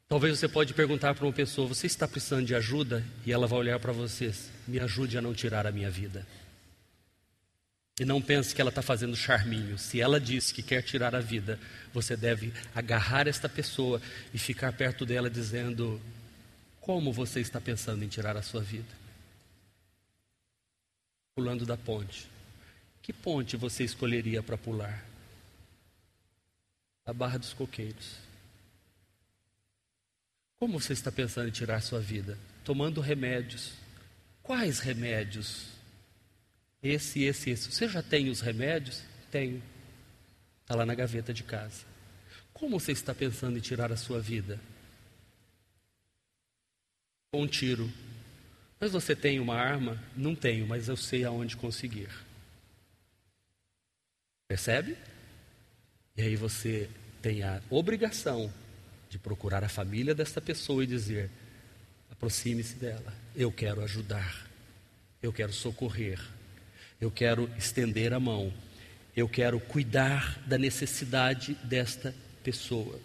Talvez 0.08 0.40
você 0.40 0.48
pode 0.48 0.74
perguntar 0.74 1.14
para 1.14 1.28
uma 1.28 1.32
pessoa: 1.32 1.68
você 1.68 1.86
está 1.86 2.08
precisando 2.08 2.44
de 2.44 2.56
ajuda? 2.56 3.06
E 3.24 3.32
ela 3.32 3.46
vai 3.46 3.60
olhar 3.60 3.80
para 3.80 3.92
vocês: 3.92 4.50
me 4.68 4.80
ajude 4.80 5.16
a 5.16 5.22
não 5.22 5.32
tirar 5.32 5.68
a 5.68 5.72
minha 5.72 5.92
vida. 5.92 6.26
E 8.00 8.04
não 8.04 8.20
pense 8.20 8.56
que 8.56 8.60
ela 8.60 8.70
está 8.70 8.82
fazendo 8.82 9.16
charminho. 9.16 9.78
Se 9.78 10.02
ela 10.02 10.20
diz 10.20 10.52
que 10.52 10.64
quer 10.64 10.82
tirar 10.82 11.14
a 11.14 11.20
vida, 11.20 11.60
você 11.94 12.18
deve 12.18 12.52
agarrar 12.74 13.28
esta 13.28 13.48
pessoa 13.48 14.02
e 14.34 14.40
ficar 14.40 14.74
perto 14.74 15.06
dela 15.06 15.30
dizendo: 15.30 16.02
Como 16.80 17.14
você 17.14 17.42
está 17.42 17.62
pensando 17.62 18.04
em 18.04 18.08
tirar 18.08 18.36
a 18.36 18.42
sua 18.42 18.62
vida? 18.62 18.90
Pulando 21.36 21.64
da 21.64 21.78
ponte. 21.78 22.28
Que 23.04 23.14
ponte 23.14 23.56
você 23.56 23.84
escolheria 23.84 24.42
para 24.42 24.58
pular? 24.58 25.11
A 27.06 27.14
Barra 27.14 27.38
dos 27.38 27.54
Coqueiros. 27.54 28.18
Como 30.60 30.80
você 30.80 30.94
está 30.94 31.12
pensando 31.12 31.48
em 31.48 31.52
tirar 31.52 31.82
sua 31.82 32.00
vida? 32.00 32.38
Tomando 32.64 33.02
remédios. 33.02 33.74
Quais 34.44 34.80
remédios? 34.80 35.68
Esse, 36.84 37.24
esse, 37.24 37.50
esse. 37.50 37.72
Você 37.72 37.88
já 37.88 38.04
tem 38.04 38.30
os 38.30 38.42
remédios? 38.42 39.04
Tenho. 39.32 39.62
Está 40.62 40.76
lá 40.76 40.86
na 40.86 40.94
gaveta 40.94 41.34
de 41.34 41.44
casa. 41.44 41.84
Como 42.54 42.80
você 42.80 42.92
está 42.92 43.14
pensando 43.14 43.58
em 43.58 43.62
tirar 43.62 43.92
a 43.92 43.98
sua 43.98 44.20
vida? 44.20 44.60
Com 47.32 47.44
um 47.44 47.48
tiro. 47.48 47.92
Mas 48.80 48.92
você 48.92 49.16
tem 49.16 49.40
uma 49.40 49.56
arma? 49.56 50.00
Não 50.16 50.36
tenho, 50.36 50.68
mas 50.68 50.88
eu 50.88 50.98
sei 50.98 51.24
aonde 51.24 51.58
conseguir. 51.58 52.10
Percebe? 54.48 54.96
E 56.22 56.24
aí 56.24 56.36
você 56.36 56.88
tem 57.20 57.42
a 57.42 57.60
obrigação 57.68 58.54
de 59.10 59.18
procurar 59.18 59.64
a 59.64 59.68
família 59.68 60.14
desta 60.14 60.40
pessoa 60.40 60.84
e 60.84 60.88
dizer: 60.88 61.32
aproxime-se 62.12 62.76
dela, 62.76 63.12
eu 63.36 63.52
quero 63.52 63.84
ajudar, 63.84 64.48
eu 65.20 65.34
quero 65.34 65.52
socorrer, 65.52 66.22
eu 67.02 67.10
quero 67.10 67.50
estender 67.58 68.14
a 68.14 68.20
mão, 68.20 68.54
eu 69.18 69.28
quero 69.28 69.60
cuidar 69.60 70.40
da 70.46 70.60
necessidade 70.60 71.56
desta 71.64 72.14
pessoa. 72.44 73.00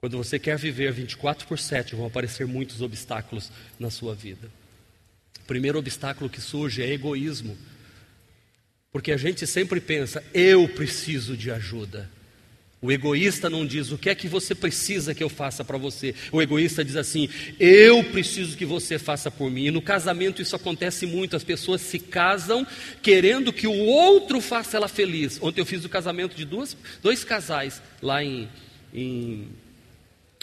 Quando 0.00 0.16
você 0.16 0.40
quer 0.40 0.58
viver 0.58 0.90
24 0.90 1.46
por 1.46 1.60
7, 1.60 1.94
vão 1.94 2.06
aparecer 2.06 2.48
muitos 2.48 2.82
obstáculos 2.82 3.52
na 3.78 3.90
sua 3.90 4.12
vida. 4.12 4.50
O 5.38 5.44
primeiro 5.44 5.78
obstáculo 5.78 6.28
que 6.28 6.40
surge 6.40 6.82
é 6.82 6.92
egoísmo. 6.92 7.56
Porque 8.92 9.12
a 9.12 9.16
gente 9.16 9.46
sempre 9.46 9.80
pensa, 9.80 10.22
eu 10.34 10.68
preciso 10.68 11.36
de 11.36 11.50
ajuda. 11.50 12.10
O 12.82 12.90
egoísta 12.90 13.50
não 13.50 13.66
diz 13.66 13.92
o 13.92 13.98
que 13.98 14.08
é 14.08 14.14
que 14.14 14.26
você 14.26 14.54
precisa 14.54 15.14
que 15.14 15.22
eu 15.22 15.28
faça 15.28 15.62
para 15.62 15.76
você. 15.76 16.14
O 16.32 16.40
egoísta 16.40 16.82
diz 16.82 16.96
assim: 16.96 17.28
eu 17.58 18.02
preciso 18.04 18.56
que 18.56 18.64
você 18.64 18.98
faça 18.98 19.30
por 19.30 19.50
mim. 19.50 19.66
E 19.66 19.70
no 19.70 19.82
casamento 19.82 20.40
isso 20.40 20.56
acontece 20.56 21.04
muito. 21.04 21.36
As 21.36 21.44
pessoas 21.44 21.82
se 21.82 21.98
casam 21.98 22.66
querendo 23.02 23.52
que 23.52 23.66
o 23.66 23.84
outro 23.84 24.40
faça 24.40 24.78
ela 24.78 24.88
feliz. 24.88 25.38
Ontem 25.42 25.60
eu 25.60 25.66
fiz 25.66 25.84
o 25.84 25.90
casamento 25.90 26.34
de 26.34 26.46
duas, 26.46 26.74
dois 27.02 27.22
casais 27.22 27.82
lá 28.00 28.24
em, 28.24 28.48
em 28.94 29.48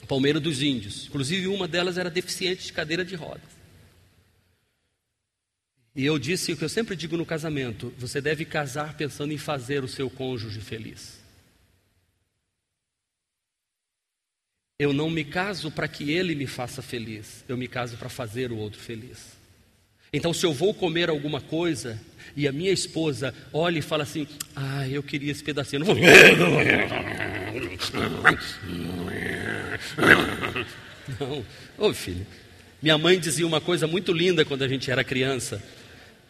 Palmeira 0.08 0.40
dos 0.40 0.62
Índios. 0.62 1.08
Inclusive 1.08 1.48
uma 1.48 1.68
delas 1.68 1.98
era 1.98 2.10
deficiente 2.10 2.68
de 2.68 2.74
cadeira 2.74 3.04
de 3.04 3.16
rodas. 3.16 3.57
E 5.98 6.06
eu 6.06 6.20
disse 6.20 6.54
o 6.54 6.58
que 6.58 6.64
eu 6.64 6.70
sempre 6.70 6.96
digo 6.96 7.18
no 7.18 7.26
casamento: 7.26 7.92
você 7.98 8.22
deve 8.22 8.46
casar 8.46 8.96
pensando 8.96 9.34
em 9.34 9.38
fazer 9.38 9.84
o 9.84 9.88
seu 9.88 10.08
cônjuge 10.12 10.62
feliz. 10.62 11.18
Eu 14.80 14.94
não 14.94 15.10
me 15.10 15.26
caso 15.26 15.72
para 15.72 15.88
que 15.88 16.12
ele 16.12 16.36
me 16.36 16.46
faça 16.46 16.84
feliz, 16.84 17.44
eu 17.50 17.58
me 17.58 17.68
caso 17.68 17.98
para 17.98 18.10
fazer 18.10 18.52
o 18.52 18.58
outro 18.58 18.80
feliz. 18.80 19.36
Então, 20.14 20.32
se 20.32 20.46
eu 20.46 20.54
vou 20.54 20.72
comer 20.72 21.10
alguma 21.10 21.42
coisa 21.42 22.00
e 22.36 22.48
a 22.48 22.52
minha 22.52 22.72
esposa 22.72 23.34
olha 23.52 23.80
e 23.80 23.82
fala 23.82 24.04
assim: 24.04 24.28
Ah, 24.56 24.88
eu 24.88 25.02
queria 25.02 25.32
esse 25.32 25.44
pedacinho, 25.44 25.80
não 25.80 25.88
vou. 25.88 25.96
Não, 31.20 31.46
ô 31.78 31.94
filho, 31.94 32.28
minha 32.82 32.98
mãe 32.98 33.18
dizia 33.18 33.48
uma 33.48 33.62
coisa 33.62 33.88
muito 33.88 34.12
linda 34.12 34.44
quando 34.44 34.64
a 34.64 34.68
gente 34.68 34.92
era 34.92 35.06
criança. 35.06 35.64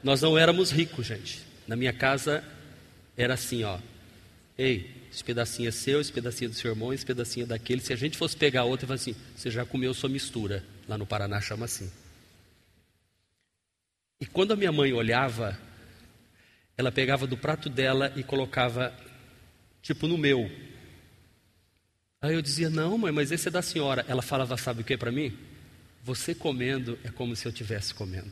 Nós 0.04 0.22
não 0.22 0.38
éramos 0.38 0.72
ricos, 0.72 1.06
gente. 1.08 1.42
Na 1.68 1.76
minha 1.76 1.94
casa 1.94 2.44
era 3.16 3.34
assim, 3.34 3.64
ó. 3.64 3.80
Ei, 4.58 4.96
esse 5.12 5.24
pedacinho 5.24 5.70
é 5.70 5.72
seu, 5.72 6.00
esse 6.00 6.12
pedacinho 6.12 6.50
é 6.50 6.52
do 6.52 6.56
seu 6.56 6.72
irmão, 6.72 6.94
esse 6.94 7.06
pedacinho 7.06 7.46
é 7.46 7.48
daquele. 7.48 7.82
Se 7.82 7.94
a 7.94 7.96
gente 7.96 8.18
fosse 8.18 8.36
pegar 8.36 8.64
outro 8.64 8.86
e 8.86 8.88
falar 8.88 8.96
assim, 8.96 9.16
você 9.36 9.50
já 9.50 9.66
comeu 9.66 9.94
sua 9.94 10.10
mistura. 10.10 10.64
Lá 10.88 10.98
no 10.98 11.06
Paraná 11.06 11.42
chama 11.42 11.66
assim. 11.66 11.92
E 14.20 14.26
quando 14.26 14.54
a 14.54 14.56
minha 14.56 14.72
mãe 14.72 14.94
olhava, 14.94 15.58
ela 16.78 16.92
pegava 16.92 17.28
do 17.28 17.38
prato 17.38 17.70
dela 17.70 18.12
e 18.16 18.24
colocava, 18.24 18.94
tipo, 19.82 20.08
no 20.08 20.18
meu. 20.18 20.50
Aí 22.22 22.34
eu 22.34 22.42
dizia, 22.42 22.70
não, 22.70 22.98
mãe, 22.98 23.12
mas 23.12 23.32
esse 23.32 23.48
é 23.48 23.52
da 23.52 23.62
senhora. 23.62 24.06
Ela 24.08 24.22
falava, 24.22 24.58
sabe 24.58 24.82
o 24.82 24.84
que 24.84 24.98
para 24.98 25.12
mim? 25.12 25.38
Você 26.04 26.34
comendo 26.34 26.98
é 27.04 27.10
como 27.10 27.36
se 27.36 27.46
eu 27.46 27.52
estivesse 27.52 27.94
comendo. 27.94 28.32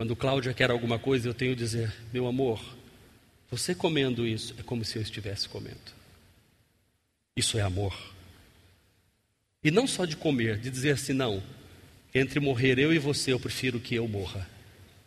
Quando 0.00 0.16
Cláudia 0.16 0.54
quer 0.54 0.70
alguma 0.70 0.98
coisa, 0.98 1.28
eu 1.28 1.34
tenho 1.34 1.52
que 1.52 1.58
dizer, 1.58 1.92
meu 2.10 2.26
amor, 2.26 2.58
você 3.50 3.74
comendo 3.74 4.26
isso 4.26 4.54
é 4.58 4.62
como 4.62 4.82
se 4.82 4.96
eu 4.96 5.02
estivesse 5.02 5.46
comendo. 5.46 5.76
Isso 7.36 7.58
é 7.58 7.60
amor. 7.60 7.94
E 9.62 9.70
não 9.70 9.86
só 9.86 10.06
de 10.06 10.16
comer, 10.16 10.56
de 10.56 10.70
dizer 10.70 10.92
assim, 10.92 11.12
não, 11.12 11.42
entre 12.14 12.40
morrer 12.40 12.78
eu 12.78 12.94
e 12.94 12.98
você, 12.98 13.34
eu 13.34 13.38
prefiro 13.38 13.78
que 13.78 13.94
eu 13.94 14.08
morra. 14.08 14.48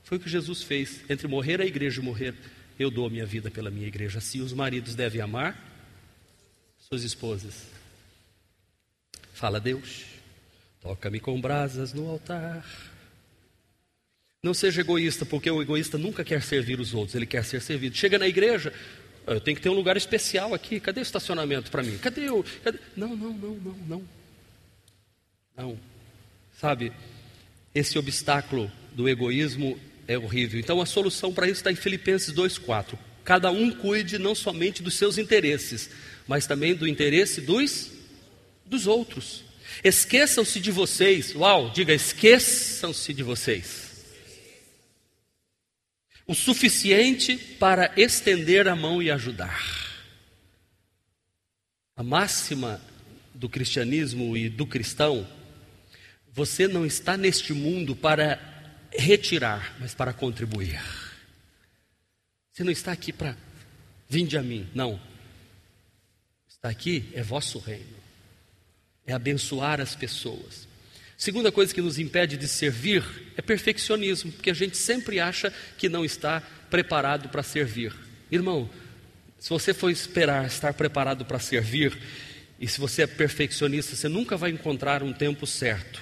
Foi 0.04 0.20
o 0.20 0.22
que 0.22 0.30
Jesus 0.30 0.62
fez. 0.62 1.04
Entre 1.10 1.28
morrer 1.28 1.60
a 1.60 1.66
igreja 1.66 2.00
e 2.00 2.06
morrer, 2.06 2.36
eu 2.78 2.91
dou 2.91 3.08
a 3.08 3.10
minha 3.10 3.26
vida 3.26 3.50
pela 3.50 3.72
minha 3.72 3.88
igreja. 3.88 4.20
Assim 4.20 4.41
os 4.41 4.54
maridos 4.54 4.94
devem 4.94 5.22
amar 5.22 5.58
suas 6.78 7.02
esposas. 7.02 7.64
Fala 9.34 9.60
Deus, 9.60 10.04
toca-me 10.82 11.20
com 11.20 11.41
brasas 11.41 11.94
no 11.94 12.08
altar. 12.08 12.93
Não 14.44 14.54
seja 14.54 14.82
egoísta, 14.82 15.26
porque 15.26 15.50
o 15.50 15.62
egoísta 15.62 15.98
nunca 15.98 16.22
quer 16.22 16.44
servir 16.44 16.78
os 16.78 16.94
outros, 16.94 17.16
ele 17.16 17.26
quer 17.26 17.46
ser 17.46 17.62
servido. 17.62 17.96
Chega 17.96 18.20
na 18.20 18.28
igreja, 18.28 18.74
eu 19.26 19.39
tenho 19.39 19.56
que 19.56 19.64
ter 19.64 19.70
um 19.70 19.74
lugar 19.74 19.96
especial 19.96 20.54
aqui. 20.54 20.82
Cadê 20.82 21.00
o 21.00 21.02
estacionamento 21.02 21.72
para 21.72 21.82
mim? 21.82 21.98
Cadê 21.98 22.30
o. 22.30 22.44
Cadê? 22.62 22.78
Não, 22.94 23.16
não, 23.16 23.32
não, 23.32 23.56
não, 23.56 23.78
não. 23.88 24.04
Não. 25.56 25.80
Sabe, 26.60 26.91
esse 27.74 27.98
obstáculo 27.98 28.70
do 28.91 29.08
egoísmo 29.08 29.80
é 30.10 30.18
horrível. 30.18 30.60
Então 30.60 30.82
a 30.82 30.86
solução 30.86 31.34
para 31.34 31.46
isso 31.46 31.62
está 31.62 31.72
em 31.72 31.76
Filipenses 31.76 32.34
2,4. 32.34 32.98
Cada 33.24 33.50
um 33.50 33.72
cuide 33.72 34.18
não 34.18 34.36
somente 34.36 34.84
dos 34.84 34.96
seus 34.96 35.18
interesses, 35.18 35.89
mas 36.28 36.46
também 36.46 36.76
do 36.76 36.86
interesse 36.86 37.39
dos, 37.39 37.91
dos 38.66 38.88
outros. 38.88 39.46
Esqueçam-se 39.86 40.60
de 40.60 40.70
vocês. 40.70 41.34
Uau, 41.34 41.70
diga, 41.70 41.94
esqueçam-se 41.94 43.14
de 43.14 43.24
vocês 43.24 43.83
o 46.26 46.34
suficiente 46.34 47.38
para 47.38 47.91
estender 47.97 48.67
a 48.67 48.76
mão 48.76 49.01
e 49.01 49.11
ajudar. 49.11 49.61
A 51.95 52.03
máxima 52.03 52.82
do 53.34 53.49
cristianismo 53.49 54.36
e 54.38 54.49
do 54.49 54.65
cristão, 54.65 55.28
você 56.32 56.67
não 56.67 56.86
está 56.86 57.17
neste 57.17 57.53
mundo 57.53 57.95
para 57.95 58.39
retirar, 58.91 59.76
mas 59.80 59.93
para 59.93 60.13
contribuir. 60.13 60.82
Você 62.51 62.63
não 62.63 62.71
está 62.71 62.91
aqui 62.91 63.11
para 63.11 63.36
vinde 64.07 64.38
a 64.38 64.43
mim, 64.43 64.69
não. 64.76 64.99
Está 66.47 66.69
aqui 66.69 67.09
é 67.13 67.24
vosso 67.24 67.57
reino. 67.57 67.97
É 69.05 69.13
abençoar 69.13 69.82
as 69.82 69.95
pessoas. 69.95 70.67
Segunda 71.18 71.51
coisa 71.51 71.74
que 71.74 71.82
nos 71.82 71.99
impede 71.99 72.38
de 72.38 72.47
servir 72.47 73.03
é 73.38 73.41
perfeccionismo, 73.41 74.32
porque 74.32 74.49
a 74.49 74.55
gente 74.55 74.78
sempre 74.78 75.20
acha 75.20 75.53
que 75.78 75.88
não 75.88 76.03
está 76.03 76.41
preparado 76.70 77.30
para 77.30 77.43
servir. 77.43 77.93
Irmão, 78.32 78.70
se 79.39 79.49
você 79.49 79.74
for 79.74 79.89
esperar 79.89 80.45
estar 80.47 80.74
preparado 80.74 81.26
para 81.26 81.39
servir, 81.39 81.97
e 82.59 82.68
se 82.68 82.80
você 82.80 83.03
é 83.03 83.07
perfeccionista, 83.07 83.95
você 83.95 84.07
nunca 84.07 84.38
vai 84.38 84.49
encontrar 84.49 85.03
um 85.03 85.11
tempo 85.11 85.45
certo. 85.45 86.01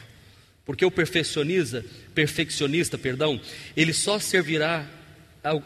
Porque 0.64 0.86
o 0.86 0.92
perfeccionista, 0.92 1.84
perfeccionista, 2.14 2.98
perdão, 2.98 3.42
ele 3.76 3.94
só 3.94 4.20
servirá 4.20 4.88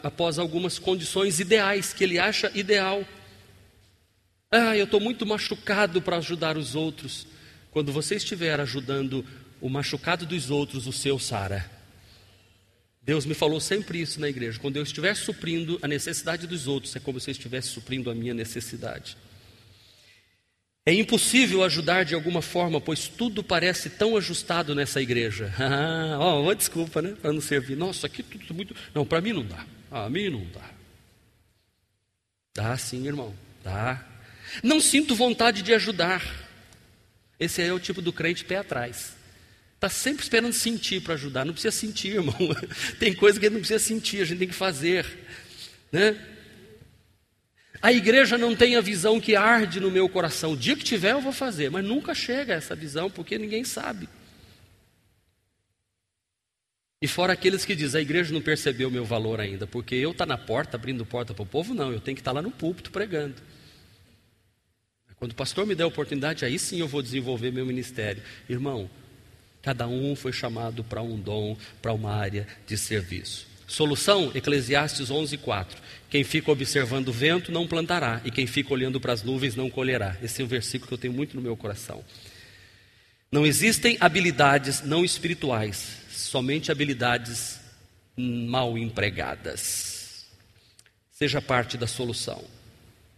após 0.02 0.38
algumas 0.38 0.78
condições 0.78 1.38
ideais 1.38 1.92
que 1.92 2.02
ele 2.02 2.18
acha 2.18 2.50
ideal. 2.54 3.04
Ah, 4.50 4.76
eu 4.76 4.84
estou 4.84 4.98
muito 4.98 5.26
machucado 5.26 6.00
para 6.00 6.16
ajudar 6.16 6.56
os 6.56 6.74
outros. 6.74 7.26
Quando 7.76 7.92
você 7.92 8.14
estiver 8.14 8.58
ajudando 8.58 9.22
o 9.60 9.68
machucado 9.68 10.24
dos 10.24 10.50
outros, 10.50 10.86
o 10.86 10.92
seu 10.94 11.18
sara. 11.18 11.70
Deus 13.02 13.26
me 13.26 13.34
falou 13.34 13.60
sempre 13.60 14.00
isso 14.00 14.18
na 14.18 14.30
igreja. 14.30 14.58
Quando 14.58 14.78
eu 14.78 14.82
estiver 14.82 15.14
suprindo 15.14 15.78
a 15.82 15.86
necessidade 15.86 16.46
dos 16.46 16.66
outros, 16.66 16.96
é 16.96 17.00
como 17.00 17.20
se 17.20 17.28
eu 17.28 17.32
estivesse 17.32 17.68
suprindo 17.68 18.10
a 18.10 18.14
minha 18.14 18.32
necessidade. 18.32 19.18
É 20.86 20.94
impossível 20.94 21.62
ajudar 21.64 22.06
de 22.06 22.14
alguma 22.14 22.40
forma, 22.40 22.80
pois 22.80 23.08
tudo 23.08 23.44
parece 23.44 23.90
tão 23.90 24.16
ajustado 24.16 24.74
nessa 24.74 25.02
igreja. 25.02 25.52
Ah, 25.60 26.34
uma 26.36 26.54
desculpa, 26.54 27.02
né? 27.02 27.14
Para 27.20 27.30
não 27.30 27.42
servir. 27.42 27.76
Nossa, 27.76 28.06
aqui 28.06 28.22
tudo 28.22 28.54
muito. 28.54 28.74
Não, 28.94 29.04
para 29.04 29.20
mim 29.20 29.34
não 29.34 29.44
dá. 29.44 29.66
A 29.90 30.08
mim 30.08 30.30
não 30.30 30.46
dá. 30.46 30.70
Dá 32.54 32.78
sim, 32.78 33.06
irmão. 33.06 33.34
Dá. 33.62 34.02
Não 34.62 34.80
sinto 34.80 35.14
vontade 35.14 35.60
de 35.60 35.74
ajudar. 35.74 36.45
Esse 37.38 37.62
é 37.62 37.72
o 37.72 37.80
tipo 37.80 38.00
do 38.00 38.12
crente 38.12 38.44
pé 38.44 38.56
atrás. 38.56 39.14
Está 39.74 39.88
sempre 39.88 40.22
esperando 40.22 40.52
sentir 40.52 41.02
para 41.02 41.14
ajudar. 41.14 41.44
Não 41.44 41.52
precisa 41.52 41.76
sentir, 41.76 42.14
irmão. 42.16 42.34
Tem 42.98 43.14
coisa 43.14 43.38
que 43.38 43.50
não 43.50 43.58
precisa 43.58 43.78
sentir, 43.78 44.22
a 44.22 44.24
gente 44.24 44.38
tem 44.38 44.48
que 44.48 44.54
fazer. 44.54 45.06
Né? 45.92 46.16
A 47.82 47.92
igreja 47.92 48.38
não 48.38 48.56
tem 48.56 48.76
a 48.76 48.80
visão 48.80 49.20
que 49.20 49.36
arde 49.36 49.80
no 49.80 49.90
meu 49.90 50.08
coração. 50.08 50.52
O 50.52 50.56
dia 50.56 50.76
que 50.76 50.84
tiver, 50.84 51.12
eu 51.12 51.20
vou 51.20 51.32
fazer, 51.32 51.70
mas 51.70 51.84
nunca 51.84 52.14
chega 52.14 52.54
essa 52.54 52.74
visão, 52.74 53.10
porque 53.10 53.38
ninguém 53.38 53.64
sabe. 53.64 54.08
E 57.00 57.06
fora 57.06 57.34
aqueles 57.34 57.64
que 57.64 57.74
dizem, 57.74 57.98
a 57.98 58.02
igreja 58.02 58.32
não 58.32 58.40
percebeu 58.40 58.88
o 58.88 58.90
meu 58.90 59.04
valor 59.04 59.38
ainda, 59.38 59.66
porque 59.66 59.94
eu 59.94 60.12
estar 60.12 60.26
tá 60.26 60.36
na 60.36 60.38
porta, 60.38 60.76
abrindo 60.78 61.04
porta 61.04 61.34
para 61.34 61.42
o 61.42 61.46
povo, 61.46 61.74
não, 61.74 61.92
eu 61.92 62.00
tenho 62.00 62.14
que 62.14 62.22
estar 62.22 62.30
tá 62.30 62.36
lá 62.36 62.42
no 62.42 62.50
púlpito 62.50 62.90
pregando. 62.90 63.34
Quando 65.18 65.32
o 65.32 65.34
pastor 65.34 65.66
me 65.66 65.74
der 65.74 65.84
a 65.84 65.88
oportunidade, 65.88 66.44
aí 66.44 66.58
sim 66.58 66.80
eu 66.80 66.88
vou 66.88 67.02
desenvolver 67.02 67.50
meu 67.50 67.64
ministério. 67.64 68.22
Irmão, 68.48 68.90
cada 69.62 69.86
um 69.86 70.14
foi 70.14 70.32
chamado 70.32 70.84
para 70.84 71.02
um 71.02 71.18
dom, 71.18 71.56
para 71.80 71.92
uma 71.92 72.12
área 72.12 72.46
de 72.66 72.76
serviço. 72.76 73.46
Solução, 73.66 74.30
Eclesiastes 74.34 75.10
11, 75.10 75.38
4. 75.38 75.82
Quem 76.08 76.22
fica 76.22 76.52
observando 76.52 77.08
o 77.08 77.12
vento 77.12 77.50
não 77.50 77.66
plantará, 77.66 78.20
e 78.24 78.30
quem 78.30 78.46
fica 78.46 78.72
olhando 78.72 79.00
para 79.00 79.12
as 79.12 79.22
nuvens 79.22 79.56
não 79.56 79.68
colherá. 79.68 80.16
Esse 80.22 80.42
é 80.42 80.44
um 80.44 80.48
versículo 80.48 80.88
que 80.88 80.94
eu 80.94 80.98
tenho 80.98 81.12
muito 81.12 81.34
no 81.34 81.42
meu 81.42 81.56
coração. 81.56 82.04
Não 83.32 83.44
existem 83.44 83.96
habilidades 83.98 84.82
não 84.82 85.04
espirituais, 85.04 85.96
somente 86.10 86.70
habilidades 86.70 87.58
mal 88.16 88.78
empregadas. 88.78 90.26
Seja 91.10 91.42
parte 91.42 91.76
da 91.76 91.86
solução. 91.86 92.44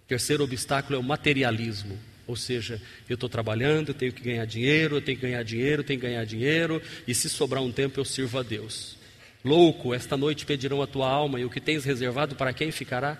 Terceiro 0.08 0.42
obstáculo 0.42 0.96
é 0.96 0.98
o 0.98 1.02
materialismo. 1.02 1.98
Ou 2.26 2.34
seja, 2.34 2.80
eu 3.08 3.14
estou 3.14 3.28
trabalhando, 3.28 3.90
eu 3.90 3.94
tenho 3.94 4.12
que 4.12 4.22
ganhar 4.22 4.46
dinheiro, 4.46 4.96
eu 4.96 5.02
tenho 5.02 5.18
que 5.18 5.26
ganhar 5.26 5.42
dinheiro, 5.42 5.82
eu 5.82 5.84
tenho 5.84 6.00
que 6.00 6.06
ganhar 6.06 6.24
dinheiro, 6.24 6.82
e 7.06 7.14
se 7.14 7.28
sobrar 7.28 7.62
um 7.62 7.70
tempo 7.70 8.00
eu 8.00 8.04
sirvo 8.04 8.38
a 8.38 8.42
Deus. 8.42 8.96
Louco, 9.44 9.94
esta 9.94 10.16
noite 10.16 10.44
pedirão 10.44 10.82
a 10.82 10.86
tua 10.86 11.08
alma, 11.08 11.38
e 11.38 11.44
o 11.44 11.50
que 11.50 11.60
tens 11.60 11.84
reservado 11.84 12.34
para 12.34 12.52
quem 12.52 12.70
ficará? 12.70 13.18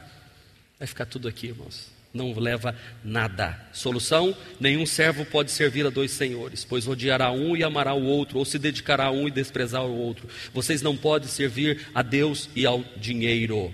Vai 0.79 0.87
ficar 0.87 1.07
tudo 1.07 1.29
aqui, 1.29 1.49
irmãos. 1.49 1.91
Não 2.13 2.33
leva 2.39 2.75
nada. 3.05 3.59
Solução: 3.73 4.35
nenhum 4.59 4.87
servo 4.87 5.27
pode 5.27 5.51
servir 5.51 5.87
a 5.87 5.91
dois 5.91 6.11
senhores, 6.11 6.65
pois 6.65 6.89
odiará 6.89 7.31
um 7.31 7.57
e 7.57 7.63
amará 7.63 7.95
o 7.95 8.05
outro, 8.05 8.39
ou 8.39 8.45
se 8.45 8.59
dedicará 8.59 9.07
a 9.07 9.11
um 9.11 9.29
e 9.29 9.31
desprezar 9.31 9.85
o 9.85 9.95
outro. 9.95 10.27
Vocês 10.55 10.81
não 10.81 10.97
podem 10.97 11.29
servir 11.29 11.87
a 11.95 12.03
Deus 12.03 12.49
e 12.57 12.65
ao 12.65 12.83
dinheiro. 12.97 13.73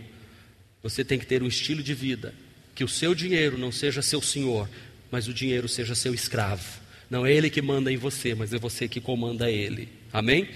Você 0.83 1.05
tem 1.05 1.19
que 1.19 1.27
ter 1.27 1.43
um 1.43 1.47
estilo 1.47 1.83
de 1.83 1.95
vida 1.95 2.43
que 2.75 2.85
o 2.85 2.89
seu 2.89 3.14
dinheiro 3.14 3.57
não 3.57 3.70
seja 3.70 4.03
seu 4.03 4.20
senhor, 4.20 4.68
mas 5.11 5.29
o 5.29 5.35
dinheiro 5.35 5.68
seja 5.68 5.95
seu 5.95 6.12
escravo. 6.14 6.81
Não 7.09 7.25
é 7.25 7.33
ele 7.33 7.51
que 7.51 7.62
manda 7.62 7.93
em 7.93 7.97
você, 7.97 8.35
mas 8.35 8.53
é 8.53 8.59
você 8.59 8.89
que 8.89 9.01
comanda 9.01 9.51
ele. 9.51 9.89
Amém? 10.12 10.49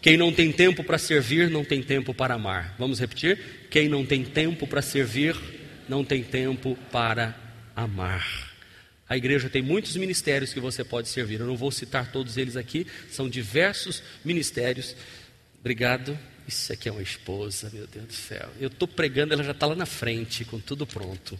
Quem 0.00 0.16
não 0.16 0.32
tem 0.32 0.50
tempo 0.50 0.82
para 0.82 0.98
servir, 0.98 1.50
não 1.50 1.64
tem 1.64 1.82
tempo 1.82 2.14
para 2.14 2.34
amar. 2.34 2.74
Vamos 2.78 2.98
repetir? 2.98 3.38
Quem 3.70 3.88
não 3.88 4.04
tem 4.04 4.24
tempo 4.24 4.66
para 4.66 4.82
servir, 4.82 5.36
não 5.88 6.04
tem 6.04 6.22
tempo 6.22 6.76
para 6.90 7.38
amar. 7.76 8.50
A 9.08 9.16
igreja 9.16 9.50
tem 9.50 9.60
muitos 9.60 9.96
ministérios 9.96 10.52
que 10.54 10.60
você 10.60 10.84
pode 10.84 11.08
servir. 11.08 11.40
Eu 11.40 11.46
não 11.46 11.56
vou 11.56 11.70
citar 11.70 12.12
todos 12.12 12.36
eles 12.36 12.56
aqui, 12.56 12.86
são 13.10 13.28
diversos 13.28 14.02
ministérios. 14.24 14.94
Obrigado. 15.58 16.18
Isso 16.46 16.72
aqui 16.72 16.88
é 16.88 16.92
uma 16.92 17.02
esposa, 17.02 17.70
meu 17.72 17.86
Deus 17.86 18.06
do 18.06 18.12
céu. 18.12 18.48
Eu 18.60 18.68
estou 18.68 18.88
pregando, 18.88 19.34
ela 19.34 19.44
já 19.44 19.52
está 19.52 19.66
lá 19.66 19.74
na 19.74 19.86
frente, 19.86 20.44
com 20.44 20.58
tudo 20.58 20.86
pronto. 20.86 21.38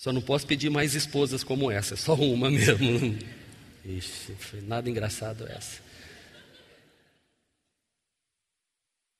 Só 0.00 0.14
não 0.14 0.22
posso 0.22 0.46
pedir 0.46 0.70
mais 0.70 0.94
esposas 0.94 1.44
como 1.44 1.70
essa, 1.70 1.94
só 1.94 2.14
uma 2.14 2.50
mesmo. 2.50 3.18
Ixi, 3.84 4.34
foi 4.38 4.62
nada 4.62 4.88
engraçado 4.88 5.46
essa. 5.46 5.82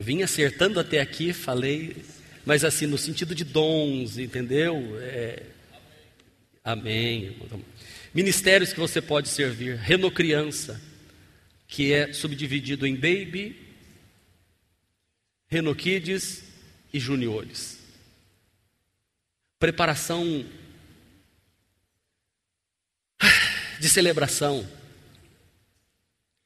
Vim 0.00 0.22
acertando 0.22 0.80
até 0.80 0.98
aqui, 0.98 1.34
falei, 1.34 2.02
mas 2.46 2.64
assim, 2.64 2.86
no 2.86 2.96
sentido 2.96 3.34
de 3.34 3.44
dons, 3.44 4.16
entendeu? 4.16 4.98
É, 5.02 5.42
amém. 6.64 7.36
Ministérios 8.14 8.72
que 8.72 8.80
você 8.80 9.02
pode 9.02 9.28
servir. 9.28 9.76
Renocriança, 9.76 10.80
que 11.68 11.92
é 11.92 12.14
subdividido 12.14 12.86
em 12.86 12.94
baby, 12.94 13.54
renokids 15.46 16.42
e 16.90 16.98
juniores. 16.98 17.78
Preparação 19.58 20.46
de 23.80 23.88
celebração 23.88 24.64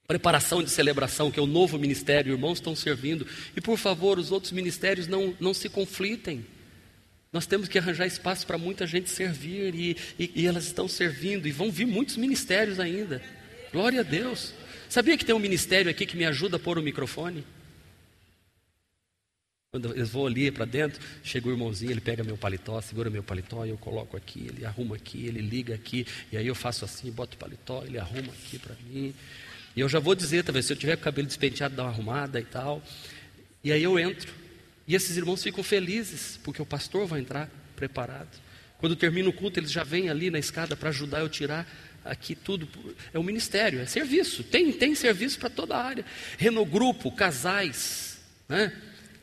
preparação 0.06 0.62
de 0.62 0.70
celebração, 0.70 1.30
que 1.30 1.40
é 1.40 1.42
o 1.42 1.46
novo 1.46 1.78
ministério, 1.78 2.32
irmãos 2.32 2.58
estão 2.58 2.76
servindo. 2.76 3.26
E 3.56 3.60
por 3.60 3.78
favor, 3.78 4.18
os 4.18 4.30
outros 4.30 4.52
ministérios 4.52 5.06
não, 5.06 5.34
não 5.40 5.54
se 5.54 5.68
conflitem. 5.68 6.44
Nós 7.32 7.46
temos 7.46 7.68
que 7.68 7.78
arranjar 7.78 8.06
espaço 8.06 8.46
para 8.46 8.58
muita 8.58 8.86
gente 8.86 9.10
servir, 9.10 9.74
e, 9.74 9.96
e, 10.18 10.30
e 10.36 10.46
elas 10.46 10.66
estão 10.66 10.86
servindo, 10.86 11.48
e 11.48 11.52
vão 11.52 11.70
vir 11.70 11.86
muitos 11.86 12.16
ministérios 12.16 12.78
ainda. 12.78 13.22
Glória 13.72 14.00
a 14.00 14.02
Deus. 14.04 14.52
Sabia 14.88 15.16
que 15.16 15.24
tem 15.24 15.34
um 15.34 15.40
ministério 15.40 15.90
aqui 15.90 16.06
que 16.06 16.16
me 16.16 16.26
ajuda 16.26 16.56
a 16.56 16.60
pôr 16.60 16.78
o 16.78 16.82
microfone? 16.82 17.44
Quando 19.74 19.92
eu 19.92 20.06
vou 20.06 20.28
ali 20.28 20.52
para 20.52 20.64
dentro, 20.64 21.00
chega 21.24 21.48
o 21.48 21.50
irmãozinho, 21.50 21.90
ele 21.90 22.00
pega 22.00 22.22
meu 22.22 22.36
paletó, 22.36 22.80
segura 22.80 23.10
meu 23.10 23.24
paletó, 23.24 23.66
e 23.66 23.70
eu 23.70 23.76
coloco 23.76 24.16
aqui, 24.16 24.46
ele 24.48 24.64
arruma 24.64 24.94
aqui, 24.94 25.26
ele 25.26 25.40
liga 25.40 25.74
aqui, 25.74 26.06
e 26.30 26.36
aí 26.36 26.46
eu 26.46 26.54
faço 26.54 26.84
assim, 26.84 27.10
boto 27.10 27.34
o 27.34 27.38
paletó, 27.40 27.82
ele 27.84 27.98
arruma 27.98 28.32
aqui 28.32 28.56
para 28.56 28.76
mim. 28.86 29.12
E 29.74 29.80
eu 29.80 29.88
já 29.88 29.98
vou 29.98 30.14
dizer, 30.14 30.44
talvez, 30.44 30.66
se 30.66 30.72
eu 30.72 30.76
tiver 30.76 30.94
com 30.94 31.00
o 31.00 31.04
cabelo 31.04 31.26
despenteado, 31.26 31.74
dá 31.74 31.82
uma 31.82 31.90
arrumada 31.90 32.38
e 32.38 32.44
tal. 32.44 32.80
E 33.64 33.72
aí 33.72 33.82
eu 33.82 33.98
entro. 33.98 34.32
E 34.86 34.94
esses 34.94 35.16
irmãos 35.16 35.42
ficam 35.42 35.64
felizes, 35.64 36.38
porque 36.44 36.62
o 36.62 36.66
pastor 36.66 37.04
vai 37.08 37.18
entrar 37.18 37.50
preparado. 37.74 38.30
Quando 38.78 38.94
termina 38.94 39.28
o 39.28 39.32
culto, 39.32 39.58
eles 39.58 39.72
já 39.72 39.82
vêm 39.82 40.08
ali 40.08 40.30
na 40.30 40.38
escada 40.38 40.76
para 40.76 40.90
ajudar 40.90 41.18
eu 41.18 41.28
tirar 41.28 41.68
aqui 42.04 42.36
tudo. 42.36 42.68
É 43.12 43.18
um 43.18 43.24
ministério, 43.24 43.80
é 43.80 43.86
serviço. 43.86 44.44
Tem, 44.44 44.70
tem 44.70 44.94
serviço 44.94 45.36
para 45.36 45.50
toda 45.50 45.74
a 45.74 45.84
área. 45.84 46.04
Renogrupo, 46.38 47.10
casais, 47.10 48.20
né? 48.48 48.72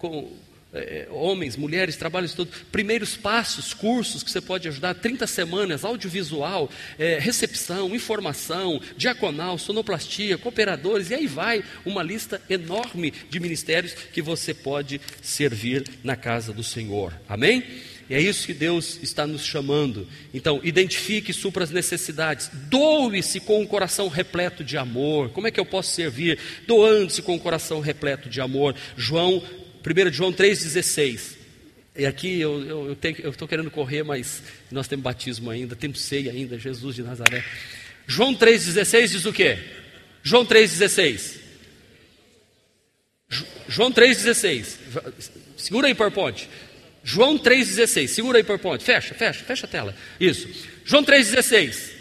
Com, 0.01 0.27
é, 0.73 1.07
homens, 1.11 1.55
mulheres, 1.55 1.95
trabalhos 1.95 2.33
todos, 2.33 2.53
primeiros 2.71 3.15
passos, 3.15 3.73
cursos 3.73 4.23
que 4.23 4.31
você 4.31 4.41
pode 4.41 4.67
ajudar, 4.67 4.95
30 4.95 5.27
semanas, 5.27 5.83
audiovisual, 5.83 6.69
é, 6.97 7.19
recepção, 7.19 7.93
informação, 7.93 8.81
diaconal, 8.95 9.57
sonoplastia, 9.57 10.37
cooperadores, 10.37 11.09
e 11.09 11.15
aí 11.15 11.27
vai 11.27 11.63
uma 11.85 12.01
lista 12.01 12.41
enorme 12.49 13.13
de 13.29 13.39
ministérios 13.39 13.93
que 13.93 14.21
você 14.21 14.53
pode 14.53 15.01
servir 15.21 15.83
na 16.03 16.15
casa 16.15 16.53
do 16.53 16.63
Senhor. 16.63 17.13
Amém? 17.27 17.63
E 18.09 18.13
é 18.13 18.19
isso 18.19 18.45
que 18.45 18.53
Deus 18.53 18.99
está 19.01 19.25
nos 19.25 19.45
chamando. 19.45 20.05
Então, 20.33 20.59
identifique 20.63 21.31
e 21.31 21.33
supra 21.33 21.63
as 21.63 21.69
necessidades. 21.69 22.51
Doe-se 22.53 23.39
com 23.39 23.61
um 23.61 23.65
coração 23.65 24.09
repleto 24.09 24.65
de 24.65 24.77
amor. 24.77 25.29
Como 25.29 25.47
é 25.47 25.51
que 25.51 25.57
eu 25.57 25.65
posso 25.65 25.91
servir? 25.93 26.37
Doando-se 26.67 27.21
com 27.21 27.35
um 27.35 27.39
coração 27.39 27.79
repleto 27.79 28.27
de 28.27 28.41
amor. 28.41 28.75
João 28.97 29.41
1 29.85 30.11
João 30.11 30.31
3,16. 30.31 31.37
E 31.95 32.05
aqui 32.05 32.39
eu 32.39 32.97
estou 33.29 33.47
querendo 33.47 33.69
correr, 33.69 34.03
mas 34.03 34.41
nós 34.71 34.87
temos 34.87 35.03
batismo 35.03 35.49
ainda, 35.49 35.75
temos 35.75 35.99
ceia 36.01 36.31
ainda, 36.31 36.57
Jesus 36.57 36.95
de 36.95 37.03
Nazaré. 37.03 37.43
João 38.07 38.33
3,16 38.33 39.07
diz 39.07 39.25
o 39.25 39.33
quê? 39.33 39.57
João 40.23 40.45
3,16. 40.45 41.39
João 43.67 43.91
3,16. 43.91 44.77
Segura 45.57 45.87
aí, 45.87 45.95
PowerPoint. 45.95 46.47
João 47.03 47.37
3,16. 47.37 48.07
Segura 48.07 48.37
aí, 48.37 48.43
PowerPoint. 48.43 48.83
Fecha, 48.83 49.13
fecha, 49.13 49.43
fecha 49.43 49.65
a 49.65 49.69
tela. 49.69 49.95
Isso. 50.19 50.47
João 50.85 51.03
3,16. 51.03 52.00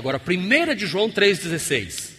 Agora, 0.00 0.18
1 0.18 0.74
de 0.74 0.86
João 0.86 1.10
3,16. 1.10 2.09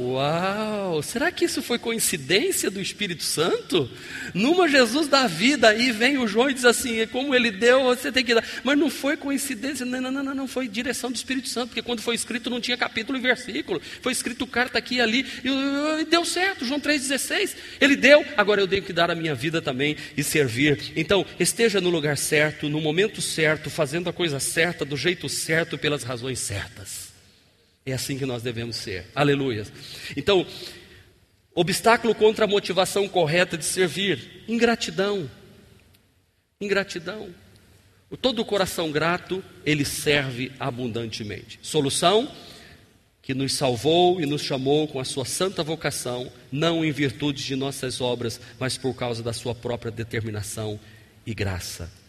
Uau! 0.00 1.02
Será 1.02 1.30
que 1.30 1.44
isso 1.44 1.60
foi 1.60 1.78
coincidência 1.78 2.70
do 2.70 2.80
Espírito 2.80 3.22
Santo? 3.22 3.88
Numa 4.32 4.66
Jesus 4.66 5.08
dá 5.08 5.26
vida, 5.26 5.68
aí 5.68 5.92
vem 5.92 6.16
o 6.16 6.26
João 6.26 6.48
e 6.48 6.54
diz 6.54 6.64
assim: 6.64 7.06
como 7.08 7.34
ele 7.34 7.50
deu, 7.50 7.84
você 7.84 8.10
tem 8.10 8.24
que 8.24 8.34
dar. 8.34 8.44
Mas 8.64 8.78
não 8.78 8.88
foi 8.88 9.16
coincidência, 9.16 9.84
não, 9.84 10.00
não, 10.00 10.10
não, 10.10 10.34
não, 10.34 10.48
foi 10.48 10.66
direção 10.66 11.10
do 11.10 11.16
Espírito 11.16 11.48
Santo, 11.48 11.68
porque 11.68 11.82
quando 11.82 12.00
foi 12.00 12.14
escrito 12.14 12.48
não 12.48 12.60
tinha 12.60 12.78
capítulo 12.78 13.18
e 13.18 13.20
versículo, 13.20 13.80
foi 14.00 14.12
escrito 14.12 14.46
carta 14.46 14.78
aqui 14.78 14.96
e 14.96 15.00
ali, 15.02 15.26
e 15.44 16.04
deu 16.06 16.24
certo, 16.24 16.64
João 16.64 16.80
3,16. 16.80 17.54
Ele 17.78 17.94
deu, 17.94 18.24
agora 18.38 18.62
eu 18.62 18.68
tenho 18.68 18.82
que 18.82 18.92
dar 18.92 19.10
a 19.10 19.14
minha 19.14 19.34
vida 19.34 19.60
também 19.60 19.96
e 20.16 20.22
servir. 20.22 20.92
Então, 20.96 21.26
esteja 21.38 21.80
no 21.80 21.90
lugar 21.90 22.16
certo, 22.16 22.70
no 22.70 22.80
momento 22.80 23.20
certo, 23.20 23.68
fazendo 23.68 24.08
a 24.08 24.12
coisa 24.12 24.40
certa, 24.40 24.84
do 24.84 24.96
jeito 24.96 25.28
certo, 25.28 25.76
pelas 25.76 26.02
razões 26.02 26.38
certas. 26.38 26.99
É 27.84 27.92
assim 27.92 28.18
que 28.18 28.26
nós 28.26 28.42
devemos 28.42 28.76
ser. 28.76 29.06
Aleluia. 29.14 29.66
Então, 30.16 30.46
obstáculo 31.54 32.14
contra 32.14 32.44
a 32.44 32.48
motivação 32.48 33.08
correta 33.08 33.56
de 33.56 33.64
servir: 33.64 34.44
ingratidão. 34.46 35.30
Ingratidão. 36.60 37.34
Todo 38.20 38.42
o 38.42 38.44
coração 38.44 38.90
grato, 38.90 39.42
ele 39.64 39.84
serve 39.84 40.52
abundantemente. 40.58 41.58
Solução: 41.62 42.30
que 43.22 43.34
nos 43.34 43.54
salvou 43.54 44.20
e 44.20 44.26
nos 44.26 44.42
chamou 44.42 44.88
com 44.88 44.98
a 44.98 45.04
sua 45.04 45.24
santa 45.24 45.62
vocação, 45.62 46.30
não 46.50 46.84
em 46.84 46.90
virtude 46.90 47.44
de 47.44 47.54
nossas 47.54 48.00
obras, 48.00 48.40
mas 48.58 48.76
por 48.76 48.94
causa 48.94 49.22
da 49.22 49.32
sua 49.32 49.54
própria 49.54 49.90
determinação 49.90 50.78
e 51.24 51.32
graça. 51.32 51.99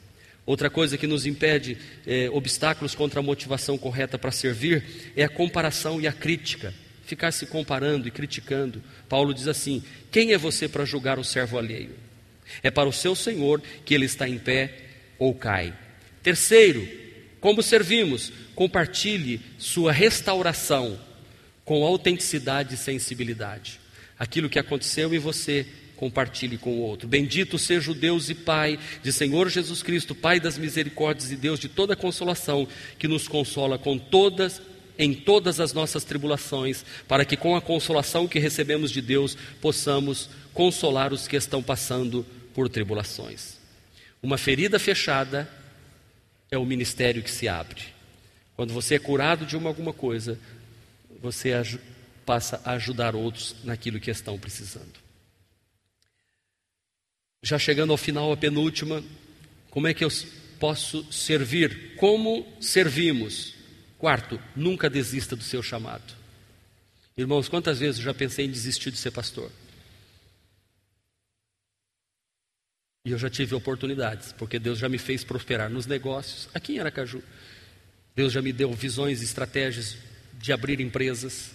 Outra 0.45 0.69
coisa 0.69 0.97
que 0.97 1.07
nos 1.07 1.25
impede 1.25 1.77
é, 2.05 2.29
obstáculos 2.31 2.95
contra 2.95 3.19
a 3.19 3.23
motivação 3.23 3.77
correta 3.77 4.17
para 4.17 4.31
servir 4.31 5.13
é 5.15 5.23
a 5.23 5.29
comparação 5.29 6.01
e 6.01 6.07
a 6.07 6.11
crítica. 6.11 6.73
Ficar 7.05 7.31
se 7.31 7.45
comparando 7.45 8.07
e 8.07 8.11
criticando. 8.11 8.81
Paulo 9.07 9.33
diz 9.33 9.47
assim: 9.47 9.83
Quem 10.09 10.33
é 10.33 10.37
você 10.37 10.67
para 10.67 10.85
julgar 10.85 11.19
o 11.19 11.23
servo 11.23 11.57
alheio? 11.57 11.95
É 12.63 12.71
para 12.71 12.89
o 12.89 12.93
seu 12.93 13.15
Senhor 13.15 13.61
que 13.85 13.93
ele 13.93 14.05
está 14.05 14.27
em 14.27 14.37
pé 14.37 14.73
ou 15.19 15.33
cai. 15.33 15.73
Terceiro, 16.23 16.87
como 17.39 17.61
servimos? 17.61 18.31
Compartilhe 18.55 19.41
sua 19.57 19.91
restauração 19.91 20.99
com 21.63 21.83
autenticidade 21.83 22.75
e 22.75 22.77
sensibilidade. 22.77 23.79
Aquilo 24.17 24.49
que 24.49 24.59
aconteceu 24.59 25.13
em 25.13 25.19
você 25.19 25.65
compartilhe 26.01 26.57
com 26.57 26.71
o 26.71 26.79
outro. 26.79 27.07
Bendito 27.07 27.59
seja 27.59 27.91
o 27.91 27.93
Deus 27.93 28.27
e 28.27 28.33
Pai 28.33 28.79
de 29.03 29.13
Senhor 29.13 29.47
Jesus 29.49 29.83
Cristo, 29.83 30.15
Pai 30.15 30.39
das 30.39 30.57
misericórdias 30.57 31.31
e 31.31 31.35
Deus 31.35 31.59
de 31.59 31.69
toda 31.69 31.95
consolação, 31.95 32.67
que 32.97 33.07
nos 33.07 33.27
consola 33.27 33.77
com 33.77 33.99
todas 33.99 34.59
em 34.97 35.13
todas 35.13 35.59
as 35.59 35.73
nossas 35.73 36.03
tribulações, 36.03 36.83
para 37.07 37.23
que 37.23 37.37
com 37.37 37.55
a 37.55 37.61
consolação 37.61 38.27
que 38.27 38.39
recebemos 38.39 38.91
de 38.91 39.01
Deus 39.01 39.37
possamos 39.61 40.29
consolar 40.53 41.13
os 41.13 41.27
que 41.27 41.35
estão 41.35 41.61
passando 41.61 42.25
por 42.53 42.67
tribulações. 42.67 43.57
Uma 44.21 44.37
ferida 44.39 44.79
fechada 44.79 45.49
é 46.49 46.57
o 46.57 46.65
ministério 46.65 47.21
que 47.21 47.31
se 47.31 47.47
abre. 47.47 47.81
Quando 48.55 48.73
você 48.73 48.95
é 48.95 48.99
curado 48.99 49.45
de 49.45 49.55
uma 49.55 49.69
alguma 49.69 49.93
coisa, 49.93 50.37
você 51.21 51.51
passa 52.25 52.59
a 52.65 52.71
ajudar 52.71 53.15
outros 53.15 53.55
naquilo 53.63 53.99
que 53.99 54.11
estão 54.11 54.37
precisando. 54.37 55.00
Já 57.43 57.57
chegando 57.57 57.91
ao 57.91 57.97
final, 57.97 58.31
a 58.31 58.37
penúltima, 58.37 59.03
como 59.71 59.87
é 59.87 59.93
que 59.93 60.05
eu 60.05 60.09
posso 60.59 61.11
servir? 61.11 61.95
Como 61.95 62.47
servimos? 62.61 63.55
Quarto, 63.97 64.39
nunca 64.55 64.89
desista 64.89 65.35
do 65.35 65.43
seu 65.43 65.63
chamado. 65.63 66.13
Irmãos, 67.17 67.49
quantas 67.49 67.79
vezes 67.79 67.97
eu 67.97 68.05
já 68.05 68.13
pensei 68.13 68.45
em 68.45 68.51
desistir 68.51 68.91
de 68.91 68.97
ser 68.97 69.09
pastor? 69.09 69.51
E 73.05 73.11
eu 73.11 73.17
já 73.17 73.29
tive 73.29 73.55
oportunidades, 73.55 74.31
porque 74.33 74.59
Deus 74.59 74.77
já 74.77 74.87
me 74.87 74.99
fez 74.99 75.23
prosperar 75.23 75.67
nos 75.67 75.87
negócios, 75.87 76.47
aqui 76.53 76.75
em 76.75 76.79
Aracaju. 76.79 77.23
Deus 78.15 78.31
já 78.31 78.41
me 78.41 78.53
deu 78.53 78.71
visões 78.73 79.21
e 79.21 79.25
estratégias 79.25 79.97
de 80.33 80.53
abrir 80.53 80.79
empresas. 80.79 81.51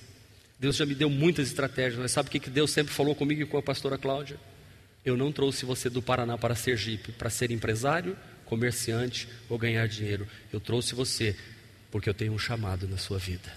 Deus 0.58 0.74
já 0.74 0.84
me 0.84 0.96
deu 0.96 1.08
muitas 1.08 1.46
estratégias. 1.46 2.00
Mas 2.00 2.10
sabe 2.10 2.28
o 2.28 2.32
que 2.32 2.50
Deus 2.50 2.72
sempre 2.72 2.92
falou 2.92 3.14
comigo 3.14 3.42
e 3.42 3.46
com 3.46 3.56
a 3.56 3.62
pastora 3.62 3.96
Cláudia? 3.96 4.36
Eu 5.06 5.16
não 5.16 5.30
trouxe 5.30 5.64
você 5.64 5.88
do 5.88 6.02
Paraná 6.02 6.36
para 6.36 6.56
Sergipe 6.56 7.12
para 7.12 7.30
ser 7.30 7.52
empresário, 7.52 8.18
comerciante 8.44 9.28
ou 9.48 9.56
ganhar 9.56 9.86
dinheiro. 9.86 10.26
Eu 10.52 10.58
trouxe 10.58 10.96
você 10.96 11.36
porque 11.92 12.10
eu 12.10 12.14
tenho 12.14 12.32
um 12.32 12.38
chamado 12.38 12.88
na 12.88 12.98
sua 12.98 13.16
vida. 13.16 13.52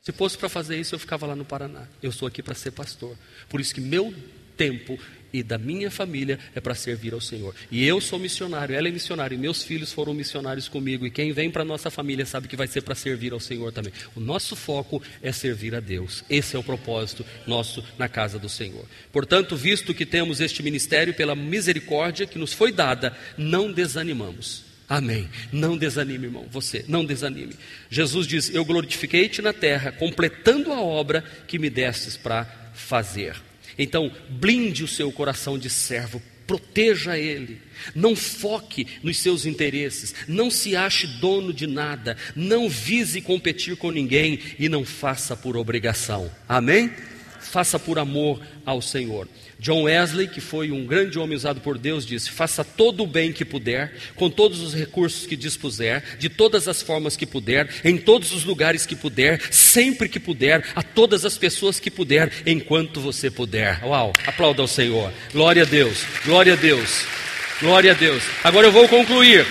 Se 0.00 0.12
fosse 0.12 0.38
para 0.38 0.48
fazer 0.48 0.80
isso, 0.80 0.94
eu 0.94 0.98
ficava 0.98 1.26
lá 1.26 1.36
no 1.36 1.44
Paraná. 1.44 1.86
Eu 2.02 2.10
sou 2.10 2.26
aqui 2.26 2.42
para 2.42 2.54
ser 2.54 2.70
pastor. 2.70 3.18
Por 3.50 3.60
isso 3.60 3.74
que 3.74 3.82
meu 3.82 4.14
tempo 4.60 4.98
e 5.32 5.42
da 5.42 5.56
minha 5.56 5.90
família 5.90 6.38
é 6.54 6.60
para 6.60 6.74
servir 6.74 7.14
ao 7.14 7.20
Senhor. 7.20 7.54
E 7.70 7.86
eu 7.86 7.98
sou 7.98 8.18
missionário, 8.18 8.74
ela 8.74 8.88
é 8.88 8.90
missionária, 8.90 9.34
e 9.34 9.38
meus 9.38 9.62
filhos 9.62 9.90
foram 9.90 10.12
missionários 10.12 10.68
comigo. 10.68 11.06
E 11.06 11.10
quem 11.10 11.32
vem 11.32 11.50
para 11.50 11.64
nossa 11.64 11.90
família 11.90 12.26
sabe 12.26 12.46
que 12.46 12.56
vai 12.56 12.66
ser 12.66 12.82
para 12.82 12.94
servir 12.94 13.32
ao 13.32 13.40
Senhor 13.40 13.72
também. 13.72 13.92
O 14.14 14.20
nosso 14.20 14.54
foco 14.54 15.02
é 15.22 15.32
servir 15.32 15.74
a 15.74 15.80
Deus. 15.80 16.22
Esse 16.28 16.56
é 16.56 16.58
o 16.58 16.62
propósito 16.62 17.24
nosso 17.46 17.82
na 17.96 18.06
casa 18.06 18.38
do 18.38 18.50
Senhor. 18.50 18.84
Portanto, 19.10 19.56
visto 19.56 19.94
que 19.94 20.04
temos 20.04 20.40
este 20.40 20.62
ministério 20.62 21.14
pela 21.14 21.34
misericórdia 21.34 22.26
que 22.26 22.38
nos 22.38 22.52
foi 22.52 22.70
dada, 22.70 23.16
não 23.38 23.72
desanimamos. 23.72 24.64
Amém. 24.86 25.28
Não 25.52 25.78
desanime, 25.78 26.26
irmão. 26.26 26.46
Você, 26.50 26.84
não 26.86 27.04
desanime. 27.04 27.54
Jesus 27.88 28.26
diz: 28.26 28.52
Eu 28.52 28.64
glorifiquei-te 28.64 29.40
na 29.40 29.52
terra, 29.52 29.92
completando 29.92 30.72
a 30.72 30.80
obra 30.80 31.24
que 31.46 31.60
me 31.60 31.70
destes 31.70 32.16
para 32.16 32.72
fazer. 32.74 33.36
Então, 33.78 34.10
blinde 34.28 34.84
o 34.84 34.88
seu 34.88 35.10
coração 35.12 35.58
de 35.58 35.70
servo, 35.70 36.22
proteja 36.46 37.16
ele, 37.16 37.60
não 37.94 38.16
foque 38.16 38.84
nos 39.04 39.18
seus 39.18 39.46
interesses, 39.46 40.12
não 40.26 40.50
se 40.50 40.74
ache 40.74 41.06
dono 41.06 41.52
de 41.52 41.66
nada, 41.66 42.16
não 42.34 42.68
vise 42.68 43.20
competir 43.20 43.76
com 43.76 43.92
ninguém 43.92 44.40
e 44.58 44.68
não 44.68 44.84
faça 44.84 45.36
por 45.36 45.56
obrigação. 45.56 46.28
Amém? 46.48 46.90
Faça 47.50 47.80
por 47.80 47.98
amor 47.98 48.40
ao 48.64 48.80
Senhor. 48.80 49.26
John 49.58 49.82
Wesley, 49.82 50.28
que 50.28 50.40
foi 50.40 50.70
um 50.70 50.86
grande 50.86 51.18
homem 51.18 51.36
usado 51.36 51.60
por 51.60 51.76
Deus, 51.76 52.06
disse: 52.06 52.30
faça 52.30 52.64
todo 52.64 53.02
o 53.02 53.06
bem 53.06 53.32
que 53.32 53.44
puder, 53.44 53.92
com 54.14 54.30
todos 54.30 54.60
os 54.60 54.72
recursos 54.72 55.26
que 55.26 55.34
dispuser, 55.34 56.16
de 56.16 56.28
todas 56.28 56.68
as 56.68 56.80
formas 56.80 57.16
que 57.16 57.26
puder, 57.26 57.68
em 57.84 57.98
todos 57.98 58.32
os 58.32 58.44
lugares 58.44 58.86
que 58.86 58.94
puder, 58.94 59.42
sempre 59.52 60.08
que 60.08 60.20
puder, 60.20 60.64
a 60.76 60.82
todas 60.82 61.24
as 61.24 61.36
pessoas 61.36 61.80
que 61.80 61.90
puder, 61.90 62.32
enquanto 62.46 63.00
você 63.00 63.30
puder. 63.30 63.84
Uau! 63.84 64.12
Aplauda 64.26 64.62
ao 64.62 64.68
Senhor. 64.68 65.12
Glória 65.32 65.64
a 65.64 65.66
Deus, 65.66 66.04
glória 66.24 66.52
a 66.52 66.56
Deus, 66.56 67.04
glória 67.60 67.90
a 67.90 67.94
Deus. 67.94 68.22
Agora 68.44 68.68
eu 68.68 68.72
vou 68.72 68.88
concluir. 68.88 69.44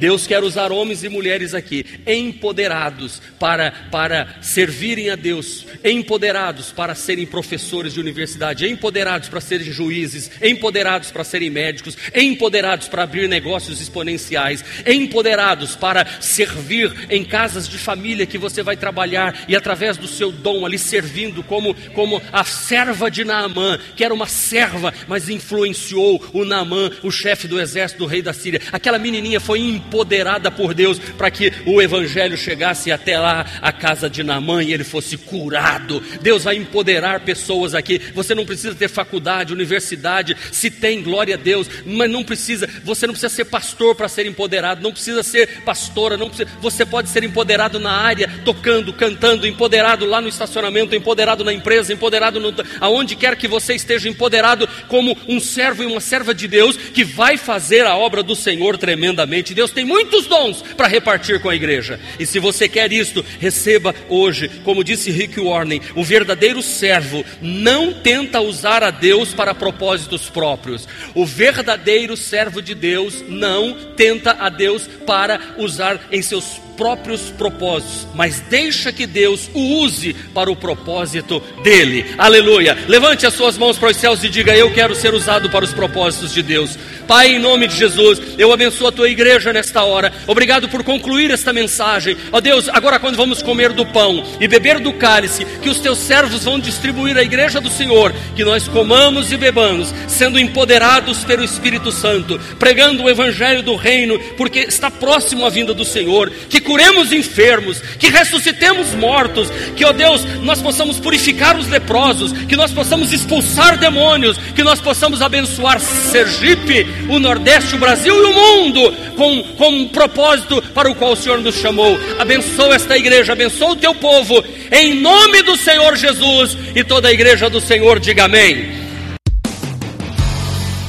Deus 0.03 0.27
quer 0.27 0.43
usar 0.43 0.73
homens 0.73 1.05
e 1.05 1.09
mulheres 1.09 1.55
aqui, 1.55 1.87
empoderados 2.05 3.23
para, 3.39 3.71
para 3.89 4.35
servirem 4.41 5.11
a 5.11 5.15
Deus, 5.15 5.65
empoderados 5.85 6.73
para 6.73 6.93
serem 6.93 7.25
professores 7.25 7.95
de 7.95 8.01
universidade, 8.01 8.69
empoderados 8.69 9.29
para 9.29 9.41
serem 9.41 9.71
juízes, 9.71 10.29
empoderados 10.43 11.13
para 11.13 11.23
serem 11.23 11.51
médicos, 11.51 11.97
empoderados 12.13 12.89
para 12.89 13.05
abrir 13.05 13.29
negócios 13.29 13.81
exponenciais, 13.81 14.65
empoderados 14.85 15.77
para 15.77 16.05
servir 16.21 16.93
em 17.09 17.25
casas 17.25 17.69
de 17.69 17.79
família 17.79 18.27
que 18.27 18.39
você 18.39 18.61
vai 18.61 18.77
trabalhar 18.77 19.45
e 19.47 19.55
através 19.55 19.97
do 19.97 20.09
seu 20.09 20.33
dom 20.33 20.67
ali 20.67 20.81
servindo 20.81 21.45
como, 21.45 21.77
como 21.95 22.21
a 22.33 22.43
serva 22.43 23.09
de 23.09 23.25
Naamã, 23.25 23.79
que 23.95 24.03
era 24.03 24.13
uma 24.13 24.27
serva, 24.27 24.93
mas 25.07 25.29
influenciou 25.29 26.21
o 26.33 26.45
Naamã, 26.45 26.91
o 27.05 27.11
chefe 27.13 27.47
do 27.47 27.61
exército 27.61 28.01
do 28.01 28.07
rei 28.07 28.21
da 28.21 28.33
Síria. 28.33 28.61
Aquela 28.73 28.99
menininha 28.99 29.39
foi 29.39 29.61
empoderada 29.93 30.51
por 30.51 30.73
Deus 30.73 30.99
para 30.99 31.31
que 31.31 31.53
o 31.67 31.83
evangelho 31.83 32.37
chegasse 32.37 32.91
até 32.91 33.19
lá, 33.19 33.45
a 33.61 33.71
casa 33.71 34.09
de 34.09 34.23
Naamã, 34.23 34.65
e 34.65 34.73
ele 34.73 34.85
fosse 34.85 35.19
curado. 35.19 36.03
Deus 36.23 36.45
vai 36.45 36.57
empoderar 36.57 37.21
pessoas 37.21 37.75
aqui. 37.75 38.01
Você 38.15 38.35
não 38.35 38.47
precisa 38.47 38.75
ter 38.75 38.89
faculdade, 38.89 39.53
universidade, 39.53 40.35
se 40.51 40.71
tem, 40.71 41.03
glória 41.03 41.35
a 41.35 41.39
Deus, 41.39 41.69
mas 41.85 42.11
não 42.11 42.25
precisa, 42.25 42.67
você 42.83 43.07
não 43.07 43.13
precisa 43.13 43.35
ser 43.35 43.45
pastor 43.45 43.95
para 43.95 44.09
ser 44.09 44.25
empoderado, 44.25 44.83
não 44.83 44.93
precisa 44.93 45.23
ser 45.23 45.63
pastora, 45.63 46.17
não 46.17 46.29
precisa, 46.29 46.49
você 46.61 46.87
pode 46.87 47.11
ser 47.11 47.23
empoderado 47.23 47.79
na 47.79 47.93
área, 47.93 48.31
tocando, 48.45 48.93
cantando, 48.95 49.47
empoderado 49.47 50.07
lá 50.07 50.21
no 50.21 50.29
estacionamento, 50.29 50.97
empoderado 50.97 51.45
na 51.45 51.53
empresa, 51.53 51.93
empoderado 51.93 52.41
no, 52.41 52.53
aonde 52.81 53.15
quer 53.15 53.37
que 53.37 53.47
você 53.47 53.75
esteja 53.75 54.09
empoderado 54.09 54.67
como 54.89 55.17
um 55.29 55.39
servo 55.39 55.83
e 55.83 55.87
uma 55.87 56.01
serva 56.01 56.35
de 56.35 56.49
Deus 56.49 56.77
que 56.77 57.05
vai 57.05 57.37
fazer 57.37 57.87
a 57.87 57.97
obra 57.97 58.23
do 58.23 58.35
Senhor 58.35 58.79
tremendamente. 58.79 59.55
Deus 59.55 59.71
tem 59.71 59.82
muitos 59.85 60.27
dons 60.27 60.63
para 60.77 60.89
repartir 60.89 61.41
com 61.41 61.49
a 61.49 61.55
igreja. 61.55 61.99
E 62.19 62.27
se 62.27 62.39
você 62.39 62.69
quer 62.69 62.93
isto, 62.93 63.25
receba 63.39 63.95
hoje, 64.09 64.49
como 64.65 64.85
disse 64.85 65.11
Rick 65.11 65.41
Warren, 65.41 65.81
o 65.95 66.05
verdadeiro 66.05 66.63
servo 66.63 67.25
não 67.41 67.93
tenta 67.93 68.41
usar 68.41 68.83
a 68.83 68.91
Deus 68.91 69.33
para 69.35 69.55
propósitos 69.55 70.29
próprios. 70.29 70.89
O 71.15 71.25
verdadeiro 71.25 72.17
servo 72.17 72.61
de 72.61 72.75
Deus 72.75 73.25
não 73.29 73.93
tenta 73.97 74.37
a 74.39 74.49
Deus 74.49 74.87
para 75.07 75.41
usar 75.59 76.01
em 76.11 76.23
seus 76.23 76.61
próprios 76.77 77.31
propósitos, 77.31 78.07
mas 78.15 78.41
deixa 78.41 78.93
que 78.93 79.07
Deus 79.07 79.51
o 79.55 79.83
use 79.83 80.15
para 80.35 80.51
o 80.51 80.57
propósito 80.57 81.43
dele. 81.63 82.05
Aleluia. 82.19 82.77
Levante 82.89 83.27
as 83.27 83.35
suas 83.35 83.57
mãos 83.57 83.79
para 83.79 83.91
os 83.91 83.97
céus 83.97 84.23
e 84.25 84.29
diga: 84.29 84.57
Eu 84.57 84.73
quero 84.73 84.95
ser 84.95 85.15
usado 85.15 85.51
para 85.51 85.65
os 85.65 85.73
propósitos 85.73 86.33
de 86.33 86.43
Deus. 86.43 86.79
Pai, 87.07 87.35
em 87.35 87.39
nome 87.39 87.67
de 87.69 87.77
Jesus, 87.77 88.21
eu 88.39 88.53
abençoo 88.53 88.87
a 88.89 88.93
tua 88.93 89.09
igreja 89.09 89.53
nesta 89.53 89.85
hora. 89.85 90.13
Obrigado 90.27 90.69
por 90.69 90.83
concluir 90.83 91.31
esta 91.31 91.53
mensagem. 91.53 92.17
Ó 92.31 92.41
Deus, 92.41 92.69
agora 92.69 92.99
quando 92.99 93.17
vamos 93.17 93.43
comer 93.43 93.73
do 93.73 93.85
pão 93.85 94.25
e 94.41 94.49
beber 94.49 94.79
do 94.79 94.93
cálice, 94.95 95.45
que 95.63 95.69
os 95.69 95.79
teus 95.79 95.99
servos 95.99 96.45
vão 96.45 96.59
distribuir 96.59 97.17
à 97.17 97.23
igreja 97.23 97.61
do 97.61 97.71
Senhor, 97.71 98.15
que 98.35 98.45
nós 98.45 98.67
comamos 98.67 99.31
e 99.31 99.37
bebamos, 99.37 99.93
sendo 100.09 100.39
empoderados 100.39 101.25
pelo 101.25 101.45
Espírito 101.45 101.93
Santo, 101.93 102.41
pregando 102.59 103.03
o 103.03 103.11
evangelho 103.11 103.63
do 103.63 103.77
reino, 103.77 104.19
porque 104.37 104.61
está 104.61 104.91
próximo 104.91 105.45
a 105.45 105.51
vinda 105.51 105.75
do 105.75 105.85
Senhor, 105.85 106.31
que 106.49 106.62
curemos 106.63 107.13
enfermos, 107.13 107.81
que 107.99 108.09
ressuscitemos 108.09 108.95
mortos, 108.95 109.49
que, 109.77 109.85
ó 109.85 109.93
Deus, 109.93 110.25
nós 110.43 110.61
possamos 110.61 110.99
purificar 110.99 111.57
os 111.57 111.69
leprosos, 111.69 112.33
que 112.33 112.57
nós 112.57 112.73
possamos 112.73 113.13
expulsar 113.13 113.79
demônios, 113.79 114.39
que 114.55 114.63
nós 114.63 114.81
possamos 114.81 115.21
abençoar 115.21 115.81
Sergipe, 115.81 116.87
o 117.09 117.19
Nordeste, 117.19 117.75
o 117.75 117.79
Brasil 117.79 118.15
e 118.15 118.27
o 118.27 118.33
mundo 118.33 118.95
com, 119.17 119.43
com 119.57 119.69
um 119.69 119.89
propósito 119.89 120.63
para 120.75 120.91
o 120.91 120.95
qual 120.95 121.13
o 121.13 121.17
Senhor 121.17 121.41
nos 121.41 121.57
chamou. 121.57 121.99
Abençoa 122.19 122.75
esta 122.75 122.97
igreja, 122.97 123.33
abençoa 123.33 123.73
o 123.73 123.77
teu 123.77 123.95
povo, 123.95 124.43
em 124.71 124.95
nome 124.95 125.43
do 125.43 125.57
Senhor 125.57 125.97
Jesus 125.97 126.57
e 126.75 126.83
toda 126.83 127.09
a 127.09 127.13
igreja 127.13 127.51
do 127.51 127.61
Senhor, 127.61 128.01
diga 128.01 128.25
amém. 128.25 128.92